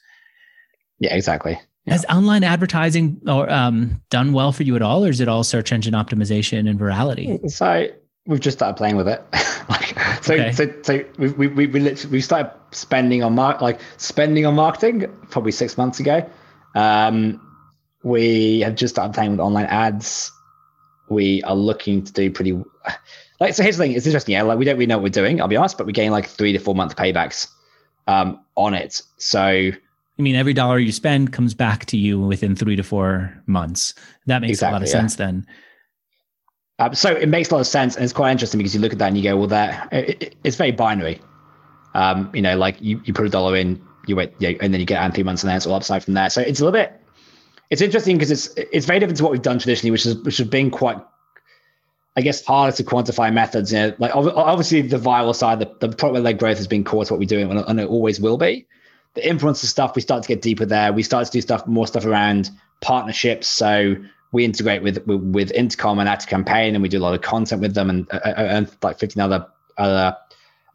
Yeah, 0.99 1.14
exactly. 1.14 1.61
Yeah. 1.85 1.95
Has 1.95 2.05
online 2.09 2.45
advertising 2.45 3.20
or 3.26 3.51
um, 3.51 4.01
done 4.09 4.33
well 4.33 4.53
for 4.53 4.62
you 4.62 4.76
at 4.76 4.83
all, 4.83 5.05
or 5.05 5.11
is 5.11 5.20
it 5.20 5.28
all 5.28 5.43
search 5.43 5.72
engine 5.72 5.95
optimization 5.95 6.70
and 6.70 6.78
virality? 6.78 7.51
So 7.51 7.89
we've 8.26 8.40
just 8.40 8.58
started 8.58 8.76
playing 8.76 8.96
with 8.96 9.08
it. 9.08 9.24
like, 9.68 9.98
so, 10.22 10.34
okay. 10.34 10.52
so, 10.52 10.72
so 10.82 11.04
we 11.18 11.28
we 11.28 11.46
we 11.48 11.66
we, 11.66 11.94
we 12.10 12.20
started 12.20 12.52
spending 12.70 13.22
on 13.22 13.34
mar- 13.34 13.58
like 13.60 13.80
spending 13.96 14.46
on 14.46 14.54
marketing 14.54 15.06
probably 15.30 15.52
six 15.52 15.76
months 15.76 16.00
ago. 16.00 16.28
Um, 16.74 17.40
we 18.02 18.60
have 18.60 18.74
just 18.74 18.94
started 18.94 19.14
playing 19.14 19.32
with 19.32 19.40
online 19.40 19.66
ads. 19.66 20.32
We 21.08 21.42
are 21.42 21.54
looking 21.54 22.04
to 22.04 22.12
do 22.12 22.30
pretty 22.30 22.52
like 23.40 23.54
so 23.54 23.62
here's 23.62 23.76
the 23.76 23.84
thing, 23.84 23.92
it's 23.92 24.06
interesting, 24.06 24.34
yeah. 24.34 24.42
Like 24.42 24.58
we 24.58 24.64
don't 24.64 24.76
really 24.76 24.86
know 24.86 24.98
what 24.98 25.04
we're 25.04 25.08
doing, 25.10 25.40
I'll 25.40 25.48
be 25.48 25.56
honest, 25.56 25.76
but 25.76 25.86
we 25.86 25.92
gain 25.92 26.10
like 26.10 26.28
three 26.28 26.52
to 26.52 26.58
four 26.58 26.74
month 26.74 26.96
paybacks 26.96 27.48
um 28.06 28.40
on 28.56 28.74
it. 28.74 29.02
So 29.18 29.72
I 30.18 30.22
mean, 30.22 30.36
every 30.36 30.52
dollar 30.52 30.78
you 30.78 30.92
spend 30.92 31.32
comes 31.32 31.54
back 31.54 31.86
to 31.86 31.96
you 31.96 32.20
within 32.20 32.54
three 32.54 32.76
to 32.76 32.82
four 32.82 33.42
months. 33.46 33.94
That 34.26 34.42
makes 34.42 34.52
exactly, 34.52 34.70
a 34.70 34.74
lot 34.74 34.82
of 34.82 34.88
yeah. 34.88 34.92
sense 34.92 35.16
then. 35.16 35.46
Um, 36.83 36.95
so 36.95 37.12
it 37.12 37.28
makes 37.28 37.49
a 37.51 37.55
lot 37.55 37.61
of 37.61 37.66
sense, 37.68 37.95
and 37.95 38.03
it's 38.03 38.12
quite 38.12 38.33
interesting 38.33 38.59
because 38.59 38.74
you 38.74 38.80
look 38.80 38.93
at 38.93 38.99
that 38.99 39.07
and 39.07 39.16
you 39.16 39.22
go, 39.22 39.37
"Well, 39.37 39.47
that 39.49 39.93
it, 39.93 40.35
it's 40.43 40.57
very 40.57 40.72
binary." 40.72 41.20
Um, 41.95 42.28
you 42.35 42.43
know, 42.43 42.57
like 42.57 42.80
you, 42.80 43.01
you 43.05 43.12
put 43.12 43.24
a 43.24 43.28
dollar 43.28 43.55
in, 43.57 43.80
you 44.09 44.16
wait, 44.16 44.33
yeah, 44.41 44.51
and 44.61 44.74
then 44.74 44.80
you 44.80 44.87
get 44.87 45.05
in 45.05 45.12
three 45.12 45.22
months, 45.22 45.45
and 45.45 45.49
then 45.49 45.57
it's 45.57 45.66
all 45.66 45.74
upside 45.74 46.03
from 46.03 46.14
there. 46.14 46.28
So 46.28 46.41
it's 46.41 46.59
a 46.59 46.64
little 46.64 46.76
bit, 46.76 47.01
it's 47.70 47.83
interesting 47.83 48.18
because 48.18 48.33
it's 48.33 48.49
it's 48.57 48.85
very 48.85 48.99
different 48.99 49.18
to 49.18 49.22
what 49.22 49.30
we've 49.30 49.43
done 49.43 49.61
traditionally, 49.61 49.93
which 49.93 50.07
is 50.07 50.16
which 50.22 50.39
has 50.39 50.49
been 50.49 50.72
quite, 50.72 50.99
I 52.16 52.20
guess, 52.20 52.45
harder 52.45 52.76
to 52.76 52.83
quantify 52.83 53.33
methods. 53.33 53.72
You 53.72 53.78
know, 53.78 53.95
like 53.99 54.11
obviously 54.16 54.83
the 54.83 54.99
viral 54.99 55.37
side, 55.37 55.61
the, 55.61 55.72
the 55.87 55.95
product 55.95 56.24
led 56.24 56.39
growth 56.39 56.57
has 56.57 56.66
been 56.66 56.83
core 56.83 57.05
to 57.05 57.12
what 57.12 57.20
we're 57.20 57.26
doing, 57.26 57.49
and 57.51 57.78
it 57.78 57.89
always 57.89 58.20
will 58.20 58.39
be. 58.39 58.66
The 59.14 59.20
influencer 59.20 59.66
stuff, 59.66 59.95
we 59.95 60.03
start 60.03 60.24
to 60.24 60.28
get 60.28 60.43
deeper 60.43 60.64
there. 60.64 60.93
We 60.93 61.05
start 61.05 61.26
to 61.26 61.33
do 61.33 61.41
stuff, 61.43 61.66
more 61.66 61.87
stuff 61.87 62.07
around 62.07 62.51
partnerships. 62.80 63.47
So 63.47 63.97
we 64.33 64.45
integrate 64.45 64.83
with 64.83 65.07
with, 65.07 65.22
with 65.22 65.53
Intercom 65.53 65.99
and 65.99 66.09
ActiveCampaign, 66.09 66.74
and 66.74 66.83
we 66.83 66.89
do 66.89 66.99
a 66.99 67.05
lot 67.05 67.14
of 67.14 67.20
content 67.20 67.61
with 67.61 67.74
them, 67.74 67.91
and, 67.91 68.11
uh, 68.11 68.20
uh 68.24 68.35
and 68.37 68.76
like 68.83 68.99
15 68.99 69.22
other 69.22 69.47
other 69.78 70.16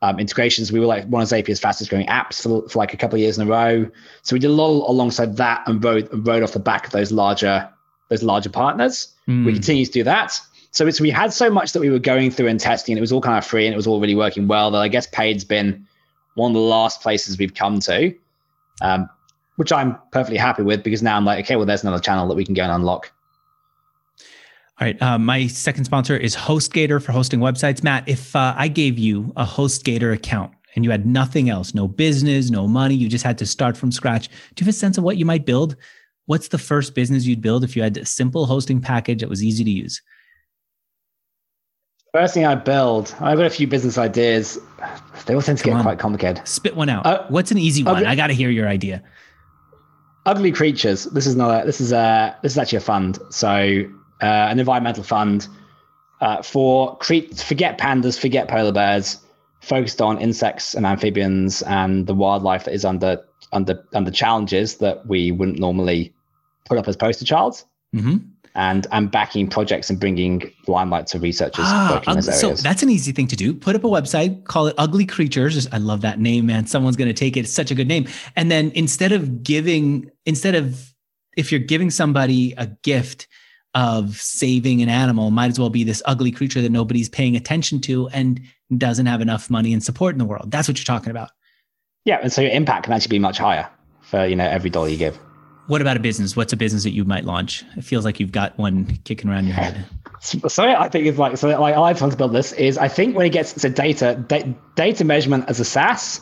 um, 0.01 0.19
integrations. 0.19 0.71
We 0.71 0.79
were 0.79 0.85
like 0.85 1.05
one 1.07 1.23
of 1.23 1.27
Zapier's 1.27 1.59
fastest 1.59 1.89
growing 1.89 2.07
apps 2.07 2.41
for, 2.41 2.67
for 2.69 2.79
like 2.79 2.93
a 2.93 2.97
couple 2.97 3.15
of 3.15 3.21
years 3.21 3.37
in 3.37 3.47
a 3.47 3.49
row. 3.49 3.89
So 4.21 4.35
we 4.35 4.39
did 4.39 4.49
a 4.49 4.53
lot 4.53 4.89
alongside 4.89 5.37
that 5.37 5.67
and 5.67 5.83
rode 5.83 6.09
rode 6.25 6.43
off 6.43 6.53
the 6.53 6.59
back 6.59 6.85
of 6.85 6.91
those 6.93 7.11
larger 7.11 7.67
those 8.09 8.23
larger 8.23 8.49
partners. 8.49 9.13
Mm. 9.27 9.45
We 9.45 9.53
continue 9.53 9.85
to 9.85 9.91
do 9.91 10.03
that. 10.03 10.39
So 10.71 10.85
it's 10.85 11.01
we 11.01 11.09
had 11.09 11.33
so 11.33 11.49
much 11.49 11.71
that 11.73 11.79
we 11.79 11.89
were 11.89 11.99
going 11.99 12.29
through 12.31 12.47
and 12.47 12.59
testing, 12.59 12.93
and 12.93 12.97
it 12.97 13.01
was 13.01 13.11
all 13.11 13.21
kind 13.21 13.37
of 13.37 13.45
free 13.45 13.65
and 13.65 13.73
it 13.73 13.77
was 13.77 13.87
all 13.87 13.99
really 13.99 14.15
working 14.15 14.47
well. 14.47 14.71
That 14.71 14.79
I 14.79 14.87
guess 14.87 15.07
paid's 15.07 15.43
been 15.43 15.87
one 16.35 16.51
of 16.51 16.55
the 16.55 16.61
last 16.61 17.01
places 17.01 17.39
we've 17.39 17.55
come 17.55 17.79
to, 17.79 18.13
um, 18.81 19.09
which 19.55 19.71
I'm 19.71 19.97
perfectly 20.11 20.37
happy 20.37 20.61
with 20.61 20.83
because 20.83 21.01
now 21.01 21.17
I'm 21.17 21.25
like, 21.25 21.43
okay, 21.45 21.55
well, 21.55 21.65
there's 21.65 21.81
another 21.81 21.99
channel 21.99 22.27
that 22.27 22.35
we 22.35 22.45
can 22.45 22.53
go 22.53 22.61
and 22.61 22.71
unlock. 22.71 23.11
All 24.79 24.85
right. 24.85 25.01
Uh, 25.01 25.17
my 25.17 25.47
second 25.47 25.85
sponsor 25.85 26.15
is 26.15 26.35
HostGator 26.35 27.01
for 27.03 27.11
hosting 27.11 27.39
websites. 27.39 27.83
Matt, 27.83 28.07
if 28.07 28.35
uh, 28.35 28.53
I 28.55 28.67
gave 28.67 28.99
you 28.99 29.33
a 29.35 29.43
HostGator 29.43 30.13
account 30.13 30.53
and 30.75 30.85
you 30.85 30.91
had 30.91 31.05
nothing 31.07 31.49
else, 31.49 31.73
no 31.73 31.87
business, 31.87 32.51
no 32.51 32.67
money, 32.67 32.93
you 32.93 33.09
just 33.09 33.23
had 33.23 33.39
to 33.39 33.45
start 33.47 33.75
from 33.75 33.91
scratch, 33.91 34.27
do 34.27 34.33
you 34.61 34.65
have 34.65 34.67
a 34.67 34.77
sense 34.77 34.97
of 34.99 35.03
what 35.03 35.17
you 35.17 35.25
might 35.25 35.45
build? 35.47 35.75
What's 36.27 36.49
the 36.49 36.59
first 36.59 36.93
business 36.93 37.25
you'd 37.25 37.41
build 37.41 37.63
if 37.63 37.75
you 37.75 37.81
had 37.81 37.97
a 37.97 38.05
simple 38.05 38.45
hosting 38.45 38.79
package 38.79 39.21
that 39.21 39.29
was 39.29 39.43
easy 39.43 39.63
to 39.63 39.71
use? 39.71 39.99
First 42.13 42.35
thing 42.35 42.45
I 42.45 42.55
build, 42.55 43.15
I've 43.19 43.37
got 43.37 43.47
a 43.47 43.49
few 43.49 43.67
business 43.67 43.97
ideas. 43.97 44.59
They 45.25 45.33
all 45.33 45.41
tend 45.41 45.57
to 45.57 45.63
Come 45.63 45.71
get 45.73 45.77
on. 45.77 45.83
quite 45.83 45.99
complicated. 45.99 46.47
Spit 46.47 46.75
one 46.75 46.89
out. 46.89 47.05
Uh, 47.05 47.25
What's 47.29 47.51
an 47.51 47.57
easy 47.57 47.83
one? 47.83 48.05
I 48.05 48.15
got 48.15 48.27
to 48.27 48.33
hear 48.33 48.49
your 48.49 48.67
idea. 48.67 49.03
Ugly 50.25 50.51
creatures. 50.51 51.05
This 51.05 51.25
is 51.25 51.35
not. 51.35 51.63
A, 51.63 51.65
this 51.65 51.79
is 51.81 51.91
a. 51.91 52.35
This 52.43 52.53
is 52.53 52.57
actually 52.57 52.77
a 52.79 52.81
fund. 52.81 53.19
So 53.29 53.85
uh, 54.21 54.25
an 54.25 54.59
environmental 54.59 55.03
fund 55.03 55.47
uh, 56.21 56.41
for 56.41 56.97
create, 56.97 57.37
forget 57.37 57.77
pandas, 57.77 58.19
forget 58.19 58.47
polar 58.47 58.71
bears, 58.71 59.19
focused 59.61 60.01
on 60.01 60.19
insects 60.19 60.73
and 60.73 60.85
amphibians 60.85 61.61
and 61.63 62.07
the 62.07 62.13
wildlife 62.13 62.65
that 62.65 62.73
is 62.73 62.85
under 62.85 63.23
under 63.53 63.83
under 63.93 64.11
challenges 64.11 64.77
that 64.77 65.05
we 65.05 65.31
wouldn't 65.31 65.59
normally 65.59 66.13
put 66.65 66.77
up 66.77 66.87
as 66.87 66.95
poster 66.95 67.25
childs. 67.25 67.65
Mm-hmm. 67.95 68.17
And 68.55 68.87
and 68.91 69.11
backing 69.11 69.47
projects 69.47 69.91
and 69.91 69.99
bringing 69.99 70.51
limelight 70.65 71.05
to 71.07 71.19
researchers 71.19 71.65
ah, 71.67 71.91
working 71.93 72.13
in 72.13 72.15
those 72.15 72.27
areas. 72.27 72.59
So 72.59 72.63
that's 72.67 72.81
an 72.81 72.89
easy 72.89 73.11
thing 73.11 73.27
to 73.27 73.35
do. 73.35 73.53
Put 73.53 73.75
up 73.75 73.83
a 73.83 73.87
website, 73.87 74.45
call 74.45 74.65
it 74.65 74.73
Ugly 74.79 75.05
Creatures. 75.05 75.67
I 75.71 75.77
love 75.77 76.01
that 76.01 76.19
name, 76.19 76.47
man. 76.47 76.65
Someone's 76.65 76.95
going 76.95 77.07
to 77.07 77.13
take 77.13 77.37
it. 77.37 77.41
It's 77.41 77.53
such 77.53 77.69
a 77.69 77.75
good 77.75 77.87
name. 77.87 78.07
And 78.35 78.49
then 78.49 78.71
instead 78.73 79.11
of 79.11 79.43
giving, 79.43 80.09
instead 80.25 80.55
of 80.55 80.91
if 81.37 81.51
you're 81.51 81.61
giving 81.61 81.91
somebody 81.91 82.55
a 82.57 82.65
gift, 82.81 83.27
of 83.75 84.15
saving 84.15 84.81
an 84.81 84.89
animal 84.89 85.29
might 85.31 85.51
as 85.51 85.59
well 85.59 85.69
be 85.69 85.83
this 85.83 86.01
ugly 86.05 86.31
creature 86.31 86.61
that 86.61 86.71
nobody's 86.71 87.09
paying 87.09 87.35
attention 87.35 87.79
to 87.81 88.07
and 88.09 88.41
doesn't 88.77 89.05
have 89.05 89.21
enough 89.21 89.49
money 89.49 89.73
and 89.73 89.83
support 89.83 90.13
in 90.13 90.19
the 90.19 90.25
world. 90.25 90.49
That's 90.51 90.67
what 90.67 90.77
you're 90.77 90.85
talking 90.85 91.11
about. 91.11 91.29
Yeah, 92.05 92.19
and 92.21 92.31
so 92.31 92.41
your 92.41 92.51
impact 92.51 92.85
can 92.85 92.93
actually 92.93 93.09
be 93.09 93.19
much 93.19 93.37
higher 93.37 93.69
for 94.01 94.25
you 94.25 94.35
know 94.35 94.45
every 94.45 94.69
dollar 94.69 94.87
you 94.87 94.97
give. 94.97 95.19
What 95.67 95.81
about 95.81 95.97
a 95.97 95.99
business? 95.99 96.35
What's 96.35 96.53
a 96.53 96.57
business 96.57 96.83
that 96.83 96.91
you 96.91 97.03
might 97.03 97.25
launch? 97.25 97.63
It 97.75 97.83
feels 97.83 98.05
like 98.05 98.21
you've 98.21 98.31
got 98.31 98.57
one 98.57 98.97
kicking 99.03 99.29
around 99.29 99.47
your 99.47 99.55
head. 99.55 99.85
So 100.19 100.63
I 100.63 100.89
think 100.89 101.05
it's 101.05 101.17
like 101.17 101.37
so 101.37 101.47
like 101.59 101.75
I 101.75 101.79
want 101.79 101.97
to 101.97 102.17
build 102.17 102.33
this 102.33 102.51
is 102.53 102.77
I 102.77 102.87
think 102.87 103.15
when 103.15 103.25
it 103.25 103.29
gets 103.29 103.53
to 103.53 103.69
data 103.69 104.23
da- 104.27 104.55
data 104.75 105.03
measurement 105.03 105.45
as 105.47 105.59
a 105.59 105.65
SaaS, 105.65 106.21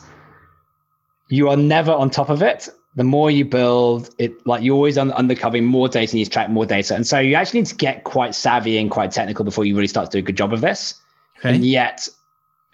you 1.30 1.48
are 1.48 1.56
never 1.56 1.92
on 1.92 2.10
top 2.10 2.28
of 2.28 2.42
it 2.42 2.68
the 2.96 3.04
more 3.04 3.30
you 3.30 3.44
build 3.44 4.10
it, 4.18 4.46
like 4.46 4.62
you're 4.62 4.74
always 4.74 4.96
un- 4.96 5.12
undercovering 5.12 5.64
more 5.64 5.86
data 5.88 6.12
and 6.12 6.20
you 6.20 6.26
track 6.26 6.48
more 6.48 6.64
data. 6.64 6.94
And 6.94 7.06
so 7.06 7.18
you 7.18 7.34
actually 7.34 7.60
need 7.60 7.66
to 7.66 7.74
get 7.74 8.04
quite 8.04 8.34
savvy 8.34 8.78
and 8.78 8.90
quite 8.90 9.12
technical 9.12 9.44
before 9.44 9.66
you 9.66 9.76
really 9.76 9.86
start 9.86 10.10
to 10.10 10.16
do 10.16 10.18
a 10.18 10.22
good 10.22 10.36
job 10.36 10.52
of 10.54 10.62
this. 10.62 10.94
Okay. 11.38 11.54
And 11.54 11.64
yet, 11.64 12.08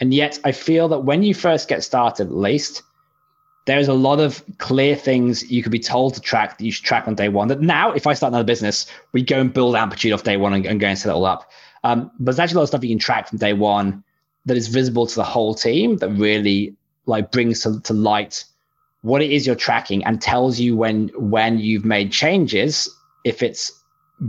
and 0.00 0.14
yet 0.14 0.38
I 0.44 0.52
feel 0.52 0.88
that 0.88 1.00
when 1.00 1.24
you 1.24 1.34
first 1.34 1.68
get 1.68 1.82
started, 1.82 2.28
at 2.28 2.34
least, 2.34 2.82
there's 3.64 3.88
a 3.88 3.94
lot 3.94 4.20
of 4.20 4.42
clear 4.58 4.94
things 4.96 5.50
you 5.50 5.62
could 5.62 5.72
be 5.72 5.78
told 5.78 6.14
to 6.14 6.20
track 6.20 6.58
that 6.58 6.64
you 6.64 6.72
should 6.72 6.84
track 6.84 7.06
on 7.06 7.14
day 7.14 7.28
one. 7.28 7.48
That 7.48 7.60
now, 7.60 7.92
if 7.92 8.06
I 8.06 8.14
start 8.14 8.30
another 8.30 8.44
business, 8.44 8.86
we 9.12 9.22
go 9.22 9.40
and 9.40 9.52
build 9.52 9.76
Amplitude 9.76 10.12
off 10.12 10.22
day 10.22 10.36
one 10.36 10.52
and, 10.52 10.66
and 10.66 10.80
go 10.80 10.86
and 10.86 10.98
set 10.98 11.10
it 11.10 11.14
all 11.14 11.24
up. 11.24 11.50
Um, 11.84 12.10
but 12.18 12.36
there's 12.36 12.38
actually 12.38 12.54
a 12.54 12.58
lot 12.58 12.62
of 12.62 12.68
stuff 12.68 12.84
you 12.84 12.90
can 12.90 12.98
track 12.98 13.28
from 13.28 13.38
day 13.38 13.52
one 13.52 14.04
that 14.46 14.56
is 14.56 14.68
visible 14.68 15.06
to 15.06 15.14
the 15.14 15.24
whole 15.24 15.54
team 15.54 15.96
that 15.98 16.10
really 16.10 16.74
like 17.06 17.32
brings 17.32 17.60
to, 17.62 17.80
to 17.80 17.92
light 17.92 18.44
what 19.02 19.20
it 19.20 19.30
is 19.30 19.46
you're 19.46 19.56
tracking 19.56 20.04
and 20.04 20.20
tells 20.20 20.58
you 20.58 20.76
when 20.76 21.08
when 21.16 21.58
you've 21.58 21.84
made 21.84 22.10
changes 22.10 22.88
if 23.24 23.42
it's 23.42 23.70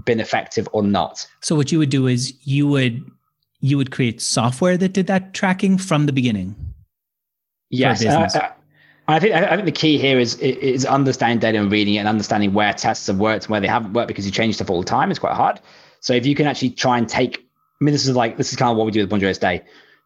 been 0.05 0.19
effective 0.19 0.67
or 0.73 0.83
not. 0.83 1.25
So 1.41 1.55
what 1.55 1.71
you 1.71 1.79
would 1.79 1.89
do 1.89 2.07
is 2.07 2.33
you 2.45 2.67
would 2.67 3.09
you 3.61 3.77
would 3.77 3.91
create 3.91 4.21
software 4.21 4.77
that 4.77 4.93
did 4.93 5.07
that 5.07 5.33
tracking 5.33 5.77
from 5.77 6.05
the 6.05 6.11
beginning. 6.11 6.55
Yes, 7.69 8.05
uh, 8.05 8.09
uh, 8.09 8.51
I 9.07 9.19
think 9.19 9.33
I 9.33 9.55
think 9.55 9.65
the 9.65 9.71
key 9.71 9.97
here 9.97 10.19
is 10.19 10.35
is 10.35 10.85
understanding 10.85 11.39
data 11.39 11.59
and 11.59 11.71
reading 11.71 11.95
it 11.95 11.99
and 11.99 12.07
understanding 12.07 12.53
where 12.53 12.73
tests 12.73 13.07
have 13.07 13.19
worked 13.19 13.45
and 13.45 13.51
where 13.51 13.61
they 13.61 13.67
haven't 13.67 13.93
worked 13.93 14.07
because 14.07 14.25
you 14.25 14.31
change 14.31 14.55
stuff 14.55 14.69
all 14.69 14.79
the 14.79 14.85
time. 14.85 15.09
It's 15.11 15.19
quite 15.19 15.35
hard. 15.35 15.59
So 15.99 16.13
if 16.13 16.25
you 16.25 16.35
can 16.35 16.47
actually 16.47 16.71
try 16.71 16.97
and 16.97 17.07
take, 17.07 17.37
I 17.37 17.83
mean, 17.83 17.93
this 17.93 18.07
is 18.07 18.15
like 18.15 18.37
this 18.37 18.51
is 18.51 18.57
kind 18.57 18.71
of 18.71 18.77
what 18.77 18.85
we 18.85 18.91
do 18.91 19.01
with 19.01 19.09
Bonjoro. 19.09 19.61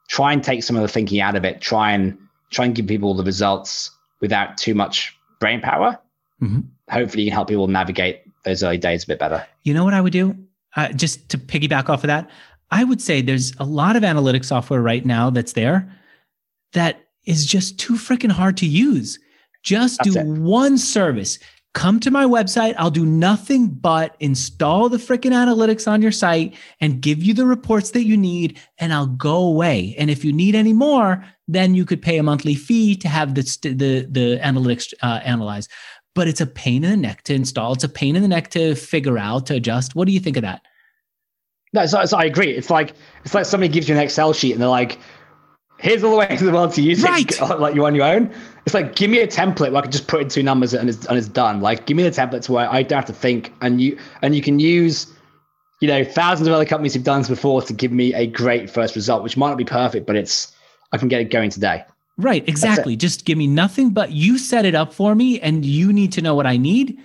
Try 0.08 0.32
and 0.32 0.44
take 0.44 0.64
some 0.64 0.76
of 0.76 0.82
the 0.82 0.88
thinking 0.88 1.20
out 1.20 1.36
of 1.36 1.44
it. 1.44 1.60
Try 1.62 1.92
and 1.92 2.18
try 2.52 2.66
and 2.66 2.76
give 2.76 2.88
people 2.88 3.14
the 3.14 3.24
results 3.24 3.92
without 4.22 4.58
too 4.58 4.74
much 4.74 5.18
brain 5.40 5.62
power. 5.62 6.00
Mm-hmm. 6.42 6.62
Hopefully, 6.90 7.24
you 7.24 7.30
can 7.30 7.36
help 7.36 7.48
people 7.50 7.68
navigate 7.68 8.22
those 8.44 8.64
early 8.64 8.78
days 8.78 9.04
a 9.04 9.08
bit 9.08 9.20
better. 9.20 9.46
You 9.64 9.74
know 9.74 9.84
what 9.84 9.94
I 9.94 10.02
would 10.02 10.14
do? 10.14 10.36
Uh, 10.76 10.90
just 10.90 11.30
to 11.30 11.38
piggyback 11.38 11.90
off 11.90 12.04
of 12.04 12.08
that, 12.08 12.30
I 12.72 12.84
would 12.84 13.02
say 13.02 13.22
there's 13.22 13.54
a 13.60 13.64
lot 13.64 13.96
of 13.96 14.04
analytic 14.04 14.44
software 14.44 14.82
right 14.82 15.06
now 15.06 15.30
that's 15.30 15.54
there 15.54 15.92
that 16.74 17.08
is 17.26 17.46
just 17.46 17.80
too 17.80 17.94
freaking 17.94 18.32
hard 18.32 18.58
to 18.58 18.66
use. 18.66 19.20
Just 19.64 20.00
that's 20.00 20.14
do 20.14 20.20
it. 20.20 20.26
one 20.26 20.78
service. 20.78 21.40
Come 21.78 22.00
to 22.00 22.10
my 22.10 22.26
website. 22.26 22.74
I'll 22.80 22.90
do 22.90 23.06
nothing 23.06 23.68
but 23.68 24.16
install 24.20 24.90
the 24.90 24.98
freaking 24.98 25.32
analytics 25.32 25.88
on 25.88 26.02
your 26.02 26.12
site 26.12 26.56
and 26.82 27.02
give 27.02 27.22
you 27.22 27.36
the 27.36 27.46
reports 27.46 27.92
that 27.92 28.04
you 28.04 28.18
need, 28.18 28.60
and 28.80 28.92
I'll 28.92 29.06
go 29.06 29.36
away. 29.36 29.94
And 30.00 30.10
if 30.10 30.26
you 30.26 30.34
need 30.34 30.56
any 30.56 30.74
more, 30.74 31.24
then 31.48 31.76
you 31.76 31.86
could 31.86 32.02
pay 32.02 32.18
a 32.18 32.24
monthly 32.24 32.56
fee 32.56 32.96
to 32.96 33.08
have 33.08 33.36
the 33.36 33.44
the 33.62 34.08
the 34.10 34.40
analytics 34.40 34.92
uh, 35.04 35.20
analyzed. 35.24 35.70
But 36.16 36.28
it's 36.28 36.42
a 36.42 36.48
pain 36.48 36.84
in 36.84 36.90
the 36.90 36.98
neck 36.98 37.22
to 37.26 37.36
install. 37.36 37.74
It's 37.74 37.84
a 37.84 37.90
pain 37.90 38.16
in 38.16 38.24
the 38.24 38.28
neck 38.28 38.50
to 38.52 38.74
figure 38.74 39.20
out 39.20 39.46
to 39.46 39.54
adjust. 39.54 39.94
What 39.94 40.08
do 40.08 40.14
you 40.14 40.20
think 40.20 40.36
of 40.38 40.42
that? 40.42 40.64
No, 41.74 41.86
so, 41.86 42.04
so 42.06 42.18
I 42.18 42.24
agree. 42.24 42.50
It's 42.54 42.72
like 42.72 42.96
it's 43.24 43.36
like 43.36 43.46
somebody 43.46 43.72
gives 43.72 43.88
you 43.88 43.94
an 43.94 44.02
Excel 44.02 44.34
sheet 44.34 44.54
and 44.54 44.60
they're 44.60 44.68
like, 44.68 44.98
"Here's 45.80 46.04
all 46.04 46.12
the 46.12 46.18
ways 46.18 46.42
in 46.42 46.48
the 46.48 46.54
world 46.54 46.74
to 46.74 46.82
use 46.82 47.02
right. 47.02 47.30
it, 47.30 47.60
like 47.60 47.76
you 47.76 47.86
on 47.86 47.96
your 47.96 48.06
own." 48.06 48.32
It's 48.66 48.74
like 48.74 48.96
give 48.96 49.10
me 49.10 49.20
a 49.20 49.28
template 49.28 49.72
where 49.72 49.78
I 49.78 49.82
can 49.82 49.92
just 49.92 50.08
put 50.08 50.22
in 50.22 50.30
two 50.30 50.44
numbers 50.44 50.74
and 50.74 50.90
it's 50.90 51.06
and 51.06 51.18
it's 51.18 51.28
done. 51.28 51.62
Like 51.62 51.86
give 51.86 51.98
me 51.98 52.04
the 52.04 52.12
templates 52.12 52.50
where 52.50 52.70
I 52.72 52.84
don't 52.84 52.98
have 52.98 53.06
to 53.06 53.14
think, 53.14 53.54
and 53.62 53.80
you 53.82 53.98
and 54.22 54.36
you 54.36 54.42
can 54.42 54.60
use 54.60 55.08
you 55.80 55.88
know 55.88 56.04
thousands 56.04 56.48
of 56.48 56.54
other 56.54 56.66
companies 56.66 56.94
who've 56.94 57.04
done 57.04 57.22
this 57.22 57.30
before 57.30 57.62
to 57.62 57.74
give 57.74 57.92
me 57.92 58.14
a 58.14 58.28
great 58.28 58.70
first 58.70 58.96
result, 58.96 59.24
which 59.24 59.38
might 59.38 59.50
not 59.50 59.58
be 59.58 59.66
perfect, 59.66 60.06
but 60.06 60.16
it's 60.16 60.52
I 60.92 60.98
can 60.98 61.08
get 61.08 61.22
it 61.22 61.32
going 61.32 61.50
today. 61.50 61.84
Right, 62.18 62.48
exactly. 62.50 62.96
Just 62.96 63.26
give 63.26 63.38
me 63.38 63.46
nothing 63.46 63.92
but 63.92 64.12
you 64.12 64.40
set 64.40 64.66
it 64.66 64.74
up 64.74 64.92
for 64.92 65.14
me 65.14 65.40
and 65.40 65.64
you 65.64 65.94
need 65.94 66.12
to 66.14 66.22
know 66.22 66.34
what 66.34 66.48
I 66.48 66.58
need, 66.58 66.98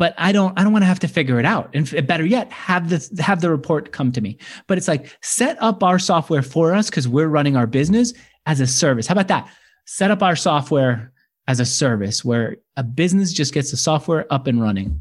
but 0.00 0.14
I 0.16 0.32
don't 0.32 0.58
I 0.58 0.64
don't 0.64 0.72
want 0.72 0.82
to 0.82 0.86
have 0.86 1.00
to 1.00 1.08
figure 1.08 1.38
it 1.38 1.44
out. 1.44 1.68
And 1.74 2.06
better 2.06 2.24
yet, 2.24 2.50
have 2.50 2.88
the 2.88 3.22
have 3.22 3.42
the 3.42 3.50
report 3.50 3.92
come 3.92 4.12
to 4.12 4.22
me. 4.22 4.38
But 4.66 4.78
it's 4.78 4.88
like 4.88 5.14
set 5.20 5.58
up 5.62 5.84
our 5.84 5.98
software 5.98 6.40
for 6.40 6.72
us 6.72 6.88
cuz 6.88 7.06
we're 7.06 7.28
running 7.28 7.54
our 7.54 7.66
business 7.66 8.14
as 8.46 8.60
a 8.60 8.66
service. 8.66 9.06
How 9.06 9.12
about 9.12 9.28
that? 9.28 9.46
Set 9.84 10.10
up 10.10 10.22
our 10.22 10.36
software 10.36 11.12
as 11.48 11.60
a 11.60 11.66
service 11.66 12.24
where 12.24 12.56
a 12.78 12.82
business 12.82 13.30
just 13.30 13.52
gets 13.52 13.72
the 13.72 13.76
software 13.76 14.24
up 14.32 14.46
and 14.46 14.62
running. 14.62 14.98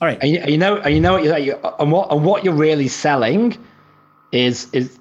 All 0.00 0.06
right. 0.06 0.18
And 0.22 0.30
you, 0.30 0.44
you 0.46 0.56
know, 0.56 0.76
and 0.76 0.94
you 0.94 1.00
know 1.00 1.14
what 1.14 1.24
you're, 1.24 1.38
you 1.38 1.58
and 1.80 1.90
what 1.90 2.12
and 2.12 2.24
what 2.24 2.44
you're 2.44 2.54
really 2.54 2.86
selling 2.86 3.58
is 4.30 4.68
is 4.72 5.00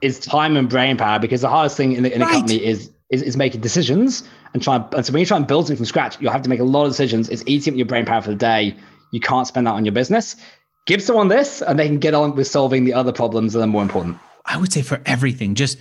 is 0.00 0.20
time 0.20 0.56
and 0.56 0.68
brain 0.68 0.96
power 0.96 1.18
because 1.18 1.40
the 1.40 1.48
hardest 1.48 1.76
thing 1.76 1.90
in, 1.90 2.04
the, 2.04 2.14
in 2.14 2.20
right. 2.20 2.30
a 2.30 2.34
company 2.34 2.64
is, 2.64 2.92
is 3.10 3.22
is 3.22 3.36
making 3.36 3.62
decisions 3.62 4.22
and 4.54 4.62
try 4.62 4.76
and, 4.76 5.06
so 5.06 5.12
when 5.12 5.20
you 5.20 5.26
try 5.26 5.36
and 5.36 5.46
build 5.46 5.66
something 5.66 5.76
from 5.76 5.86
scratch, 5.86 6.20
you'll 6.20 6.32
have 6.32 6.42
to 6.42 6.48
make 6.48 6.60
a 6.60 6.64
lot 6.64 6.84
of 6.84 6.90
decisions. 6.90 7.28
It's 7.28 7.42
eating 7.46 7.74
up 7.74 7.76
your 7.78 7.86
brain 7.86 8.04
power 8.06 8.22
for 8.22 8.30
the 8.30 8.36
day. 8.36 8.76
You 9.10 9.20
can't 9.20 9.46
spend 9.46 9.66
that 9.66 9.72
on 9.72 9.84
your 9.84 9.92
business. 9.92 10.36
Give 10.86 11.02
someone 11.02 11.28
this, 11.28 11.62
and 11.62 11.78
they 11.78 11.86
can 11.86 11.98
get 11.98 12.14
on 12.14 12.36
with 12.36 12.46
solving 12.46 12.84
the 12.84 12.94
other 12.94 13.12
problems 13.12 13.52
that 13.52 13.60
are 13.60 13.66
more 13.66 13.82
important. 13.82 14.18
I 14.44 14.56
would 14.56 14.72
say 14.72 14.82
for 14.82 15.02
everything, 15.04 15.54
just 15.54 15.78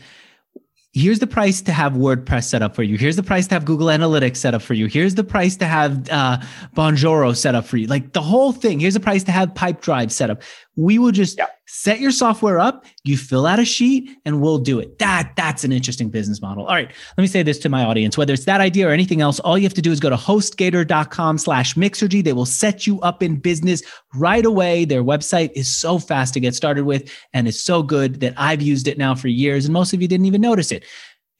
here's 0.96 1.20
the 1.20 1.28
price 1.28 1.62
to 1.62 1.72
have 1.74 1.94
WordPress 1.94 2.46
set 2.46 2.62
up 2.62 2.74
for 2.74 2.82
you. 2.82 2.98
Here's 2.98 3.18
the 3.18 3.24
price 3.24 3.48
to 3.48 3.54
have 3.54 3.66
Google 3.66 3.88
Analytics 3.88 4.38
set 4.38 4.54
up 4.56 4.62
for 4.62 4.74
you. 4.74 4.88
Here's 4.88 5.14
the 5.14 5.26
price 5.26 5.58
to 5.58 5.66
have 5.66 6.10
uh, 6.10 6.38
Bonjoro 6.76 7.36
set 7.36 7.54
up 7.54 7.66
for 7.66 7.78
you. 7.78 7.86
Like 7.86 8.14
the 8.14 8.22
whole 8.22 8.54
thing. 8.54 8.80
Here's 8.80 8.94
the 8.94 9.00
price 9.00 9.24
to 9.26 9.32
have 9.32 9.50
Pipedrive 9.54 10.10
set 10.10 10.30
up. 10.30 10.42
We 10.76 10.98
will 10.98 11.12
just 11.12 11.38
yeah. 11.38 11.48
Set 11.76 12.00
your 12.00 12.12
software 12.12 12.58
up. 12.58 12.86
You 13.04 13.18
fill 13.18 13.46
out 13.46 13.60
a 13.60 13.66
sheet, 13.66 14.10
and 14.26 14.42
we'll 14.42 14.60
do 14.60 14.80
it. 14.80 14.98
That 15.00 15.34
that's 15.36 15.66
an 15.66 15.74
interesting 15.74 16.10
business 16.10 16.42
model. 16.42 16.66
All 16.66 16.74
right, 16.74 16.88
let 16.88 17.22
me 17.22 17.28
say 17.28 17.44
this 17.44 17.60
to 17.60 17.70
my 17.70 17.84
audience: 17.84 18.18
whether 18.18 18.34
it's 18.34 18.46
that 18.46 18.62
idea 18.62 18.88
or 18.88 18.92
anything 18.92 19.22
else, 19.22 19.40
all 19.42 19.58
you 19.58 19.66
have 19.66 19.74
to 19.74 19.82
do 19.82 19.92
is 19.92 20.00
go 20.00 20.10
to 20.10 20.16
HostGator.com/mixergy. 20.16 22.24
They 22.24 22.34
will 22.34 22.46
set 22.46 22.88
you 22.88 23.00
up 23.02 23.22
in 23.22 23.36
business 23.36 23.84
right 24.16 24.46
away. 24.46 24.86
Their 24.86 25.04
website 25.04 25.52
is 25.54 25.72
so 25.72 26.00
fast 26.00 26.34
to 26.36 26.40
get 26.40 26.56
started 26.56 26.86
with, 26.86 27.12
and 27.34 27.48
it's 27.48 27.62
so 27.62 27.84
good 27.84 28.22
that 28.22 28.34
I've 28.38 28.62
used 28.62 28.88
it 28.88 28.98
now 28.98 29.14
for 29.14 29.28
years, 29.28 29.66
and 29.66 29.74
most 29.74 29.94
of 29.94 30.02
you 30.02 30.08
didn't 30.08 30.26
even 30.26 30.42
notice 30.42 30.72
it. 30.72 30.86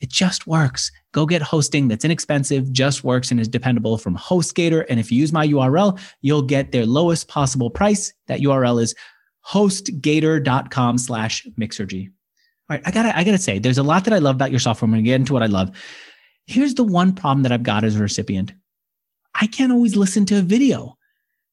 It 0.02 0.10
just 0.10 0.46
works. 0.46 0.92
Go 1.14 1.26
get 1.26 1.42
hosting 1.42 1.88
that's 1.88 2.04
inexpensive, 2.04 2.70
just 2.74 3.06
works, 3.06 3.32
and 3.32 3.40
is 3.40 3.48
dependable 3.48 3.98
from 3.98 4.18
HostGator. 4.18 4.86
And 4.90 5.00
if 5.00 5.10
you 5.10 5.18
use 5.18 5.32
my 5.32 5.48
URL, 5.48 5.98
you'll 6.22 6.42
get 6.42 6.74
their 6.74 6.86
lowest 6.86 7.30
possible 7.30 7.70
price. 7.70 8.12
That 8.28 8.42
URL 8.42 8.82
is 8.82 8.94
hostgator.com 9.48 10.98
slash 10.98 11.48
mixergy. 11.60 12.08
All 12.70 12.76
right, 12.76 12.82
I 12.86 12.92
gotta, 12.92 13.18
I 13.18 13.24
gotta 13.24 13.38
say, 13.38 13.60
there's 13.60 13.78
a 13.78 13.84
lot 13.84 14.06
that 14.06 14.14
I 14.14 14.18
love 14.18 14.36
about 14.36 14.52
your 14.52 14.60
software. 14.60 14.88
I'm 14.88 14.92
gonna 14.92 15.04
get 15.04 15.16
into 15.16 15.34
what 15.34 15.44
I 15.44 15.48
love. 15.48 15.72
Here's 16.48 16.74
the 16.74 16.84
one 16.84 17.14
problem 17.14 17.44
that 17.44 17.52
I've 17.52 17.64
got 17.64 17.84
as 17.84 17.96
a 17.96 18.00
recipient. 18.00 18.54
I 19.36 19.48
can't 19.48 19.72
always 19.72 19.96
listen 19.96 20.26
to 20.28 20.40
a 20.40 20.42
video. 20.42 20.98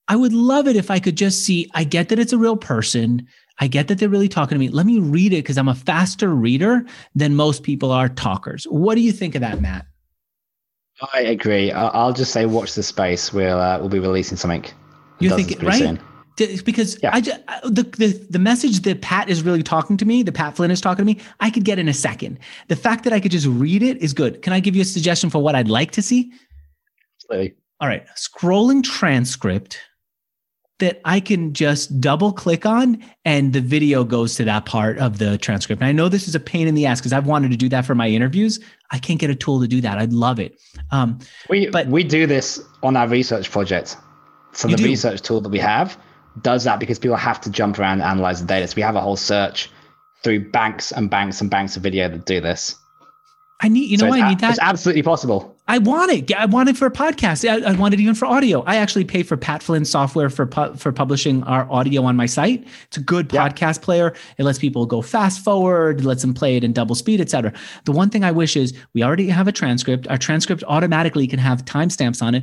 I 0.09 0.17
would 0.17 0.33
love 0.33 0.69
it 0.69 0.77
if 0.77 0.91
I 0.91 0.99
could 1.01 1.17
just 1.17 1.45
see, 1.45 1.71
I 1.75 1.85
get 1.85 2.09
that 2.09 2.19
it's 2.19 2.33
a 2.33 2.39
real 2.39 2.57
person. 2.57 3.27
I 3.61 3.67
get 3.67 3.89
that 3.89 3.99
they're 3.99 4.09
really 4.09 4.29
talking 4.29 4.57
to 4.57 4.59
me. 4.59 4.69
Let 4.69 4.87
me 4.87 4.99
read 4.99 5.33
it 5.33 5.43
because 5.43 5.59
I'm 5.59 5.69
a 5.69 5.75
faster 5.75 6.35
reader 6.35 6.85
than 7.15 7.37
most 7.37 7.63
people 7.63 7.93
are 7.93 8.09
talkers. 8.09 8.65
What 8.65 8.95
do 8.95 9.03
you 9.03 9.13
think 9.13 9.35
of 9.35 9.43
that, 9.43 9.61
Matt? 9.61 9.87
I 11.13 11.21
agree. 11.21 11.73
I'll 11.73 12.13
just 12.13 12.33
say, 12.33 12.47
watch 12.47 12.75
the 12.75 12.83
space. 12.83 13.33
We'll 13.33 13.61
uh, 13.61 13.79
we'll 13.79 13.89
be 13.89 13.99
releasing 13.99 14.37
something. 14.37 14.65
You 15.19 15.35
think 15.37 15.63
right? 15.63 15.79
Soon 15.79 16.01
because 16.37 16.99
yeah. 17.03 17.11
I 17.13 17.21
just, 17.21 17.41
the, 17.65 17.83
the 17.83 18.27
the 18.31 18.39
message 18.39 18.81
that 18.81 19.03
Pat 19.03 19.29
is 19.29 19.43
really 19.43 19.63
talking 19.63 19.97
to 19.97 20.05
me, 20.05 20.23
the 20.23 20.33
Pat 20.33 20.57
Flynn 20.57 20.71
is 20.71 20.81
talking 20.81 21.05
to 21.05 21.07
me, 21.07 21.21
I 21.41 21.51
could 21.51 21.65
get 21.65 21.79
in 21.79 21.89
a 21.89 21.95
second. 21.95 22.39
The 22.69 22.77
fact 22.77 23.05
that 23.05 23.13
I 23.13 23.21
could 23.21 23.31
just 23.33 23.47
read 23.47 23.83
it 23.83 23.99
is 23.99 24.13
good. 24.13 24.43
Can 24.43 24.53
I 24.53 24.61
give 24.61 24.75
you 24.75 24.83
a 24.83 24.87
suggestion 24.87 25.31
for 25.31 25.43
what 25.43 25.55
I'd 25.55 25.69
like 25.69 25.91
to 25.93 26.03
see? 26.03 26.33
Absolutely. 27.17 27.55
All 27.81 27.89
right, 27.89 28.07
scrolling 28.17 28.83
transcript 28.83 29.81
that 30.79 31.01
I 31.05 31.21
can 31.21 31.53
just 31.53 32.01
double 32.01 32.33
click 32.33 32.67
on 32.67 33.03
and 33.25 33.53
the 33.53 33.61
video 33.61 34.03
goes 34.03 34.35
to 34.35 34.45
that 34.45 34.67
part 34.67 34.99
of 34.99 35.19
the 35.19 35.39
transcript. 35.39 35.81
And 35.81 35.89
I 35.89 35.93
know 35.93 36.09
this 36.09 36.27
is 36.27 36.35
a 36.35 36.41
pain 36.41 36.67
in 36.67 36.75
the 36.75 36.87
ass 36.87 37.01
because 37.01 37.13
I've 37.13 37.27
wanted 37.27 37.53
to 37.53 37.57
do 37.57 37.69
that 37.69 37.87
for 37.87 37.95
my 37.95 38.09
interviews. 38.09 38.59
I 38.91 38.99
can't 38.99 39.21
get 39.21 39.31
a 39.31 39.35
tool 39.37 39.61
to 39.61 39.69
do 39.69 39.81
that. 39.81 39.99
I'd 39.99 40.13
love 40.13 40.41
it. 40.41 40.61
Um, 40.91 41.21
we 41.49 41.69
but 41.69 41.87
we 41.87 42.03
do 42.03 42.27
this 42.27 42.61
on 42.83 42.97
our 42.97 43.07
research 43.07 43.51
project. 43.51 43.97
So 44.53 44.67
the 44.67 44.77
do. 44.77 44.85
research 44.85 45.23
tool 45.23 45.41
that 45.41 45.51
we 45.51 45.61
have 45.61 45.97
does 46.41 46.65
that 46.65 46.81
because 46.81 46.99
people 46.99 47.17
have 47.17 47.41
to 47.43 47.51
jump 47.51 47.79
around 47.79 48.01
and 48.01 48.03
analyze 48.03 48.41
the 48.41 48.47
data. 48.47 48.67
So 48.67 48.77
we 48.77 48.83
have 48.83 48.97
a 48.97 49.01
whole 49.01 49.17
search 49.17 49.71
through 50.23 50.51
banks 50.51 50.93
and 50.93 51.11
banks 51.11 51.41
and 51.41 51.51
banks 51.51 51.77
of 51.77 51.83
video 51.83 52.09
that 52.09 52.25
do 52.25 52.41
this. 52.41 52.77
I 53.63 53.69
need, 53.69 53.91
you 53.91 53.97
know, 53.97 54.11
so 54.11 54.15
I 54.15 54.29
need 54.29 54.41
that. 54.41 54.51
It's 54.51 54.59
absolutely 54.61 55.05
possible. 55.05 55.57
I 55.69 55.79
want 55.79 56.11
it. 56.11 56.35
I 56.35 56.47
want 56.47 56.69
it 56.69 56.77
for 56.77 56.87
a 56.87 56.91
podcast. 56.91 57.49
I, 57.49 57.71
I, 57.71 57.75
want 57.75 57.95
it 57.95 58.01
even 58.01 58.17
for 58.17 58.27
audio. 58.27 58.63
I 58.63 58.77
actually 58.77 59.05
pay 59.05 59.23
for 59.23 59.37
Pat 59.37 59.63
Flynn 59.63 59.85
software 59.85 60.29
for 60.29 60.47
pu- 60.47 60.75
for 60.75 60.91
publishing 60.91 61.45
our 61.45 61.71
audio 61.71 62.03
on 62.03 62.17
my 62.17 62.27
site. 62.27 62.67
It's 62.89 62.97
a 62.97 63.01
good 63.01 63.29
podcast 63.29 63.81
player. 63.81 64.15
It 64.37 64.43
lets 64.43 64.59
people 64.59 64.85
go 64.85 65.01
fast 65.01 65.45
forward, 65.45 66.05
lets 66.05 66.23
them 66.23 66.35
play 66.35 66.57
it 66.57 66.65
in 66.65 66.73
double 66.73 66.97
speed, 66.97 67.21
etc. 67.21 67.53
The 67.85 67.93
one 67.93 68.11
thing 68.11 68.25
I 68.25 68.33
wish 68.33 68.57
is 68.57 68.75
we 68.95 69.05
already 69.05 69.29
have 69.29 69.47
a 69.47 69.53
transcript. 69.53 70.09
Our 70.09 70.19
transcript 70.19 70.65
automatically 70.67 71.29
can 71.29 71.39
have 71.39 71.65
timestamps 71.65 72.21
on 72.21 72.35
it. 72.35 72.43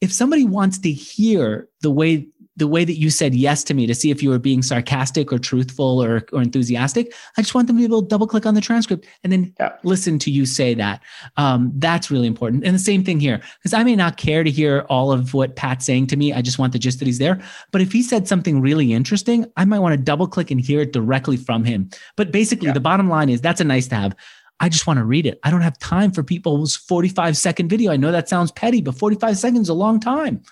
If 0.00 0.12
somebody 0.12 0.44
wants 0.44 0.78
to 0.78 0.90
hear 0.90 1.68
the 1.82 1.90
way 1.90 2.28
the 2.56 2.68
way 2.68 2.84
that 2.84 2.98
you 2.98 3.10
said 3.10 3.34
yes 3.34 3.64
to 3.64 3.74
me 3.74 3.86
to 3.86 3.94
see 3.94 4.10
if 4.10 4.22
you 4.22 4.30
were 4.30 4.38
being 4.38 4.62
sarcastic 4.62 5.32
or 5.32 5.38
truthful 5.38 6.02
or, 6.02 6.24
or 6.32 6.42
enthusiastic. 6.42 7.12
I 7.36 7.42
just 7.42 7.54
want 7.54 7.66
them 7.66 7.76
to 7.76 7.80
be 7.80 7.84
able 7.84 8.02
to 8.02 8.08
double 8.08 8.26
click 8.26 8.46
on 8.46 8.54
the 8.54 8.60
transcript 8.60 9.06
and 9.24 9.32
then 9.32 9.52
yeah. 9.58 9.72
listen 9.82 10.18
to 10.20 10.30
you 10.30 10.46
say 10.46 10.74
that. 10.74 11.02
Um, 11.36 11.72
that's 11.76 12.10
really 12.10 12.28
important. 12.28 12.64
And 12.64 12.74
the 12.74 12.80
same 12.80 13.02
thing 13.02 13.18
here, 13.18 13.40
because 13.58 13.74
I 13.74 13.82
may 13.82 13.96
not 13.96 14.16
care 14.16 14.44
to 14.44 14.50
hear 14.50 14.86
all 14.88 15.10
of 15.10 15.34
what 15.34 15.56
Pat's 15.56 15.84
saying 15.84 16.06
to 16.08 16.16
me. 16.16 16.32
I 16.32 16.42
just 16.42 16.58
want 16.58 16.72
the 16.72 16.78
gist 16.78 17.00
that 17.00 17.06
he's 17.06 17.18
there. 17.18 17.40
But 17.72 17.80
if 17.80 17.92
he 17.92 18.02
said 18.02 18.28
something 18.28 18.60
really 18.60 18.92
interesting, 18.92 19.46
I 19.56 19.64
might 19.64 19.80
want 19.80 19.94
to 19.94 19.98
double 19.98 20.28
click 20.28 20.50
and 20.50 20.60
hear 20.60 20.80
it 20.80 20.92
directly 20.92 21.36
from 21.36 21.64
him. 21.64 21.90
But 22.16 22.30
basically, 22.30 22.68
yeah. 22.68 22.74
the 22.74 22.80
bottom 22.80 23.08
line 23.08 23.28
is 23.28 23.40
that's 23.40 23.60
a 23.60 23.64
nice 23.64 23.88
to 23.88 23.96
have. 23.96 24.16
I 24.60 24.68
just 24.68 24.86
want 24.86 24.98
to 24.98 25.04
read 25.04 25.26
it. 25.26 25.40
I 25.42 25.50
don't 25.50 25.62
have 25.62 25.78
time 25.78 26.12
for 26.12 26.22
people's 26.22 26.76
45 26.76 27.36
second 27.36 27.68
video. 27.68 27.90
I 27.90 27.96
know 27.96 28.12
that 28.12 28.28
sounds 28.28 28.52
petty, 28.52 28.80
but 28.80 28.96
45 28.96 29.36
seconds 29.36 29.62
is 29.62 29.68
a 29.68 29.74
long 29.74 29.98
time. 29.98 30.42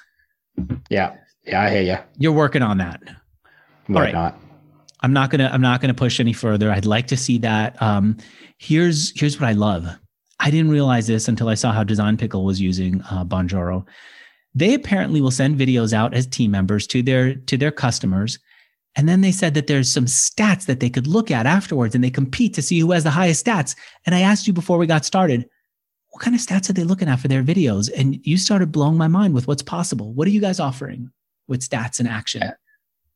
Yeah. 0.91 1.17
Yeah, 1.45 1.63
I 1.63 1.71
hear 1.71 1.83
you. 1.83 1.97
You're 2.19 2.33
working 2.33 2.63
on 2.63 2.79
that. 2.79 3.03
All 3.89 3.97
right. 3.97 4.15
Not. 4.15 4.41
I'm 5.01 5.13
not 5.13 5.31
gonna. 5.31 5.51
I'm 5.53 5.61
not 5.61 5.81
gonna 5.81 5.95
push 5.95 6.21
any 6.21 6.33
further. 6.33 6.71
I'd 6.71 6.87
like 6.87 7.09
to 7.09 7.17
see 7.17 7.39
that. 7.39 7.81
Um, 7.83 8.17
here's 8.59 9.19
here's 9.19 9.41
what 9.41 9.49
I 9.49 9.53
love. 9.53 9.87
I 10.39 10.51
didn't 10.51 10.71
realize 10.71 11.07
this 11.07 11.29
until 11.29 11.49
I 11.49 11.55
saw 11.55 11.73
how 11.73 11.85
Design 11.85 12.17
Pickle 12.17 12.45
was 12.45 12.61
using 12.61 13.01
uh, 13.11 13.25
Bonjoro. 13.25 13.85
They 14.55 14.75
apparently 14.75 15.21
will 15.21 15.31
send 15.31 15.59
videos 15.59 15.93
out 15.93 16.15
as 16.15 16.27
team 16.27 16.51
members 16.51 16.87
to 16.89 17.03
their 17.03 17.35
to 17.35 17.57
their 17.57 17.73
customers, 17.73 18.39
and 18.95 19.09
then 19.09 19.23
they 19.23 19.33
said 19.33 19.55
that 19.55 19.67
there's 19.67 19.91
some 19.91 20.05
stats 20.05 20.67
that 20.67 20.81
they 20.81 20.91
could 20.91 21.07
look 21.09 21.31
at 21.31 21.47
afterwards, 21.47 21.95
and 21.95 22.05
they 22.05 22.11
compete 22.11 22.55
to 22.55 22.63
see 22.63 22.79
who 22.79 22.93
has 22.93 23.05
the 23.05 23.11
highest 23.11 23.45
stats. 23.45 23.75
And 24.07 24.15
I 24.15 24.21
asked 24.21 24.47
you 24.47 24.53
before 24.53 24.79
we 24.79 24.87
got 24.87 25.05
started, 25.05 25.49
what 26.11 26.23
kind 26.23 26.37
of 26.37 26.43
stats 26.43 26.71
are 26.71 26.75
they 26.75 26.85
looking 26.85 27.09
at 27.09 27.19
for 27.19 27.29
their 27.29 27.43
videos? 27.43 27.91
And 27.97 28.25
you 28.25 28.37
started 28.37 28.71
blowing 28.71 28.97
my 28.97 29.09
mind 29.09 29.35
with 29.35 29.49
what's 29.49 29.63
possible. 29.63 30.13
What 30.13 30.29
are 30.29 30.33
you 30.33 30.41
guys 30.41 30.61
offering? 30.61 31.11
With 31.49 31.61
stats 31.61 31.99
and 31.99 32.09
action? 32.09 32.53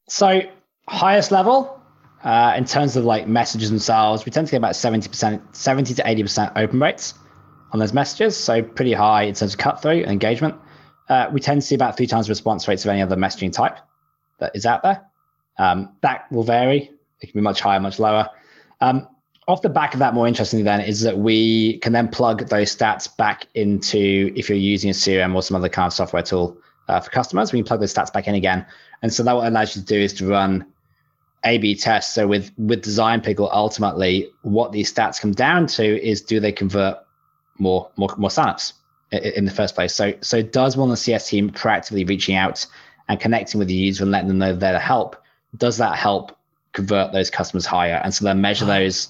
So 0.09 0.43
highest 0.89 1.33
level 1.33 1.81
uh, 2.23 2.55
in 2.57 2.65
terms 2.65 2.97
of 2.97 3.05
like 3.05 3.27
messages 3.29 3.71
themselves, 3.71 4.25
we 4.25 4.33
tend 4.33 4.47
to 4.47 4.51
get 4.51 4.59
about 4.59 4.73
70%, 4.73 5.55
70 5.55 5.95
to 5.95 6.03
80% 6.03 6.53
open 6.57 6.81
rates 6.81 7.15
on 7.73 7.79
those 7.79 7.93
messages. 7.93 8.37
So 8.37 8.63
pretty 8.63 8.93
high 8.93 9.23
in 9.23 9.35
terms 9.35 9.55
of 9.55 9.59
cut 9.59 9.83
through 9.83 10.03
and 10.03 10.11
engagement. 10.11 10.55
Uh, 11.09 11.29
we 11.33 11.41
tend 11.41 11.61
to 11.61 11.67
see 11.67 11.75
about 11.75 11.97
three 11.97 12.07
times 12.07 12.29
response 12.29 12.67
rates 12.67 12.85
of 12.85 12.91
any 12.91 13.03
other 13.03 13.17
messaging 13.17 13.53
type 13.53 13.79
that 14.41 14.55
is 14.57 14.67
out 14.67 14.83
there. 14.83 15.05
Um, 15.59 15.95
that 16.03 16.31
will 16.33 16.43
vary. 16.43 16.91
It 17.21 17.27
can 17.27 17.39
be 17.39 17.43
much 17.43 17.61
higher, 17.61 17.81
much 17.81 17.99
lower. 17.99 18.29
Um, 18.81 19.09
off 19.49 19.63
the 19.63 19.69
back 19.69 19.95
of 19.95 20.01
that, 20.01 20.13
more 20.13 20.27
interestingly, 20.27 20.65
then 20.65 20.81
is 20.81 21.03
that 21.03 21.17
we 21.17 21.79
can 21.79 21.93
then 21.93 22.09
plug 22.09 22.49
those 22.49 22.75
stats 22.75 23.15
back 23.17 23.47
into 23.55 24.33
if 24.35 24.49
you're 24.49 24.59
using 24.59 24.91
a 24.91 24.93
CRM 24.93 25.35
or 25.35 25.43
some 25.43 25.57
other 25.57 25.69
kind 25.69 25.87
of 25.87 25.93
software 25.93 26.23
tool 26.23 26.59
uh, 26.89 27.01
for 27.01 27.11
customers. 27.11 27.53
We 27.53 27.59
can 27.59 27.67
plug 27.67 27.81
those 27.81 27.93
stats 27.93 28.13
back 28.13 28.29
in 28.29 28.35
again. 28.35 28.67
And 29.03 29.13
so 29.13 29.23
that 29.23 29.35
what 29.35 29.47
allows 29.47 29.77
you 29.77 29.83
to 29.83 29.87
do 29.87 29.99
is 29.99 30.13
to 30.15 30.29
run 30.29 30.67
A/B 31.45 31.77
tests. 31.77 32.15
So 32.15 32.27
with 32.27 32.51
with 32.59 32.83
Design 32.83 33.21
Pickle, 33.21 33.51
ultimately, 33.53 34.31
what 34.43 34.73
these 34.73 34.93
stats 34.93 35.21
come 35.21 35.33
down 35.33 35.67
to 35.69 36.03
is 36.03 36.21
do 36.21 36.41
they 36.41 36.53
convert 36.53 36.99
more 37.59 37.91
more 37.97 38.11
more 38.17 38.31
signups 38.31 38.75
in, 39.13 39.21
in 39.23 39.45
the 39.45 39.51
first 39.51 39.75
place? 39.75 39.95
So 39.95 40.15
so 40.21 40.43
does 40.43 40.77
one 40.77 40.89
of 40.89 40.93
the 40.93 40.97
CS 40.97 41.29
team 41.29 41.51
proactively 41.51 42.09
reaching 42.09 42.37
out 42.37 42.67
and 43.09 43.21
connecting 43.21 43.59
with 43.59 43.69
the 43.69 43.75
user 43.75 44.03
and 44.03 44.11
letting 44.11 44.29
them 44.29 44.39
know 44.39 44.55
they're 44.55 44.73
to 44.73 44.79
help? 44.79 45.17
Does 45.57 45.79
that 45.79 45.97
help 45.97 46.37
convert 46.73 47.13
those 47.13 47.31
customers 47.31 47.67
higher? 47.67 48.01
And 48.03 48.15
so 48.15 48.25
they 48.25 48.35
measure 48.35 48.65
those, 48.67 49.09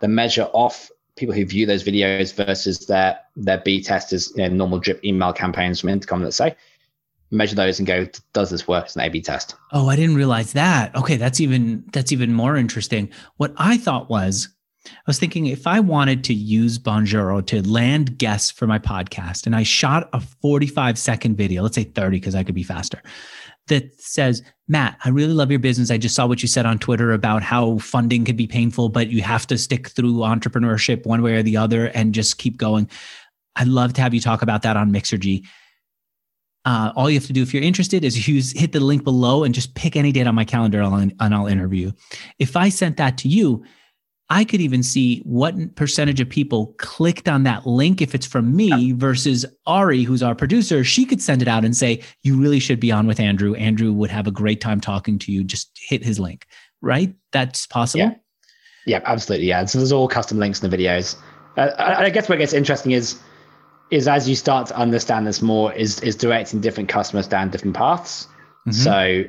they 0.00 0.08
measure 0.08 0.48
off 0.52 0.90
people 1.16 1.34
who 1.34 1.44
view 1.44 1.64
those 1.64 1.84
videos 1.84 2.34
versus 2.34 2.86
their 2.86 3.18
their 3.36 3.58
B 3.58 3.82
testers, 3.82 4.32
you 4.36 4.42
know, 4.42 4.54
normal 4.54 4.78
drip 4.78 5.04
email 5.04 5.32
campaigns 5.32 5.80
from 5.80 5.90
Intercom, 5.90 6.22
let's 6.22 6.36
say 6.36 6.56
measure 7.30 7.56
those 7.56 7.78
and 7.78 7.86
go, 7.86 8.06
does 8.32 8.50
this 8.50 8.68
work 8.68 8.86
as 8.86 8.96
an 8.96 9.02
A/B 9.02 9.22
test? 9.22 9.54
Oh, 9.72 9.88
I 9.88 9.96
didn't 9.96 10.16
realize 10.16 10.52
that. 10.52 10.94
Okay, 10.94 11.16
that's 11.16 11.40
even 11.40 11.84
that's 11.92 12.12
even 12.12 12.32
more 12.32 12.56
interesting. 12.56 13.10
What 13.36 13.52
I 13.56 13.76
thought 13.76 14.08
was, 14.08 14.48
I 14.86 14.90
was 15.06 15.18
thinking 15.18 15.46
if 15.46 15.66
I 15.66 15.80
wanted 15.80 16.22
to 16.24 16.34
use 16.34 16.78
Bonjoro 16.78 17.44
to 17.46 17.68
land 17.68 18.18
guests 18.18 18.50
for 18.50 18.66
my 18.66 18.78
podcast, 18.78 19.46
and 19.46 19.56
I 19.56 19.62
shot 19.62 20.08
a 20.12 20.20
45 20.20 20.98
second 20.98 21.36
video, 21.36 21.62
let's 21.62 21.74
say 21.74 21.84
30 21.84 22.18
because 22.18 22.34
I 22.34 22.44
could 22.44 22.54
be 22.54 22.62
faster, 22.62 23.02
that 23.66 24.00
says, 24.00 24.42
Matt, 24.68 24.96
I 25.04 25.08
really 25.08 25.32
love 25.32 25.50
your 25.50 25.58
business. 25.58 25.90
I 25.90 25.98
just 25.98 26.14
saw 26.14 26.26
what 26.26 26.42
you 26.42 26.48
said 26.48 26.66
on 26.66 26.78
Twitter 26.78 27.12
about 27.12 27.42
how 27.42 27.78
funding 27.78 28.24
could 28.24 28.36
be 28.36 28.46
painful, 28.46 28.88
but 28.88 29.08
you 29.08 29.22
have 29.22 29.46
to 29.48 29.58
stick 29.58 29.88
through 29.88 30.14
entrepreneurship 30.18 31.04
one 31.04 31.22
way 31.22 31.34
or 31.34 31.42
the 31.42 31.56
other 31.56 31.86
and 31.86 32.14
just 32.14 32.38
keep 32.38 32.56
going. 32.56 32.88
I'd 33.56 33.68
love 33.68 33.94
to 33.94 34.02
have 34.02 34.14
you 34.14 34.20
talk 34.20 34.42
about 34.42 34.62
that 34.62 34.76
on 34.76 34.92
Mixergy 34.92 35.46
Uh, 36.66 36.92
all 36.96 37.08
you 37.08 37.16
have 37.16 37.26
to 37.28 37.32
do 37.32 37.42
if 37.42 37.54
you're 37.54 37.62
interested 37.62 38.04
is 38.04 38.26
use 38.26 38.50
hit 38.50 38.72
the 38.72 38.80
link 38.80 39.04
below 39.04 39.44
and 39.44 39.54
just 39.54 39.74
pick 39.76 39.94
any 39.94 40.10
date 40.10 40.26
on 40.26 40.34
my 40.34 40.44
calendar 40.44 40.82
and 40.82 41.14
I'll 41.20 41.46
interview. 41.46 41.92
If 42.40 42.56
I 42.56 42.68
sent 42.70 42.96
that 42.96 43.16
to 43.18 43.28
you, 43.28 43.64
I 44.28 44.42
could 44.42 44.60
even 44.60 44.82
see 44.82 45.20
what 45.20 45.76
percentage 45.76 46.20
of 46.20 46.28
people 46.28 46.74
clicked 46.78 47.28
on 47.28 47.44
that 47.44 47.64
link 47.64 48.02
if 48.02 48.12
it's 48.12 48.26
from 48.26 48.56
me 48.56 48.90
versus 48.90 49.46
Ari, 49.66 50.02
who's 50.02 50.24
our 50.24 50.34
producer. 50.34 50.82
She 50.82 51.04
could 51.04 51.22
send 51.22 51.40
it 51.40 51.46
out 51.46 51.64
and 51.64 51.76
say, 51.76 52.02
You 52.22 52.36
really 52.36 52.58
should 52.58 52.80
be 52.80 52.90
on 52.90 53.06
with 53.06 53.20
Andrew. 53.20 53.54
Andrew 53.54 53.92
would 53.92 54.10
have 54.10 54.26
a 54.26 54.32
great 54.32 54.60
time 54.60 54.80
talking 54.80 55.20
to 55.20 55.30
you. 55.30 55.44
Just 55.44 55.70
hit 55.80 56.02
his 56.02 56.18
link, 56.18 56.46
right? 56.82 57.14
That's 57.30 57.68
possible. 57.68 58.00
Yeah, 58.00 58.14
yeah 58.86 59.00
absolutely. 59.04 59.46
Yeah. 59.46 59.64
So 59.66 59.78
there's 59.78 59.92
all 59.92 60.08
custom 60.08 60.40
links 60.40 60.60
in 60.60 60.68
the 60.68 60.76
videos. 60.76 61.14
Uh, 61.56 61.70
I 61.78 62.10
guess 62.10 62.28
what 62.28 62.38
gets 62.38 62.52
interesting 62.52 62.90
is 62.90 63.20
is 63.90 64.08
as 64.08 64.28
you 64.28 64.34
start 64.34 64.68
to 64.68 64.76
understand 64.76 65.26
this 65.26 65.42
more, 65.42 65.72
is 65.72 66.00
is 66.00 66.16
directing 66.16 66.60
different 66.60 66.88
customers 66.88 67.26
down 67.26 67.50
different 67.50 67.76
paths. 67.76 68.26
Mm-hmm. 68.66 68.72
So 68.72 69.24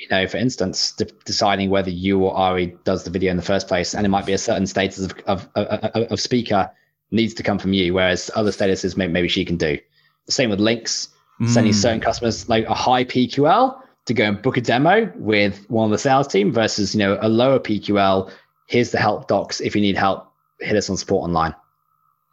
you 0.00 0.08
know, 0.10 0.26
for 0.26 0.38
instance, 0.38 0.92
de- 0.92 1.04
deciding 1.26 1.68
whether 1.68 1.90
you 1.90 2.20
or 2.20 2.34
Ari 2.34 2.74
does 2.84 3.04
the 3.04 3.10
video 3.10 3.30
in 3.30 3.36
the 3.36 3.42
first 3.42 3.68
place, 3.68 3.94
and 3.94 4.06
it 4.06 4.08
might 4.08 4.24
be 4.24 4.32
a 4.32 4.38
certain 4.38 4.66
status 4.66 5.04
of, 5.04 5.14
of, 5.26 5.48
of, 5.54 6.12
of 6.12 6.20
speaker 6.20 6.70
needs 7.10 7.34
to 7.34 7.42
come 7.42 7.58
from 7.58 7.74
you, 7.74 7.92
whereas 7.92 8.30
other 8.34 8.50
statuses 8.50 8.96
maybe, 8.96 9.12
maybe 9.12 9.28
she 9.28 9.44
can 9.44 9.58
do. 9.58 9.78
The 10.24 10.32
same 10.32 10.48
with 10.48 10.60
links, 10.60 11.08
mm. 11.40 11.48
sending 11.48 11.74
certain 11.74 12.00
customers 12.00 12.48
like 12.48 12.64
a 12.66 12.74
high 12.74 13.04
PQL 13.04 13.78
to 14.06 14.14
go 14.14 14.24
and 14.24 14.40
book 14.40 14.56
a 14.56 14.62
demo 14.62 15.12
with 15.16 15.68
one 15.68 15.84
of 15.84 15.90
the 15.90 15.98
sales 15.98 16.28
team 16.28 16.50
versus, 16.50 16.94
you 16.94 17.00
know, 17.00 17.18
a 17.20 17.28
lower 17.28 17.58
PQL. 17.58 18.30
Here's 18.68 18.92
the 18.92 18.98
help 18.98 19.28
docs. 19.28 19.60
If 19.60 19.74
you 19.74 19.82
need 19.82 19.96
help, 19.96 20.32
hit 20.60 20.76
us 20.76 20.88
on 20.88 20.96
support 20.96 21.24
online. 21.24 21.54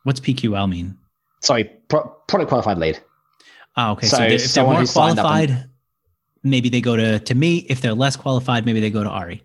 What's 0.03 0.21
PQL 0.21 0.69
mean? 0.69 0.97
Sorry, 1.41 1.65
pro- 1.87 2.07
product 2.27 2.49
qualified 2.49 2.77
lead. 2.77 2.99
Oh, 3.75 3.91
okay. 3.91 4.07
So, 4.07 4.17
so 4.17 4.23
if 4.23 4.53
they're 4.53 4.63
more 4.63 4.85
qualified, 4.85 5.69
maybe 6.43 6.69
they 6.69 6.81
go 6.81 6.95
to 6.95 7.19
to 7.19 7.35
me. 7.35 7.57
If 7.69 7.81
they're 7.81 7.93
less 7.93 8.15
qualified, 8.15 8.65
maybe 8.65 8.79
they 8.79 8.89
go 8.89 9.03
to 9.03 9.09
Ari. 9.09 9.43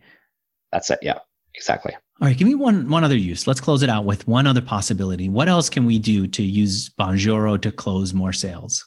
That's 0.73 0.91
it. 0.91 1.01
Yeah, 1.03 1.19
exactly. 1.55 1.95
All 2.21 2.29
right, 2.29 2.37
give 2.37 2.49
me 2.49 2.55
one 2.55 2.89
one 2.89 3.05
other 3.05 3.17
use. 3.17 3.47
Let's 3.47 3.61
close 3.61 3.83
it 3.83 3.91
out 3.91 4.05
with 4.05 4.27
one 4.27 4.47
other 4.47 4.63
possibility. 4.63 5.29
What 5.29 5.49
else 5.49 5.69
can 5.69 5.85
we 5.85 5.99
do 5.99 6.27
to 6.29 6.43
use 6.43 6.89
Bonjoro 6.91 7.61
to 7.61 7.73
close 7.73 8.15
more 8.15 8.33
sales? 8.33 8.87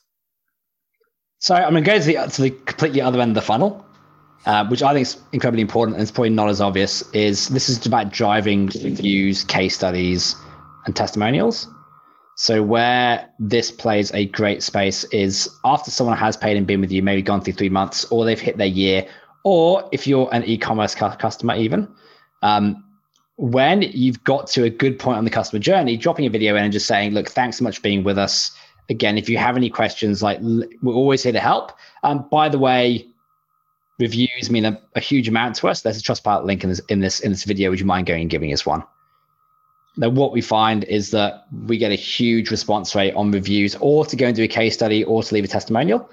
So 1.39 1.53
I'm 1.53 1.73
going 1.73 1.83
to 1.83 1.91
go 1.91 1.99
to 1.99 2.05
the, 2.05 2.13
to 2.27 2.41
the 2.41 2.49
completely 2.49 3.01
other 3.01 3.21
end 3.21 3.31
of 3.31 3.35
the 3.35 3.41
funnel, 3.41 3.85
uh, 4.45 4.65
which 4.67 4.81
I 4.81 4.93
think 4.93 5.05
is 5.05 5.17
incredibly 5.31 5.61
important 5.61 5.95
and 5.95 6.01
it's 6.01 6.11
probably 6.11 6.29
not 6.29 6.49
as 6.49 6.61
obvious. 6.61 7.03
Is 7.13 7.49
this 7.49 7.69
is 7.69 7.85
about 7.85 8.11
driving 8.11 8.67
reviews, 8.67 9.43
case 9.43 9.75
studies, 9.75 10.35
and 10.85 10.95
testimonials. 10.95 11.67
So 12.35 12.61
where 12.61 13.29
this 13.39 13.71
plays 13.71 14.13
a 14.13 14.25
great 14.25 14.61
space 14.61 15.05
is 15.05 15.49
after 15.63 15.89
someone 15.89 16.17
has 16.17 16.35
paid 16.35 16.57
and 16.57 16.67
been 16.67 16.81
with 16.81 16.91
you, 16.91 17.01
maybe 17.01 17.21
gone 17.21 17.41
through 17.41 17.53
three 17.53 17.69
months, 17.69 18.05
or 18.05 18.25
they've 18.25 18.39
hit 18.39 18.57
their 18.57 18.67
year, 18.67 19.07
or 19.43 19.87
if 19.93 20.05
you're 20.05 20.29
an 20.33 20.43
e-commerce 20.43 20.95
cu- 20.95 21.15
customer, 21.15 21.55
even 21.55 21.87
um, 22.41 22.83
when 23.37 23.83
you've 23.83 24.21
got 24.25 24.47
to 24.47 24.63
a 24.63 24.69
good 24.69 24.99
point 24.99 25.17
on 25.17 25.23
the 25.23 25.29
customer 25.29 25.59
journey, 25.59 25.95
dropping 25.95 26.25
a 26.25 26.29
video 26.29 26.55
in 26.55 26.63
and 26.63 26.73
just 26.73 26.87
saying, 26.87 27.13
"Look, 27.13 27.29
thanks 27.29 27.57
so 27.57 27.63
much 27.63 27.77
for 27.77 27.81
being 27.81 28.03
with 28.03 28.17
us." 28.17 28.51
Again, 28.89 29.17
if 29.17 29.29
you 29.29 29.37
have 29.37 29.55
any 29.55 29.69
questions, 29.69 30.21
like 30.21 30.39
we're 30.41 30.93
always 30.93 31.23
here 31.23 31.31
to 31.31 31.39
help. 31.39 31.71
Um, 32.03 32.27
by 32.29 32.49
the 32.49 32.59
way, 32.59 33.07
reviews 33.97 34.49
mean 34.49 34.65
a, 34.65 34.79
a, 34.95 34.99
huge 34.99 35.27
amount 35.27 35.55
to 35.55 35.67
us. 35.67 35.81
There's 35.81 35.97
a 35.97 36.01
Trustpilot 36.01 36.45
link 36.45 36.63
in 36.63 36.69
this 36.69 36.79
in 36.89 36.99
this 36.99 37.21
in 37.21 37.31
this 37.31 37.45
video. 37.45 37.69
Would 37.69 37.79
you 37.79 37.85
mind 37.85 38.07
going 38.07 38.21
and 38.21 38.29
giving 38.29 38.51
us 38.51 38.65
one? 38.65 38.83
Now, 39.97 40.09
what 40.09 40.31
we 40.31 40.41
find 40.41 40.83
is 40.85 41.11
that 41.11 41.45
we 41.67 41.77
get 41.77 41.91
a 41.91 41.95
huge 41.95 42.51
response 42.51 42.95
rate 42.95 43.13
on 43.13 43.31
reviews, 43.31 43.75
or 43.79 44.05
to 44.05 44.15
go 44.15 44.27
and 44.27 44.35
do 44.35 44.43
a 44.43 44.47
case 44.47 44.73
study, 44.73 45.03
or 45.03 45.23
to 45.23 45.33
leave 45.33 45.45
a 45.45 45.47
testimonial. 45.47 46.09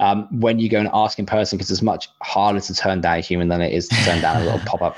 Um, 0.00 0.28
when 0.40 0.58
you 0.58 0.68
go 0.68 0.78
and 0.78 0.90
ask 0.92 1.18
in 1.18 1.26
person, 1.26 1.56
because 1.56 1.70
it's 1.70 1.82
much 1.82 2.08
harder 2.22 2.60
to 2.60 2.74
turn 2.74 3.00
down 3.00 3.18
a 3.18 3.20
human 3.20 3.48
than 3.48 3.60
it 3.60 3.72
is 3.72 3.88
to 3.88 3.94
turn 4.04 4.20
down 4.20 4.42
a 4.42 4.44
little 4.44 4.58
pop 4.66 4.82
up 4.82 4.96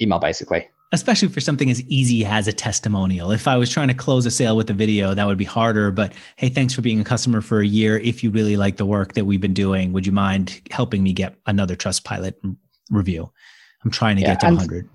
email, 0.00 0.18
basically. 0.18 0.68
Especially 0.90 1.28
for 1.28 1.40
something 1.40 1.70
as 1.70 1.82
easy 1.82 2.24
as 2.24 2.48
a 2.48 2.52
testimonial. 2.52 3.30
If 3.30 3.46
I 3.46 3.56
was 3.58 3.68
trying 3.68 3.88
to 3.88 3.94
close 3.94 4.24
a 4.24 4.30
sale 4.30 4.56
with 4.56 4.70
a 4.70 4.72
video, 4.72 5.12
that 5.12 5.26
would 5.26 5.36
be 5.36 5.44
harder. 5.44 5.90
But 5.90 6.14
hey, 6.36 6.48
thanks 6.48 6.72
for 6.72 6.80
being 6.80 6.98
a 6.98 7.04
customer 7.04 7.42
for 7.42 7.60
a 7.60 7.66
year. 7.66 7.98
If 7.98 8.24
you 8.24 8.30
really 8.30 8.56
like 8.56 8.78
the 8.78 8.86
work 8.86 9.12
that 9.12 9.26
we've 9.26 9.40
been 9.40 9.52
doing, 9.52 9.92
would 9.92 10.06
you 10.06 10.12
mind 10.12 10.62
helping 10.70 11.02
me 11.02 11.12
get 11.12 11.36
another 11.46 11.76
Trustpilot 11.76 12.34
review? 12.90 13.30
I'm 13.84 13.90
trying 13.90 14.16
to 14.16 14.22
yeah, 14.22 14.28
get 14.28 14.40
to 14.40 14.46
and, 14.46 14.56
100. 14.56 14.88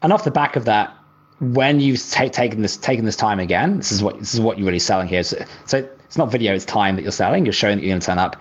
And 0.00 0.12
off 0.12 0.24
the 0.24 0.30
back 0.30 0.56
of 0.56 0.64
that, 0.64 0.96
when 1.40 1.80
you've 1.80 2.00
t- 2.02 2.28
taken 2.28 2.62
this 2.62 2.76
taken 2.76 3.04
this 3.04 3.16
time 3.16 3.40
again, 3.40 3.78
this 3.78 3.92
is 3.92 4.02
what 4.02 4.18
this 4.18 4.34
is 4.34 4.40
what 4.40 4.58
you're 4.58 4.66
really 4.66 4.78
selling 4.78 5.08
here. 5.08 5.22
So, 5.22 5.42
so 5.66 5.78
it's 6.04 6.18
not 6.18 6.30
video; 6.30 6.54
it's 6.54 6.64
time 6.64 6.96
that 6.96 7.02
you're 7.02 7.12
selling. 7.12 7.44
You're 7.44 7.52
showing 7.52 7.78
that 7.78 7.84
you're 7.84 7.92
going 7.92 8.00
to 8.00 8.06
turn 8.06 8.18
up. 8.18 8.40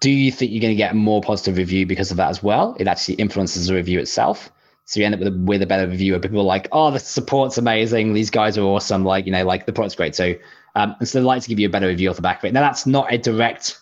Do 0.00 0.10
you 0.10 0.30
think 0.30 0.52
you're 0.52 0.60
going 0.60 0.72
to 0.72 0.76
get 0.76 0.92
a 0.92 0.94
more 0.94 1.20
positive 1.20 1.56
review 1.56 1.86
because 1.86 2.10
of 2.10 2.16
that 2.18 2.28
as 2.28 2.42
well? 2.42 2.76
It 2.78 2.88
actually 2.88 3.14
influences 3.14 3.66
the 3.66 3.74
review 3.74 3.98
itself. 3.98 4.50
So 4.86 5.00
you 5.00 5.06
end 5.06 5.14
up 5.14 5.20
with 5.20 5.28
a, 5.28 5.36
with 5.36 5.62
a 5.62 5.66
better 5.66 5.88
review. 5.88 6.18
People 6.18 6.40
are 6.40 6.44
like, 6.44 6.68
"Oh, 6.72 6.90
the 6.90 6.98
support's 6.98 7.58
amazing. 7.58 8.12
These 8.12 8.30
guys 8.30 8.58
are 8.58 8.62
awesome. 8.62 9.04
Like, 9.04 9.26
you 9.26 9.32
know, 9.32 9.44
like 9.44 9.66
the 9.66 9.72
product's 9.72 9.94
great 9.94 10.14
too." 10.14 10.38
Um, 10.74 10.96
and 10.98 11.08
so 11.08 11.20
they 11.20 11.24
like 11.24 11.42
to 11.42 11.48
give 11.48 11.60
you 11.60 11.68
a 11.68 11.70
better 11.70 11.86
review 11.86 12.10
off 12.10 12.16
the 12.16 12.22
back 12.22 12.38
of 12.38 12.44
it. 12.48 12.52
Now, 12.52 12.62
that's 12.62 12.86
not 12.86 13.12
a 13.12 13.18
direct 13.18 13.78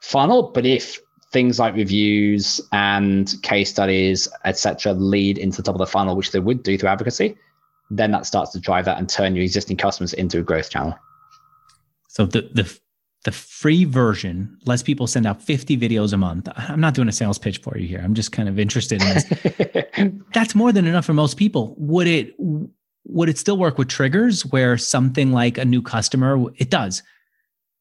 funnel, 0.00 0.52
but 0.54 0.64
if 0.64 1.00
things 1.32 1.58
like 1.58 1.74
reviews 1.74 2.60
and 2.70 3.34
case 3.42 3.70
studies, 3.70 4.28
etc., 4.44 4.92
lead 4.92 5.38
into 5.38 5.58
the 5.58 5.62
top 5.64 5.74
of 5.74 5.80
the 5.80 5.86
funnel, 5.86 6.16
which 6.16 6.30
they 6.30 6.38
would 6.38 6.62
do 6.62 6.78
through 6.78 6.88
advocacy, 6.88 7.36
then 7.90 8.10
that 8.12 8.26
starts 8.26 8.52
to 8.52 8.60
drive 8.60 8.84
that 8.84 8.98
and 8.98 9.08
turn 9.08 9.34
your 9.34 9.44
existing 9.44 9.76
customers 9.76 10.12
into 10.12 10.38
a 10.38 10.42
growth 10.42 10.70
channel. 10.70 10.98
So 12.08 12.26
the 12.26 12.42
the 12.52 12.78
the 13.24 13.32
free 13.32 13.84
version 13.84 14.56
lets 14.64 14.82
people 14.82 15.06
send 15.06 15.26
out 15.26 15.42
50 15.42 15.76
videos 15.76 16.12
a 16.12 16.16
month. 16.16 16.48
I'm 16.56 16.80
not 16.80 16.94
doing 16.94 17.08
a 17.08 17.12
sales 17.12 17.38
pitch 17.38 17.58
for 17.58 17.76
you 17.76 17.86
here. 17.86 18.00
I'm 18.02 18.14
just 18.14 18.30
kind 18.30 18.48
of 18.48 18.58
interested 18.58 19.02
in 19.02 19.08
this. 19.08 20.12
That's 20.34 20.54
more 20.54 20.72
than 20.72 20.86
enough 20.86 21.04
for 21.04 21.14
most 21.14 21.36
people. 21.36 21.74
Would 21.78 22.06
it 22.06 22.34
would 23.04 23.28
it 23.28 23.38
still 23.38 23.56
work 23.56 23.78
with 23.78 23.88
triggers 23.88 24.46
where 24.46 24.76
something 24.78 25.32
like 25.32 25.58
a 25.58 25.64
new 25.64 25.82
customer 25.82 26.38
it 26.56 26.70
does? 26.70 27.02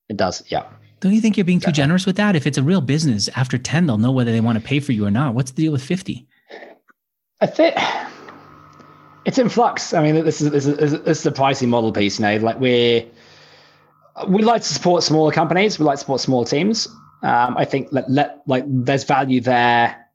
It 0.10 0.18
does, 0.18 0.44
yeah. 0.48 0.66
Don't 1.00 1.14
you 1.14 1.22
think 1.22 1.38
you're 1.38 1.46
being 1.46 1.60
too 1.60 1.72
generous 1.72 2.06
with 2.06 2.16
that? 2.16 2.36
If 2.36 2.48
it's 2.48 2.58
a 2.58 2.64
real 2.64 2.82
business, 2.82 3.30
after 3.36 3.58
10 3.58 3.86
they'll 3.86 3.98
know 3.98 4.12
whether 4.12 4.32
they 4.32 4.42
want 4.42 4.58
to 4.58 4.64
pay 4.64 4.80
for 4.80 4.94
you 4.94 5.06
or 5.06 5.12
not. 5.12 5.36
What's 5.36 5.52
the 5.52 5.62
deal 5.62 5.72
with 5.72 5.84
50? 5.84 6.28
I 7.40 7.46
think 7.46 7.76
it's 9.28 9.38
in 9.38 9.50
flux. 9.50 9.94
I 9.94 10.02
mean, 10.02 10.24
this 10.24 10.40
is 10.42 10.52
this 10.52 10.66
is, 10.66 11.02
this 11.02 11.20
is 11.20 11.26
a 11.26 11.32
pricing 11.34 11.70
model 11.70 11.92
piece. 11.92 12.18
You 12.18 12.26
know, 12.26 12.38
like 12.38 12.60
we're 12.62 13.06
we 14.30 14.42
like 14.42 14.62
to 14.62 14.74
support 14.74 15.04
smaller 15.04 15.34
companies. 15.34 15.78
We 15.78 15.86
like 15.86 15.96
to 15.96 16.00
support 16.00 16.22
small 16.22 16.46
teams. 16.46 16.88
Um, 17.24 17.58
I 17.58 17.66
think 17.66 17.90
let, 17.92 18.10
let 18.10 18.42
like 18.48 18.64
there's 18.66 19.04
value 19.04 19.42
there. 19.42 20.06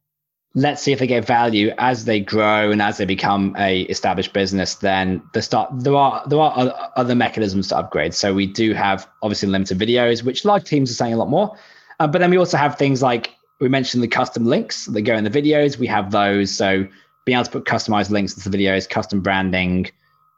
Let's 0.54 0.82
see 0.82 0.92
if 0.92 0.98
they 0.98 1.06
get 1.06 1.26
value 1.26 1.72
as 1.78 2.06
they 2.06 2.20
grow 2.20 2.70
and 2.70 2.80
as 2.80 2.96
they 2.96 3.04
become 3.04 3.54
a 3.58 3.82
established 3.82 4.32
business. 4.32 4.76
Then 4.76 5.22
the 5.34 5.42
start 5.42 5.68
there 5.78 5.94
are 5.94 6.26
there 6.26 6.40
are 6.40 6.90
other 6.96 7.14
mechanisms 7.14 7.68
to 7.68 7.76
upgrade. 7.76 8.14
So 8.14 8.32
we 8.32 8.46
do 8.46 8.72
have 8.72 9.06
obviously 9.22 9.50
limited 9.50 9.78
videos, 9.78 10.22
which 10.22 10.46
large 10.46 10.64
teams 10.64 10.90
are 10.90 10.94
saying 10.94 11.12
a 11.12 11.18
lot 11.18 11.28
more. 11.28 11.54
Uh, 12.00 12.06
but 12.06 12.20
then 12.20 12.30
we 12.30 12.38
also 12.38 12.56
have 12.56 12.78
things 12.78 13.02
like 13.02 13.32
we 13.60 13.68
mentioned 13.68 14.02
the 14.02 14.08
custom 14.08 14.46
links 14.46 14.86
that 14.86 15.02
go 15.02 15.14
in 15.14 15.24
the 15.24 15.30
videos. 15.30 15.76
We 15.76 15.86
have 15.88 16.10
those. 16.10 16.50
So 16.50 16.86
being 17.24 17.36
able 17.36 17.44
to 17.44 17.50
put 17.50 17.64
customized 17.64 18.10
links 18.10 18.34
to 18.34 18.48
the 18.48 18.56
videos, 18.56 18.88
custom 18.88 19.20
branding, 19.20 19.90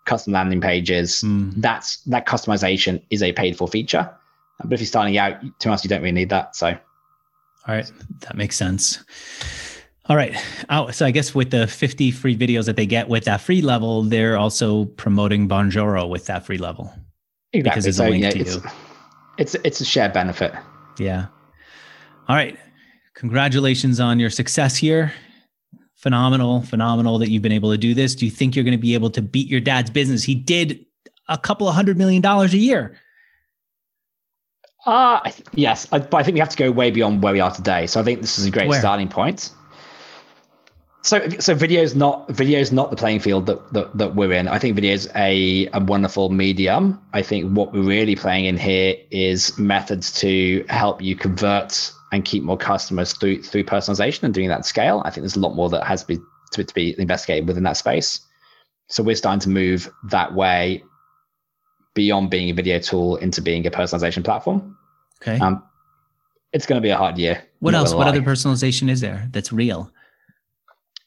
custom 0.04 0.32
landing 0.32 0.60
pages. 0.60 1.22
Mm. 1.22 1.54
That's 1.56 1.96
that 2.04 2.26
customization 2.26 3.02
is 3.10 3.22
a 3.22 3.32
paid 3.32 3.56
for 3.56 3.68
feature. 3.68 4.10
But 4.62 4.72
if 4.74 4.80
you're 4.80 4.86
starting 4.86 5.18
out, 5.18 5.36
to 5.60 5.72
us, 5.72 5.84
you 5.84 5.88
don't 5.88 6.00
really 6.00 6.12
need 6.12 6.30
that. 6.30 6.54
So, 6.54 6.68
all 6.68 7.74
right, 7.74 7.90
that 8.20 8.36
makes 8.36 8.56
sense. 8.56 9.02
All 10.06 10.16
right. 10.16 10.36
Oh, 10.68 10.90
so 10.90 11.06
I 11.06 11.10
guess 11.10 11.34
with 11.34 11.50
the 11.50 11.66
50 11.66 12.10
free 12.10 12.36
videos 12.36 12.66
that 12.66 12.76
they 12.76 12.84
get 12.84 13.08
with 13.08 13.24
that 13.24 13.40
free 13.40 13.62
level, 13.62 14.02
they're 14.02 14.36
also 14.36 14.84
promoting 14.84 15.48
Bonjoro 15.48 16.08
with 16.08 16.26
that 16.26 16.44
free 16.44 16.58
level. 16.58 16.92
Exactly. 17.54 17.62
Because 17.62 17.86
it's 17.86 17.96
so, 17.96 18.06
a 18.06 18.10
link 18.10 18.22
yeah, 18.22 18.30
to 18.30 18.38
it's, 18.38 18.54
you. 18.56 18.62
It's 19.38 19.54
it's 19.64 19.80
a 19.80 19.84
shared 19.84 20.12
benefit. 20.12 20.52
Yeah. 20.98 21.26
All 22.28 22.36
right. 22.36 22.58
Congratulations 23.14 23.98
on 23.98 24.18
your 24.18 24.30
success 24.30 24.76
here 24.76 25.12
phenomenal, 26.04 26.60
phenomenal 26.60 27.18
that 27.18 27.30
you've 27.30 27.40
been 27.40 27.50
able 27.50 27.72
to 27.72 27.78
do 27.78 27.94
this. 27.94 28.14
Do 28.14 28.26
you 28.26 28.30
think 28.30 28.54
you're 28.54 28.64
going 28.64 28.76
to 28.76 28.82
be 28.82 28.92
able 28.92 29.08
to 29.08 29.22
beat 29.22 29.48
your 29.48 29.60
dad's 29.60 29.88
business? 29.88 30.22
He 30.22 30.34
did 30.34 30.84
a 31.30 31.38
couple 31.38 31.66
of 31.66 31.74
hundred 31.74 31.96
million 31.96 32.20
dollars 32.20 32.52
a 32.52 32.58
year. 32.58 33.00
Uh, 34.84 35.18
yes, 35.54 35.88
I, 35.92 36.00
but 36.00 36.18
I 36.18 36.22
think 36.22 36.34
we 36.34 36.40
have 36.40 36.50
to 36.50 36.58
go 36.58 36.70
way 36.70 36.90
beyond 36.90 37.22
where 37.22 37.32
we 37.32 37.40
are 37.40 37.50
today. 37.50 37.86
So 37.86 38.02
I 38.02 38.04
think 38.04 38.20
this 38.20 38.38
is 38.38 38.44
a 38.44 38.50
great 38.50 38.68
where? 38.68 38.78
starting 38.78 39.08
point. 39.08 39.50
So, 41.00 41.26
so 41.38 41.54
video 41.54 41.80
is 41.80 41.94
not 41.94 42.28
video 42.28 42.60
is 42.60 42.70
not 42.70 42.90
the 42.90 42.96
playing 42.96 43.20
field 43.20 43.46
that, 43.46 43.72
that 43.72 43.96
that 43.96 44.14
we're 44.14 44.32
in. 44.32 44.46
I 44.46 44.58
think 44.58 44.74
video 44.74 44.92
is 44.92 45.08
a 45.16 45.68
a 45.72 45.80
wonderful 45.80 46.28
medium. 46.28 47.00
I 47.14 47.22
think 47.22 47.50
what 47.56 47.72
we're 47.72 47.80
really 47.82 48.14
playing 48.14 48.44
in 48.44 48.58
here 48.58 48.94
is 49.10 49.58
methods 49.58 50.12
to 50.20 50.66
help 50.68 51.00
you 51.00 51.16
convert 51.16 51.92
and 52.14 52.24
keep 52.24 52.42
more 52.42 52.56
customers 52.56 53.12
through 53.12 53.42
through 53.42 53.64
personalization 53.64 54.22
and 54.22 54.32
doing 54.32 54.48
that 54.48 54.64
scale. 54.64 55.02
I 55.04 55.10
think 55.10 55.22
there's 55.22 55.36
a 55.36 55.40
lot 55.40 55.54
more 55.54 55.68
that 55.70 55.84
has 55.84 56.02
to 56.02 56.06
be 56.06 56.18
to, 56.52 56.64
to 56.64 56.74
be 56.74 56.94
investigated 56.98 57.48
within 57.48 57.64
that 57.64 57.76
space. 57.76 58.20
So 58.88 59.02
we're 59.02 59.16
starting 59.16 59.40
to 59.40 59.48
move 59.48 59.90
that 60.10 60.34
way 60.34 60.84
beyond 61.94 62.30
being 62.30 62.50
a 62.50 62.54
video 62.54 62.78
tool 62.78 63.16
into 63.16 63.42
being 63.42 63.66
a 63.66 63.70
personalization 63.70 64.24
platform. 64.24 64.76
Okay. 65.22 65.38
Um, 65.38 65.62
it's 66.52 66.66
going 66.66 66.80
to 66.80 66.82
be 66.82 66.90
a 66.90 66.96
hard 66.96 67.18
year. 67.18 67.42
What 67.58 67.74
else? 67.74 67.92
What 67.92 68.06
other 68.06 68.22
personalization 68.22 68.88
is 68.88 69.00
there 69.00 69.28
that's 69.32 69.52
real? 69.52 69.90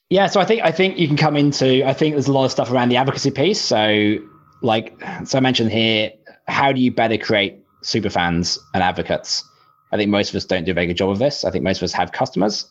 Yeah, 0.09 0.27
so 0.27 0.39
I 0.39 0.45
think 0.45 0.63
I 0.63 0.71
think 0.71 0.97
you 0.97 1.07
can 1.07 1.17
come 1.17 1.37
into. 1.37 1.87
I 1.87 1.93
think 1.93 2.15
there's 2.15 2.27
a 2.27 2.33
lot 2.33 2.45
of 2.45 2.51
stuff 2.51 2.71
around 2.71 2.89
the 2.89 2.97
advocacy 2.97 3.31
piece. 3.31 3.61
So, 3.61 4.17
like, 4.61 4.97
so 5.25 5.37
I 5.37 5.41
mentioned 5.41 5.71
here, 5.71 6.11
how 6.47 6.71
do 6.71 6.81
you 6.81 6.91
better 6.91 7.17
create 7.17 7.59
super 7.83 8.09
fans 8.09 8.59
and 8.73 8.83
advocates? 8.83 9.43
I 9.91 9.97
think 9.97 10.11
most 10.11 10.29
of 10.29 10.35
us 10.35 10.45
don't 10.45 10.65
do 10.65 10.71
a 10.71 10.73
very 10.73 10.87
good 10.87 10.97
job 10.97 11.09
of 11.09 11.19
this. 11.19 11.45
I 11.45 11.51
think 11.51 11.63
most 11.63 11.77
of 11.77 11.83
us 11.83 11.93
have 11.93 12.11
customers. 12.11 12.67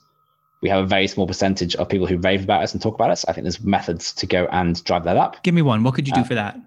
We 0.62 0.69
have 0.69 0.85
a 0.85 0.87
very 0.87 1.07
small 1.07 1.27
percentage 1.27 1.77
of 1.77 1.89
people 1.89 2.07
who 2.07 2.19
rave 2.19 2.45
about 2.45 2.62
us 2.62 2.73
and 2.73 2.83
talk 2.83 2.95
about 2.95 3.11
us. 3.11 3.25
I 3.27 3.33
think 3.33 3.45
there's 3.45 3.61
methods 3.61 4.12
to 4.14 4.27
go 4.27 4.47
and 4.51 4.83
drive 4.85 5.05
that 5.05 5.17
up. 5.17 5.43
Give 5.43 5.55
me 5.55 5.62
one. 5.62 5.83
What 5.83 5.95
could 5.95 6.07
you 6.07 6.14
do 6.14 6.21
uh, 6.21 6.25
for 6.25 6.35
that? 6.35 6.59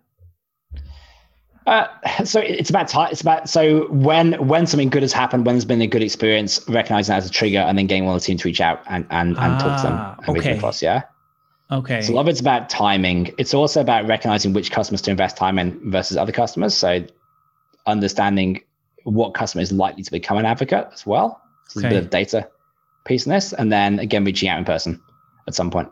Uh, 1.66 1.88
so 2.24 2.40
it's 2.40 2.70
about 2.70 2.88
time. 2.88 3.10
It's 3.12 3.22
about 3.22 3.50
so 3.50 3.88
when 3.92 4.48
when 4.48 4.66
something 4.66 4.90
good 4.90 5.04
has 5.04 5.14
happened, 5.14 5.46
when 5.46 5.56
there's 5.56 5.66
been 5.66 5.82
a 5.82 5.88
good 5.88 6.04
experience, 6.04 6.68
recognizing 6.68 7.14
that 7.14 7.20
as 7.20 7.28
a 7.28 7.32
trigger, 7.32 7.60
and 7.60 7.78
then 7.78 7.88
getting 7.88 8.06
one 8.06 8.16
of 8.16 8.22
the 8.22 8.26
team 8.26 8.38
to 8.38 8.48
reach 8.48 8.62
out 8.62 8.82
and 8.88 9.06
and, 9.10 9.38
and 9.38 9.38
ah, 9.38 9.60
talk 9.60 9.78
to 9.78 9.88
them 9.88 9.96
ah, 9.96 10.16
and 10.28 10.38
okay. 10.38 10.58
across. 10.58 10.82
Yeah. 10.82 11.04
Okay. 11.72 12.02
So 12.02 12.14
a 12.14 12.16
lot 12.16 12.22
of 12.22 12.28
it's 12.28 12.40
about 12.40 12.70
timing. 12.70 13.34
It's 13.38 13.54
also 13.54 13.82
about 13.82 14.08
recognizing 14.08 14.54
which 14.54 14.72
customers 14.72 15.02
to 15.04 15.12
invest 15.12 15.38
time 15.38 15.60
in 15.60 15.92
versus 15.92 16.18
other 16.18 16.32
customers. 16.32 16.76
So 16.76 17.06
understanding 17.86 18.62
what 19.04 19.34
customer 19.34 19.62
is 19.62 19.72
likely 19.72 20.04
to 20.04 20.12
become 20.12 20.38
an 20.38 20.46
advocate 20.46 20.88
as 20.94 21.06
well. 21.06 21.42
So 21.68 21.80
okay. 21.80 21.88
A 21.88 21.92
bit 21.92 22.04
of 22.04 22.10
data 22.10 22.50
piece 23.06 23.26
in 23.26 23.32
this, 23.32 23.54
and 23.54 23.72
then 23.72 24.00
again 24.00 24.24
reaching 24.24 24.50
out 24.50 24.58
in 24.58 24.66
person 24.66 25.02
at 25.48 25.56
some 25.56 25.72
point. 25.72 25.90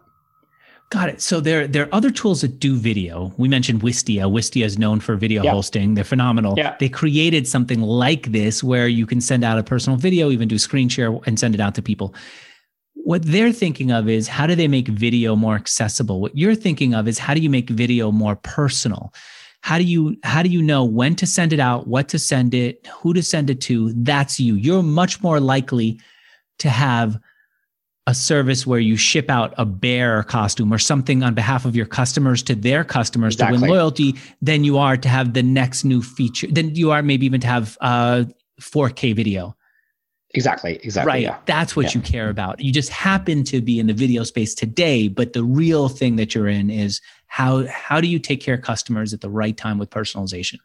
Got 0.90 1.10
it. 1.10 1.22
So 1.22 1.42
there, 1.42 1.68
there 1.68 1.84
are 1.84 1.90
other 1.94 2.10
tools 2.10 2.42
that 2.42 2.60
do 2.60 2.78
video. 2.78 3.34
We 3.36 3.50
mentioned 3.50 3.82
Wistia. 3.82 4.32
Wistia 4.32 4.64
is 4.64 4.78
known 4.80 5.02
for 5.02 5.18
video 5.18 5.44
hosting. 5.44 5.96
They're 5.96 6.06
phenomenal. 6.06 6.54
Yeah. 6.56 6.78
They 6.80 6.88
created 6.88 7.46
something 7.46 7.82
like 7.82 8.32
this 8.32 8.64
where 8.64 8.88
you 8.88 9.06
can 9.06 9.20
send 9.20 9.44
out 9.44 9.60
a 9.60 9.64
personal 9.64 9.98
video, 9.98 10.32
even 10.32 10.48
do 10.48 10.58
screen 10.58 10.88
share 10.88 11.14
and 11.26 11.38
send 11.38 11.56
it 11.56 11.60
out 11.60 11.76
to 11.76 11.82
people. 11.82 12.16
What 12.94 13.24
they're 13.24 13.52
thinking 13.52 13.92
of 13.92 14.08
is 14.08 14.30
how 14.30 14.48
do 14.48 14.56
they 14.56 14.70
make 14.70 14.88
video 14.88 15.36
more 15.36 15.56
accessible? 15.56 16.22
What 16.22 16.38
you're 16.38 16.56
thinking 16.56 16.94
of 16.94 17.06
is 17.06 17.20
how 17.20 17.34
do 17.34 17.42
you 17.42 17.50
make 17.50 17.70
video 17.70 18.10
more 18.10 18.38
personal? 18.38 19.14
How 19.62 19.78
do 19.78 19.84
you 19.84 20.18
how 20.24 20.44
do 20.44 20.50
you 20.50 20.62
know 20.62 20.84
when 20.84 21.16
to 21.16 21.26
send 21.26 21.52
it 21.54 21.60
out, 21.60 21.88
what 21.88 22.08
to 22.10 22.20
send 22.20 22.54
it, 22.54 22.88
who 22.88 23.14
to 23.14 23.24
send 23.24 23.50
it 23.50 23.60
to? 23.62 23.92
That's 23.94 24.40
you. 24.40 24.56
You're 24.56 24.84
much 24.84 25.22
more 25.22 25.40
likely 25.40 26.00
to 26.60 26.70
have 26.70 27.20
a 28.08 28.16
service 28.16 28.66
where 28.66 28.80
you 28.80 28.96
ship 28.96 29.30
out 29.30 29.54
a 29.58 29.66
bear 29.66 30.24
costume 30.24 30.74
or 30.74 30.80
something 30.80 31.24
on 31.24 31.34
behalf 31.34 31.66
of 31.66 31.76
your 31.76 31.86
customers 31.86 32.42
to 32.42 32.56
their 32.56 32.86
customers 32.86 33.36
exactly. 33.36 33.58
to 33.58 33.62
win 33.62 33.70
loyalty 33.70 34.16
than 34.42 34.64
you 34.64 34.78
are 34.78 34.96
to 34.96 35.10
have 35.10 35.34
the 35.34 35.44
next 35.44 35.84
new 35.84 36.02
feature 36.02 36.48
than 36.48 36.74
you 36.74 36.90
are 36.90 37.04
maybe 37.04 37.26
even 37.26 37.42
to 37.42 37.48
have 37.48 37.78
uh 37.82 38.24
4k 38.62 39.14
video 39.14 39.56
exactly 40.32 40.80
exactly 40.84 41.12
right 41.12 41.24
yeah. 41.24 41.38
that's 41.46 41.76
what 41.76 41.88
yeah. 41.88 41.92
you 41.96 42.02
care 42.02 42.30
about 42.30 42.60
you 42.62 42.72
just 42.72 42.90
happen 42.90 43.44
to 43.44 43.62
be 43.62 43.78
in 43.78 43.88
the 43.88 43.94
video 43.94 44.24
space 44.24 44.56
today 44.56 45.10
but 45.10 45.34
the 45.34 45.44
real 45.44 45.90
thing 45.90 46.16
that 46.16 46.34
you're 46.34 46.48
in 46.48 46.70
is 46.70 47.02
how 47.38 47.68
how 47.68 48.02
do 48.02 48.08
you 48.08 48.18
take 48.18 48.42
care 48.42 48.56
of 48.56 48.62
customers 48.64 49.14
at 49.14 49.22
the 49.22 49.30
right 49.30 49.58
time 49.58 49.78
with 49.78 49.92
personalization 49.92 50.58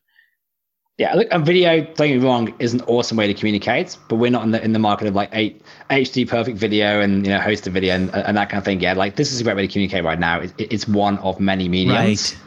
yeah, 0.99 1.15
look, 1.15 1.29
a 1.31 1.39
video, 1.39 1.81
don't 1.81 2.09
get 2.09 2.19
me 2.21 2.25
wrong, 2.25 2.55
is 2.59 2.75
an 2.75 2.83
awesome 2.83 3.17
way 3.17 3.27
to 3.27 3.33
communicate, 3.33 3.97
but 4.09 4.17
we're 4.17 4.31
not 4.31 4.45
in 4.45 4.51
the 4.51 4.63
in 4.63 4.73
the 4.73 4.79
market 4.79 5.09
of 5.09 5.15
like 5.15 5.31
eight 5.33 5.63
HD 5.89 6.29
perfect 6.29 6.59
video 6.59 7.01
and 7.01 7.27
you 7.27 7.33
know 7.33 7.41
host 7.41 7.67
a 7.67 7.71
video 7.71 7.95
and, 7.95 8.15
and 8.15 8.37
that 8.37 8.51
kind 8.51 8.59
of 8.59 8.65
thing. 8.65 8.79
Yeah, 8.79 8.93
like 8.93 9.17
this 9.17 9.33
is 9.33 9.41
a 9.41 9.45
great 9.45 9.57
way 9.57 9.67
to 9.67 9.73
communicate 9.73 10.05
right 10.05 10.19
now. 10.19 10.41
It, 10.41 10.53
it's 10.59 10.87
one 10.87 11.17
of 11.19 11.41
many 11.41 11.67
mediums. 11.67 12.35
Right. 12.35 12.43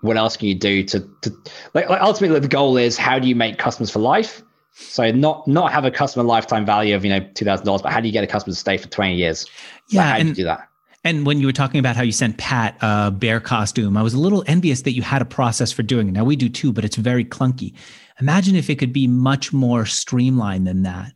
What 0.00 0.16
else 0.16 0.36
can 0.38 0.48
you 0.48 0.54
do 0.54 0.82
to 0.84 1.00
to 1.20 1.30
like, 1.74 1.90
like 1.90 2.00
ultimately 2.00 2.40
the 2.40 2.48
goal 2.48 2.78
is 2.78 2.96
how 2.96 3.18
do 3.18 3.28
you 3.28 3.36
make 3.36 3.58
customers 3.58 3.90
for 3.90 3.98
life? 3.98 4.42
So 4.72 5.12
not 5.12 5.46
not 5.46 5.70
have 5.70 5.84
a 5.84 5.90
customer 5.90 6.24
lifetime 6.24 6.64
value 6.64 6.96
of 6.96 7.04
you 7.04 7.10
know 7.10 7.20
two 7.34 7.44
thousand 7.44 7.66
dollars, 7.66 7.82
but 7.82 7.92
how 7.92 8.00
do 8.00 8.08
you 8.08 8.12
get 8.12 8.24
a 8.24 8.26
customer 8.26 8.54
to 8.54 8.58
stay 8.58 8.78
for 8.78 8.88
twenty 8.88 9.16
years? 9.16 9.46
Yeah, 9.90 10.02
how 10.02 10.16
and, 10.16 10.24
do 10.24 10.28
you 10.30 10.34
do 10.34 10.44
that? 10.44 10.68
And 11.04 11.26
when 11.26 11.38
you 11.38 11.46
were 11.46 11.52
talking 11.52 11.78
about 11.78 11.96
how 11.96 12.02
you 12.02 12.12
sent 12.12 12.38
Pat 12.38 12.76
a 12.80 13.10
bear 13.10 13.38
costume, 13.38 13.96
I 13.96 14.02
was 14.02 14.14
a 14.14 14.18
little 14.18 14.42
envious 14.46 14.82
that 14.82 14.92
you 14.92 15.02
had 15.02 15.20
a 15.20 15.26
process 15.26 15.70
for 15.70 15.82
doing 15.82 16.08
it. 16.08 16.12
Now 16.12 16.24
we 16.24 16.34
do 16.34 16.48
too, 16.48 16.72
but 16.72 16.84
it's 16.84 16.96
very 16.96 17.24
clunky. 17.24 17.74
Imagine 18.20 18.56
if 18.56 18.70
it 18.70 18.76
could 18.76 18.92
be 18.92 19.06
much 19.06 19.52
more 19.52 19.84
streamlined 19.84 20.66
than 20.66 20.82
that. 20.84 21.12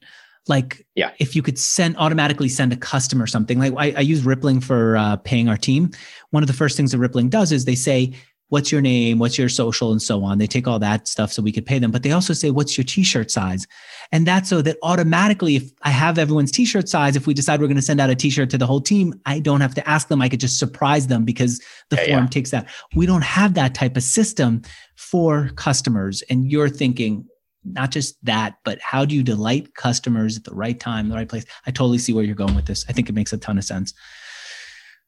Like 0.47 0.86
yeah. 0.95 1.12
if 1.18 1.34
you 1.34 1.43
could 1.43 1.59
send 1.59 1.97
automatically 1.97 2.49
send 2.49 2.72
a 2.72 2.76
customer 2.76 3.26
something. 3.26 3.59
Like 3.59 3.74
I, 3.76 3.99
I 3.99 4.01
use 4.01 4.24
Rippling 4.24 4.61
for 4.61 4.97
uh, 4.97 5.16
paying 5.16 5.49
our 5.49 5.57
team. 5.57 5.91
One 6.30 6.43
of 6.43 6.47
the 6.47 6.53
first 6.53 6.76
things 6.76 6.93
that 6.93 6.99
Rippling 6.99 7.28
does 7.28 7.53
is 7.53 7.64
they 7.64 7.74
say, 7.74 8.12
what's 8.49 8.72
your 8.72 8.80
name, 8.80 9.18
what's 9.18 9.36
your 9.36 9.49
social, 9.49 9.92
and 9.92 10.01
so 10.01 10.24
on. 10.24 10.38
They 10.38 10.46
take 10.46 10.66
all 10.66 10.78
that 10.78 11.07
stuff 11.07 11.32
so 11.32 11.42
we 11.42 11.53
could 11.53 11.66
pay 11.66 11.78
them, 11.78 11.90
but 11.90 12.03
they 12.03 12.12
also 12.12 12.32
say, 12.32 12.51
what's 12.51 12.78
your 12.78 12.84
t-shirt 12.84 13.30
size? 13.30 13.66
And 14.11 14.26
that's 14.26 14.49
so 14.49 14.62
that 14.62 14.78
automatically, 14.82 15.57
if 15.57 15.70
I 15.82 15.90
have 15.90 16.18
everyone's 16.18 16.51
t-shirt 16.51 16.88
size, 16.88 17.14
if 17.14 17.26
we 17.26 17.34
decide 17.34 17.61
we're 17.61 17.66
going 17.66 17.76
to 17.76 17.82
send 17.82 18.01
out 18.01 18.11
a 18.11 18.14
t-shirt 18.14 18.51
to 18.51 18.59
the 18.59 18.66
whole 18.66 18.80
team, 18.80 19.14
I 19.26 19.38
don't 19.38 19.61
have 19.61 19.74
to 19.74 19.88
ask 19.88 20.09
them. 20.09 20.22
I 20.22 20.28
could 20.28 20.40
just 20.40 20.59
surprise 20.59 21.09
them 21.09 21.24
because 21.24 21.61
the 21.90 21.96
yeah, 21.96 22.07
form 22.07 22.24
yeah. 22.24 22.30
takes 22.30 22.51
that. 22.51 22.68
We 22.94 23.05
don't 23.05 23.24
have 23.24 23.55
that 23.55 23.74
type 23.74 23.96
of 23.96 24.03
system 24.03 24.62
for 24.96 25.51
customers. 25.57 26.22
And 26.30 26.51
you're 26.51 26.70
thinking, 26.70 27.26
not 27.64 27.90
just 27.90 28.16
that, 28.24 28.55
but 28.64 28.80
how 28.80 29.05
do 29.05 29.14
you 29.14 29.22
delight 29.22 29.74
customers 29.74 30.38
at 30.38 30.44
the 30.44 30.55
right 30.55 30.78
time, 30.80 31.11
the 31.11 31.16
right 31.16 31.28
place? 31.28 31.44
I 31.66 31.70
totally 31.70 31.99
see 31.99 32.14
where 32.14 32.24
you're 32.24 32.34
going 32.34 32.55
with 32.55 32.66
this. 32.66 32.86
I 32.88 32.92
think 32.92 33.11
it 33.11 33.14
makes 33.14 33.32
a 33.32 33.38
ton 33.38 33.59
of 33.59 33.64
sense. 33.64 33.92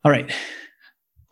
All 0.04 0.10
right. 0.10 0.30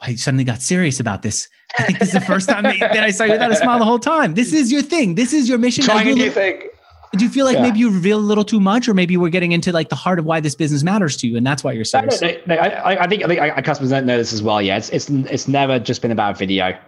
I 0.01 0.15
suddenly 0.15 0.45
got 0.45 0.63
serious 0.63 1.01
about 1.01 1.23
this. 1.23 1.49
I 1.79 1.85
think 1.85 1.99
this 1.99 2.09
is 2.09 2.15
the 2.15 2.21
first 2.21 2.49
time 2.49 2.65
that, 2.65 2.79
that 2.81 3.05
I 3.05 3.11
saw 3.11 3.25
you 3.25 3.33
without 3.33 3.51
a 3.51 3.57
smile 3.57 3.79
the 3.79 3.85
whole 3.85 3.99
time. 3.99 4.35
This 4.35 4.53
is 4.53 4.73
your 4.73 4.83
thing. 4.83 5.15
This 5.15 5.33
is 5.33 5.49
your 5.49 5.59
mission. 5.59 5.85
Trying 5.85 6.09
a 6.09 6.15
new 6.15 6.31
thing. 6.31 6.69
Do 7.17 7.25
you 7.25 7.31
feel 7.31 7.47
like 7.47 7.57
yeah. 7.57 7.63
maybe 7.63 7.79
you 7.79 7.91
reveal 7.91 8.19
a 8.19 8.21
little 8.21 8.45
too 8.45 8.61
much, 8.61 8.87
or 8.87 8.95
maybe 8.95 9.17
we're 9.17 9.31
getting 9.31 9.53
into 9.53 9.73
like 9.73 9.89
the 9.89 9.97
heart 9.97 10.19
of 10.19 10.27
why 10.27 10.41
this 10.41 10.55
business 10.55 10.83
matters 10.83 11.17
to 11.19 11.27
you, 11.27 11.37
and 11.37 11.47
that's 11.47 11.65
why 11.65 11.73
you're 11.73 11.85
serious? 11.85 12.21
No, 12.21 12.29
no, 12.29 12.55
no, 12.55 12.55
I, 12.57 13.05
I, 13.05 13.07
think 13.07 13.25
I 13.25 13.29
think 13.29 13.41
our 13.41 13.63
customers 13.63 13.91
don't 13.91 14.05
know 14.05 14.19
this 14.19 14.33
as 14.33 14.43
well. 14.43 14.61
Yeah, 14.61 14.77
it's 14.77 14.91
it's 14.91 15.09
it's 15.09 15.49
never 15.49 15.79
just 15.79 16.03
been 16.03 16.11
about 16.11 16.37
video, 16.37 16.79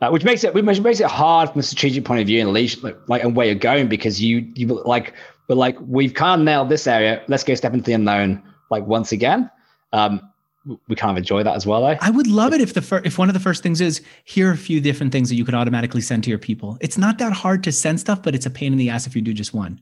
uh, 0.00 0.08
which 0.08 0.24
makes 0.24 0.44
it 0.44 0.54
which 0.54 0.80
makes 0.80 1.00
it 1.00 1.06
hard 1.06 1.50
from 1.50 1.60
a 1.60 1.62
strategic 1.62 2.06
point 2.06 2.20
of 2.22 2.26
view 2.26 2.40
and 2.40 2.52
leadership, 2.52 2.82
like, 2.82 2.96
like 3.08 3.22
and 3.22 3.36
where 3.36 3.46
you're 3.46 3.54
going 3.54 3.88
because 3.88 4.22
you 4.22 4.50
you 4.54 4.66
like 4.66 5.12
we're 5.48 5.56
like 5.56 5.76
we've 5.80 6.14
kind 6.14 6.40
of 6.40 6.44
nailed 6.46 6.70
this 6.70 6.86
area. 6.86 7.22
Let's 7.28 7.44
go 7.44 7.54
step 7.54 7.74
into 7.74 7.84
the 7.84 7.92
unknown 7.92 8.42
like 8.70 8.86
once 8.86 9.12
again. 9.12 9.50
Um, 9.92 10.22
we 10.88 10.96
kind 10.96 11.10
of 11.10 11.16
enjoy 11.16 11.42
that 11.42 11.54
as 11.54 11.66
well. 11.66 11.80
Though. 11.80 11.96
I 12.00 12.10
would 12.10 12.26
love 12.26 12.52
it 12.52 12.60
if 12.60 12.74
the 12.74 12.82
fir- 12.82 13.02
if 13.04 13.18
one 13.18 13.28
of 13.28 13.34
the 13.34 13.40
first 13.40 13.62
things 13.62 13.80
is 13.80 14.00
here 14.24 14.48
are 14.48 14.52
a 14.52 14.56
few 14.56 14.80
different 14.80 15.12
things 15.12 15.28
that 15.28 15.36
you 15.36 15.44
could 15.44 15.54
automatically 15.54 16.00
send 16.00 16.24
to 16.24 16.30
your 16.30 16.38
people. 16.38 16.78
It's 16.80 16.98
not 16.98 17.18
that 17.18 17.32
hard 17.32 17.62
to 17.64 17.72
send 17.72 18.00
stuff, 18.00 18.22
but 18.22 18.34
it's 18.34 18.46
a 18.46 18.50
pain 18.50 18.72
in 18.72 18.78
the 18.78 18.90
ass 18.90 19.06
if 19.06 19.14
you 19.14 19.22
do 19.22 19.32
just 19.32 19.54
one. 19.54 19.80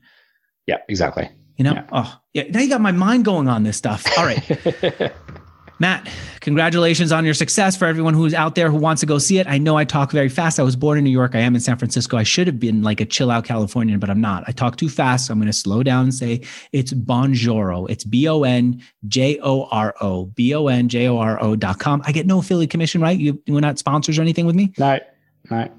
Yeah, 0.67 0.77
exactly. 0.89 1.29
You 1.57 1.65
know, 1.65 1.73
yeah. 1.73 1.87
oh 1.91 2.19
yeah. 2.33 2.43
Now 2.49 2.59
you 2.59 2.69
got 2.69 2.81
my 2.81 2.91
mind 2.91 3.25
going 3.25 3.47
on 3.47 3.63
this 3.63 3.77
stuff. 3.77 4.05
All 4.17 4.25
right. 4.25 5.13
Matt, 5.77 6.09
congratulations 6.39 7.11
on 7.11 7.25
your 7.25 7.33
success 7.33 7.75
for 7.75 7.85
everyone 7.85 8.13
who's 8.13 8.33
out 8.33 8.55
there 8.55 8.69
who 8.69 8.77
wants 8.77 9.01
to 9.01 9.05
go 9.05 9.17
see 9.17 9.39
it. 9.39 9.47
I 9.47 9.57
know 9.57 9.77
I 9.77 9.83
talk 9.83 10.11
very 10.11 10.29
fast. 10.29 10.57
I 10.59 10.63
was 10.63 10.75
born 10.75 10.97
in 10.97 11.03
New 11.03 11.09
York. 11.09 11.35
I 11.35 11.39
am 11.39 11.53
in 11.53 11.59
San 11.59 11.77
Francisco. 11.77 12.15
I 12.15 12.23
should 12.23 12.47
have 12.47 12.59
been 12.59 12.81
like 12.81 13.01
a 13.01 13.05
chill 13.05 13.29
out 13.29 13.43
Californian, 13.43 13.99
but 13.99 14.09
I'm 14.09 14.21
not. 14.21 14.45
I 14.47 14.51
talk 14.53 14.77
too 14.77 14.87
fast. 14.87 15.27
So 15.27 15.33
I'm 15.33 15.39
going 15.39 15.47
to 15.47 15.53
slow 15.53 15.83
down 15.83 16.03
and 16.05 16.13
say 16.13 16.41
it's 16.71 16.93
Bonjoro. 16.93 17.89
It's 17.89 18.05
B 18.05 18.27
O 18.29 18.43
N 18.43 18.81
J 19.07 19.37
O 19.39 19.65
R 19.65 19.93
O, 19.99 20.25
B 20.25 20.53
O 20.55 20.67
N 20.67 20.87
J 20.87 21.07
O 21.07 21.17
R 21.17 21.41
O 21.43 21.55
dot 21.57 21.79
com. 21.79 22.01
I 22.05 22.13
get 22.13 22.25
no 22.25 22.39
affiliate 22.39 22.69
commission, 22.69 23.01
right? 23.01 23.19
You, 23.19 23.41
you're 23.45 23.59
not 23.59 23.77
sponsors 23.77 24.17
or 24.17 24.21
anything 24.21 24.45
with 24.45 24.55
me? 24.55 24.73
No, 24.77 24.99
no. 25.51 25.69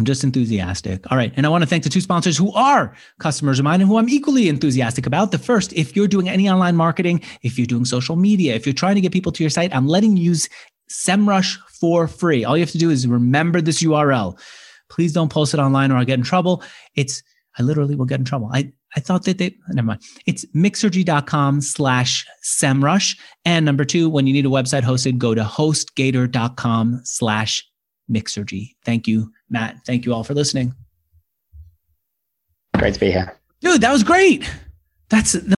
I'm 0.00 0.06
just 0.06 0.24
enthusiastic. 0.24 1.12
All 1.12 1.18
right. 1.18 1.30
And 1.36 1.44
I 1.44 1.50
want 1.50 1.60
to 1.60 1.68
thank 1.68 1.84
the 1.84 1.90
two 1.90 2.00
sponsors 2.00 2.38
who 2.38 2.50
are 2.54 2.96
customers 3.18 3.58
of 3.58 3.66
mine 3.66 3.82
and 3.82 3.90
who 3.90 3.98
I'm 3.98 4.08
equally 4.08 4.48
enthusiastic 4.48 5.04
about. 5.04 5.30
The 5.30 5.36
first, 5.36 5.74
if 5.74 5.94
you're 5.94 6.08
doing 6.08 6.26
any 6.26 6.48
online 6.48 6.74
marketing, 6.74 7.20
if 7.42 7.58
you're 7.58 7.66
doing 7.66 7.84
social 7.84 8.16
media, 8.16 8.54
if 8.54 8.64
you're 8.64 8.72
trying 8.72 8.94
to 8.94 9.02
get 9.02 9.12
people 9.12 9.30
to 9.30 9.42
your 9.42 9.50
site, 9.50 9.74
I'm 9.74 9.86
letting 9.86 10.16
you 10.16 10.22
use 10.22 10.48
SEMrush 10.90 11.58
for 11.78 12.08
free. 12.08 12.46
All 12.46 12.56
you 12.56 12.62
have 12.62 12.70
to 12.70 12.78
do 12.78 12.88
is 12.88 13.06
remember 13.06 13.60
this 13.60 13.82
URL. 13.82 14.40
Please 14.88 15.12
don't 15.12 15.30
post 15.30 15.52
it 15.52 15.60
online 15.60 15.92
or 15.92 15.98
I'll 15.98 16.06
get 16.06 16.18
in 16.18 16.24
trouble. 16.24 16.62
It's, 16.94 17.22
I 17.58 17.62
literally 17.62 17.94
will 17.94 18.06
get 18.06 18.20
in 18.20 18.24
trouble. 18.24 18.48
I, 18.54 18.72
I 18.96 19.00
thought 19.00 19.26
that 19.26 19.36
they, 19.36 19.54
never 19.68 19.86
mind. 19.86 20.00
It's 20.24 20.46
mixergy.com 20.56 21.60
slash 21.60 22.26
SEMrush. 22.42 23.18
And 23.44 23.66
number 23.66 23.84
two, 23.84 24.08
when 24.08 24.26
you 24.26 24.32
need 24.32 24.46
a 24.46 24.48
website 24.48 24.82
hosted, 24.82 25.18
go 25.18 25.34
to 25.34 25.42
hostgator.com 25.42 27.02
slash 27.04 27.66
Mixergy. 28.10 28.70
Thank 28.84 29.06
you, 29.06 29.32
Matt. 29.50 29.84
Thank 29.84 30.06
you 30.06 30.14
all 30.14 30.24
for 30.24 30.34
listening. 30.34 30.74
Great 32.78 32.94
to 32.94 33.00
be 33.00 33.10
here. 33.10 33.36
Dude, 33.60 33.82
that 33.82 33.92
was 33.92 34.02
great. 34.02 34.50
That's 35.10 35.32
the 35.32 35.40